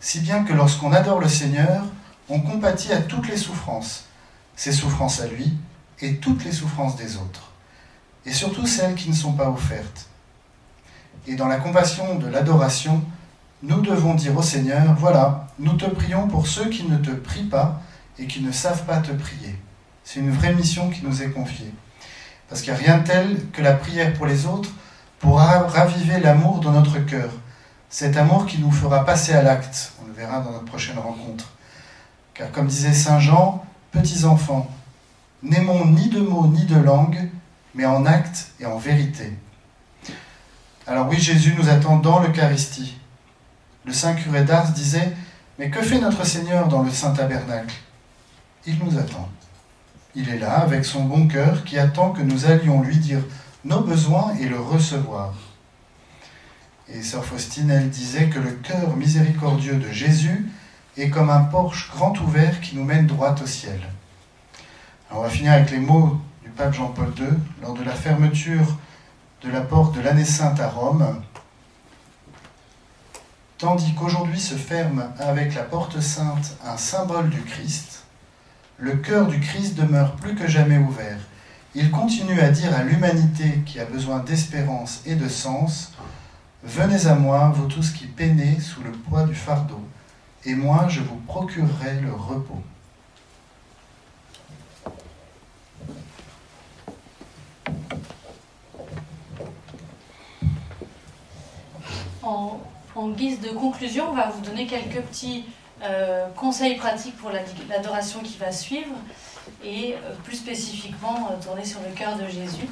Si 0.01 0.21
bien 0.21 0.43
que 0.43 0.53
lorsqu'on 0.53 0.93
adore 0.93 1.21
le 1.21 1.29
Seigneur, 1.29 1.85
on 2.29 2.41
compatit 2.41 2.93
à 2.93 3.01
toutes 3.01 3.29
les 3.29 3.37
souffrances, 3.37 4.07
ses 4.57 4.73
souffrances 4.73 5.21
à 5.21 5.27
lui 5.27 5.53
et 6.01 6.17
toutes 6.17 6.45
les 6.45 6.53
souffrances 6.53 6.97
des 6.97 7.17
autres, 7.17 7.53
et 8.25 8.33
surtout 8.33 8.67
celles 8.67 8.95
qui 8.95 9.09
ne 9.09 9.15
sont 9.15 9.33
pas 9.33 9.49
offertes. 9.49 10.09
Et 11.27 11.37
dans 11.37 11.49
la 11.49 11.57
compassion 11.57 12.17
de 12.17 12.27
l'adoration, 12.27 13.03
nous 13.63 13.81
devons 13.81 14.15
dire 14.15 14.37
au 14.37 14.43
Seigneur, 14.43 14.95
voilà, 14.99 15.47
nous 15.59 15.75
te 15.75 15.87
prions 15.87 16.29
pour 16.29 16.47
ceux 16.47 16.69
qui 16.69 16.85
ne 16.85 16.97
te 16.99 17.11
prient 17.11 17.49
pas 17.49 17.81
et 18.19 18.27
qui 18.27 18.41
ne 18.41 18.53
savent 18.53 18.85
pas 18.85 18.99
te 18.99 19.13
prier. 19.13 19.57
C'est 20.05 20.21
une 20.21 20.31
vraie 20.31 20.55
mission 20.55 20.91
qui 20.91 21.05
nous 21.05 21.23
est 21.23 21.31
confiée. 21.31 21.73
Parce 22.49 22.63
qu'il 22.63 22.73
n'y 22.73 22.79
a 22.79 22.83
rien 22.83 23.01
tel 23.01 23.51
que 23.51 23.63
la 23.63 23.73
prière 23.73 24.13
pour 24.15 24.27
les 24.27 24.47
autres 24.47 24.71
pour 25.19 25.39
raviver 25.39 26.21
l'amour 26.21 26.61
dans 26.61 26.71
notre 26.71 26.99
cœur. 27.01 27.31
Cet 27.89 28.17
amour 28.17 28.47
qui 28.47 28.59
nous 28.59 28.71
fera 28.71 29.05
passer 29.05 29.33
à 29.33 29.43
l'acte. 29.43 29.93
On 30.03 30.07
le 30.07 30.13
verra 30.13 30.41
dans 30.41 30.53
notre 30.53 30.65
prochaine 30.65 30.99
rencontre. 30.99 31.53
Car 32.35 32.53
comme 32.53 32.67
disait 32.67 32.93
Saint 32.93 33.19
Jean, 33.19 33.66
petits 33.97 34.25
enfants, 34.25 34.71
n'aimons 35.43 35.87
ni 35.87 36.09
de 36.09 36.21
mots 36.21 36.47
ni 36.47 36.65
de 36.67 36.77
langue, 36.77 37.31
mais 37.75 37.87
en 37.87 38.05
acte 38.05 38.53
et 38.61 38.67
en 38.67 38.79
vérité. 38.79 39.33
Alors 40.87 41.09
oui, 41.09 41.19
Jésus 41.19 41.55
nous 41.59 41.69
attend 41.69 41.97
dans 41.97 42.21
l'Eucharistie. 42.21 42.97
Le 43.85 43.93
saint 43.93 44.15
curé 44.15 44.45
d'Ars 44.45 44.73
disait, 44.73 45.13
mais 45.59 45.71
que 45.71 45.83
fait 45.83 45.99
notre 45.99 46.27
Seigneur 46.27 46.69
dans 46.69 46.83
le 46.83 46.91
saint 46.91 47.13
tabernacle? 47.13 47.75
Il 48.67 48.79
nous 48.85 48.99
attend. 48.99 49.29
Il 50.15 50.29
est 50.29 50.39
là 50.39 50.59
avec 50.59 50.85
son 50.85 51.05
bon 51.05 51.27
cœur 51.29 51.65
qui 51.65 51.79
attend 51.79 52.11
que 52.11 52.23
nous 52.23 52.47
allions 52.47 52.83
lui 52.83 52.99
dire 52.99 53.23
nos 53.65 53.81
besoins 53.81 54.35
et 54.41 54.47
le 54.47 54.61
recevoir. 54.61 55.35
Et 56.89 57.03
sœur 57.03 57.25
Faustine, 57.25 57.71
elle 57.71 57.91
disait 57.91 58.29
que 58.29 58.39
le 58.39 58.53
cœur 58.53 58.97
miséricordieux 58.97 59.77
de 59.77 59.91
Jésus 59.91 60.47
est 60.97 61.11
comme 61.11 61.31
un 61.31 61.45
porche 61.45 61.91
grand 61.91 62.19
ouvert 62.21 62.61
qui 62.61 62.77
nous 62.77 62.85
mène 62.85 63.07
droit 63.07 63.35
au 63.43 63.47
ciel. 63.47 63.81
on 65.11 65.21
va 65.21 65.29
finir 65.29 65.53
avec 65.53 65.71
les 65.71 65.79
mots 65.79 66.19
du 66.43 66.51
pape 66.51 66.75
Jean-Paul 66.75 67.13
II 67.19 67.27
lors 67.63 67.75
de 67.75 67.85
la 67.85 67.93
fermeture 67.93 68.79
de 69.43 69.51
la 69.51 69.61
porte 69.61 69.95
de 69.95 70.01
l'année 70.01 70.25
sainte 70.25 70.61
à 70.61 70.69
Rome. 70.69 71.23
Tandis 73.59 73.95
qu'aujourd'hui 73.95 74.41
se 74.41 74.55
ferme 74.55 75.11
avec 75.19 75.55
la 75.55 75.63
porte 75.63 76.01
sainte 76.01 76.57
un 76.65 76.77
symbole 76.77 77.31
du 77.31 77.43
Christ, 77.43 78.05
le 78.79 78.97
cœur 78.97 79.27
du 79.27 79.41
Christ 79.41 79.75
demeure 79.75 80.17
plus 80.17 80.35
que 80.35 80.47
jamais 80.47 80.79
ouvert 80.79 81.19
il 81.79 81.91
continue 81.91 82.41
à 82.41 82.49
dire 82.49 82.75
à 82.75 82.83
l'humanité 82.83 83.63
qui 83.67 83.79
a 83.81 83.85
besoin 83.85 84.21
d'espérance 84.21 85.03
et 85.05 85.15
de 85.15 85.29
sens, 85.29 85.93
Venez 86.65 87.07
à 87.07 87.15
moi, 87.15 87.53
vous 87.55 87.67
tous 87.67 87.91
qui 87.91 88.07
peinez 88.07 88.59
sous 88.61 88.83
le 88.83 88.91
poids 88.91 89.25
du 89.25 89.35
fardeau, 89.35 89.81
et 90.47 90.55
moi 90.55 90.87
je 90.89 91.01
vous 91.01 91.17
procurerai 91.17 92.01
le 92.01 92.13
repos. 92.13 92.63
En, 102.23 102.61
guise 103.11 103.41
de 103.41 103.51
conclusion, 103.51 104.11
on 104.11 104.15
va 104.15 104.31
vous 104.31 104.41
donner 104.41 104.67
quelques 104.67 105.01
petits 105.01 105.45
euh, 105.83 106.27
conseils 106.35 106.77
pratiques 106.77 107.17
pour 107.17 107.31
l'adoration 107.69 108.21
qui 108.21 108.37
va 108.37 108.51
suivre 108.51 108.95
et 109.65 109.95
euh, 109.95 110.15
plus 110.25 110.37
spécifiquement 110.37 111.31
euh, 111.31 111.43
tourner 111.43 111.65
sur 111.65 111.81
le 111.81 111.95
cœur 111.95 112.17
de 112.17 112.27
Jésus. 112.27 112.67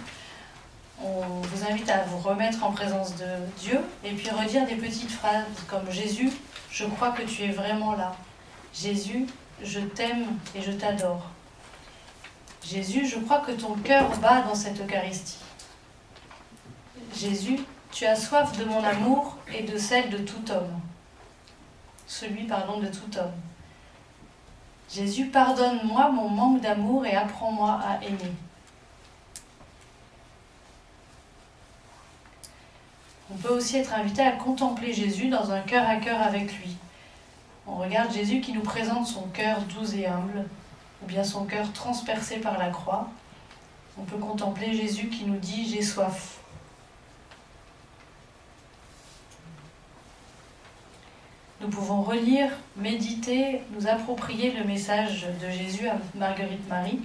On 1.03 1.41
vous 1.41 1.65
invite 1.71 1.89
à 1.89 2.03
vous 2.03 2.19
remettre 2.19 2.65
en 2.65 2.73
présence 2.73 3.15
de 3.17 3.27
Dieu 3.61 3.79
et 4.03 4.11
puis 4.11 4.29
redire 4.31 4.67
des 4.67 4.75
petites 4.75 5.11
phrases 5.11 5.45
comme 5.69 5.89
Jésus, 5.91 6.31
je 6.75 6.85
crois 6.87 7.13
que 7.13 7.23
tu 7.23 7.45
es 7.45 7.53
vraiment 7.53 7.95
là. 7.95 8.17
Jésus, 8.75 9.27
je 9.63 9.79
t'aime 9.79 10.27
et 10.57 10.61
je 10.61 10.73
t'adore. 10.73 11.23
Jésus, 12.65 13.07
je 13.07 13.21
crois 13.21 13.39
que 13.39 13.53
ton 13.53 13.75
cœur 13.77 14.11
bat 14.19 14.43
dans 14.43 14.57
cette 14.57 14.81
Eucharistie. 14.81 15.39
Jésus, 17.17 17.61
tu 17.93 18.05
as 18.07 18.17
soif 18.17 18.59
de 18.59 18.65
mon 18.65 18.83
amour 18.83 19.39
et 19.55 19.63
de 19.63 19.79
celle 19.79 20.11
de 20.11 20.19
tout 20.19 20.51
homme. 20.51 20.81
Celui, 22.09 22.43
pardon, 22.43 22.81
de 22.81 22.89
tout 22.89 23.19
homme. 23.19 23.33
Jésus, 24.93 25.27
pardonne-moi 25.27 26.11
mon 26.11 26.29
manque 26.29 26.61
d'amour 26.61 27.07
et 27.07 27.15
apprends-moi 27.15 27.79
à 27.87 28.05
aimer. 28.05 28.33
On 33.35 33.37
peut 33.39 33.55
aussi 33.55 33.79
être 33.79 33.93
invité 33.93 34.23
à 34.23 34.31
contempler 34.31 34.93
Jésus 34.93 35.29
dans 35.29 35.51
un 35.51 35.61
cœur 35.61 35.89
à 35.89 35.97
cœur 35.97 36.23
avec 36.23 36.57
lui. 36.61 36.77
On 37.67 37.77
regarde 37.77 38.13
Jésus 38.13 38.41
qui 38.41 38.53
nous 38.53 38.63
présente 38.63 39.09
son 39.09 39.23
cœur 39.23 39.61
doux 39.63 39.93
et 39.93 40.07
humble, 40.07 40.45
ou 41.03 41.07
bien 41.07 41.25
son 41.25 41.45
cœur 41.45 41.73
transpercé 41.73 42.37
par 42.37 42.59
la 42.59 42.69
croix. 42.69 43.09
On 43.99 44.05
peut 44.05 44.19
contempler 44.19 44.73
Jésus 44.73 45.09
qui 45.09 45.25
nous 45.25 45.39
dit 45.39 45.69
J'ai 45.69 45.83
soif. 45.83 46.39
Nous 51.61 51.69
pouvons 51.69 52.03
relire, 52.03 52.51
méditer, 52.77 53.63
nous 53.73 53.89
approprier 53.89 54.53
le 54.53 54.65
message 54.65 55.27
de 55.43 55.51
Jésus 55.51 55.89
à 55.89 55.97
Marguerite 56.15 56.69
Marie, 56.69 57.01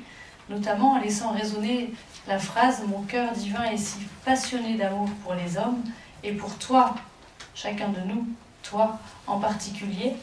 notamment 0.49 0.91
en 0.93 0.99
laissant 0.99 1.31
résonner 1.31 1.91
la 2.27 2.37
phrase 2.37 2.83
Mon 2.87 3.01
cœur 3.01 3.31
divin 3.31 3.63
est 3.63 3.77
si 3.77 3.97
passionné 4.25 4.75
d'amour 4.75 5.09
pour 5.23 5.33
les 5.33 5.57
hommes 5.57 5.81
et 6.23 6.33
pour 6.33 6.57
toi, 6.57 6.95
chacun 7.55 7.89
de 7.89 8.01
nous, 8.01 8.27
toi 8.63 8.99
en 9.27 9.39
particulier, 9.39 10.13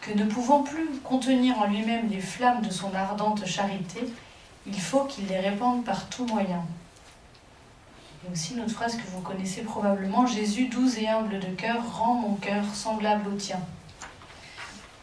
que 0.00 0.12
ne 0.12 0.24
pouvant 0.24 0.62
plus 0.62 0.88
contenir 1.04 1.58
en 1.58 1.66
lui-même 1.66 2.08
les 2.08 2.20
flammes 2.20 2.62
de 2.62 2.70
son 2.70 2.94
ardente 2.94 3.44
charité, 3.46 4.00
il 4.66 4.80
faut 4.80 5.04
qu'il 5.04 5.26
les 5.26 5.38
répande 5.38 5.84
par 5.84 6.08
tout 6.08 6.26
moyen. 6.26 6.64
Et 8.24 8.32
aussi 8.32 8.54
une 8.54 8.60
autre 8.60 8.72
phrase 8.72 8.96
que 8.96 9.06
vous 9.10 9.20
connaissez 9.20 9.62
probablement, 9.62 10.26
Jésus 10.26 10.66
doux 10.66 10.88
et 10.98 11.08
humble 11.08 11.38
de 11.38 11.48
cœur 11.48 11.82
rend 11.98 12.14
mon 12.14 12.34
cœur 12.34 12.64
semblable 12.74 13.28
au 13.28 13.36
tien. 13.36 13.60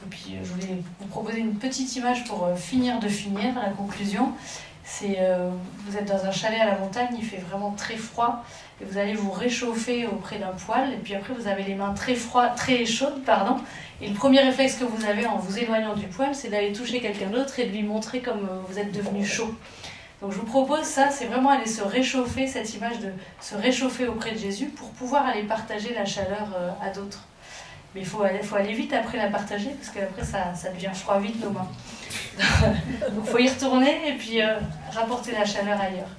Et 0.05 0.09
puis 0.09 0.35
euh, 0.35 0.43
je 0.43 0.51
voulais 0.51 0.83
vous 0.99 1.07
proposer 1.07 1.39
une 1.39 1.55
petite 1.55 1.95
image 1.95 2.25
pour 2.25 2.45
euh, 2.45 2.55
finir 2.55 2.99
de 2.99 3.07
finir 3.07 3.55
la 3.55 3.69
conclusion. 3.69 4.33
C'est 4.87 5.17
euh, 5.19 5.49
vous 5.87 5.97
êtes 5.97 6.05
dans 6.05 6.25
un 6.25 6.31
chalet 6.31 6.61
à 6.61 6.65
la 6.65 6.77
montagne, 6.77 7.09
il 7.17 7.25
fait 7.25 7.41
vraiment 7.49 7.71
très 7.71 7.97
froid 7.97 8.45
et 8.79 8.85
vous 8.85 8.99
allez 8.99 9.15
vous 9.15 9.31
réchauffer 9.31 10.05
auprès 10.05 10.37
d'un 10.37 10.51
poêle 10.51 10.93
et 10.93 10.97
puis 10.97 11.15
après 11.15 11.33
vous 11.33 11.47
avez 11.47 11.63
les 11.63 11.73
mains 11.73 11.93
très 11.93 12.13
froides, 12.13 12.55
très 12.55 12.85
chaudes 12.85 13.23
pardon. 13.25 13.57
Et 13.99 14.07
le 14.07 14.13
premier 14.13 14.41
réflexe 14.41 14.75
que 14.75 14.83
vous 14.83 15.05
avez 15.05 15.25
en 15.25 15.37
vous 15.37 15.57
éloignant 15.57 15.95
du 15.95 16.05
poêle, 16.05 16.35
c'est 16.35 16.49
d'aller 16.49 16.71
toucher 16.71 17.01
quelqu'un 17.01 17.29
d'autre 17.29 17.59
et 17.59 17.65
de 17.65 17.71
lui 17.71 17.81
montrer 17.81 18.21
comme 18.21 18.47
vous 18.67 18.77
êtes 18.77 18.91
devenu 18.91 19.25
chaud. 19.25 19.55
Donc 20.21 20.31
je 20.31 20.37
vous 20.37 20.45
propose 20.45 20.83
ça, 20.83 21.09
c'est 21.09 21.25
vraiment 21.25 21.49
aller 21.49 21.65
se 21.65 21.81
réchauffer, 21.81 22.47
cette 22.47 22.73
image 22.75 22.99
de 22.99 23.11
se 23.41 23.55
réchauffer 23.55 24.07
auprès 24.07 24.31
de 24.31 24.37
Jésus 24.37 24.67
pour 24.67 24.89
pouvoir 24.91 25.25
aller 25.25 25.43
partager 25.43 25.93
la 25.93 26.05
chaleur 26.05 26.47
euh, 26.55 26.69
à 26.81 26.89
d'autres. 26.89 27.27
Mais 27.95 28.01
il 28.01 28.05
faut 28.05 28.23
aller, 28.23 28.73
vite 28.73 28.91
après 28.91 29.17
la 29.17 29.29
partager 29.29 29.69
parce 29.69 29.89
qu'après 29.89 30.25
ça, 30.25 30.53
ça 30.53 30.69
devient 30.69 30.91
froid 30.93 31.17
vite 31.17 31.41
nos 31.41 31.51
mains. 31.51 31.67
Donc 32.37 33.23
il 33.23 33.31
faut 33.31 33.37
y 33.37 33.47
retourner 33.47 34.09
et 34.09 34.17
puis 34.17 34.41
euh, 34.41 34.57
rapporter 34.91 35.31
la 35.31 35.45
chaleur 35.45 35.79
ailleurs. 35.79 36.09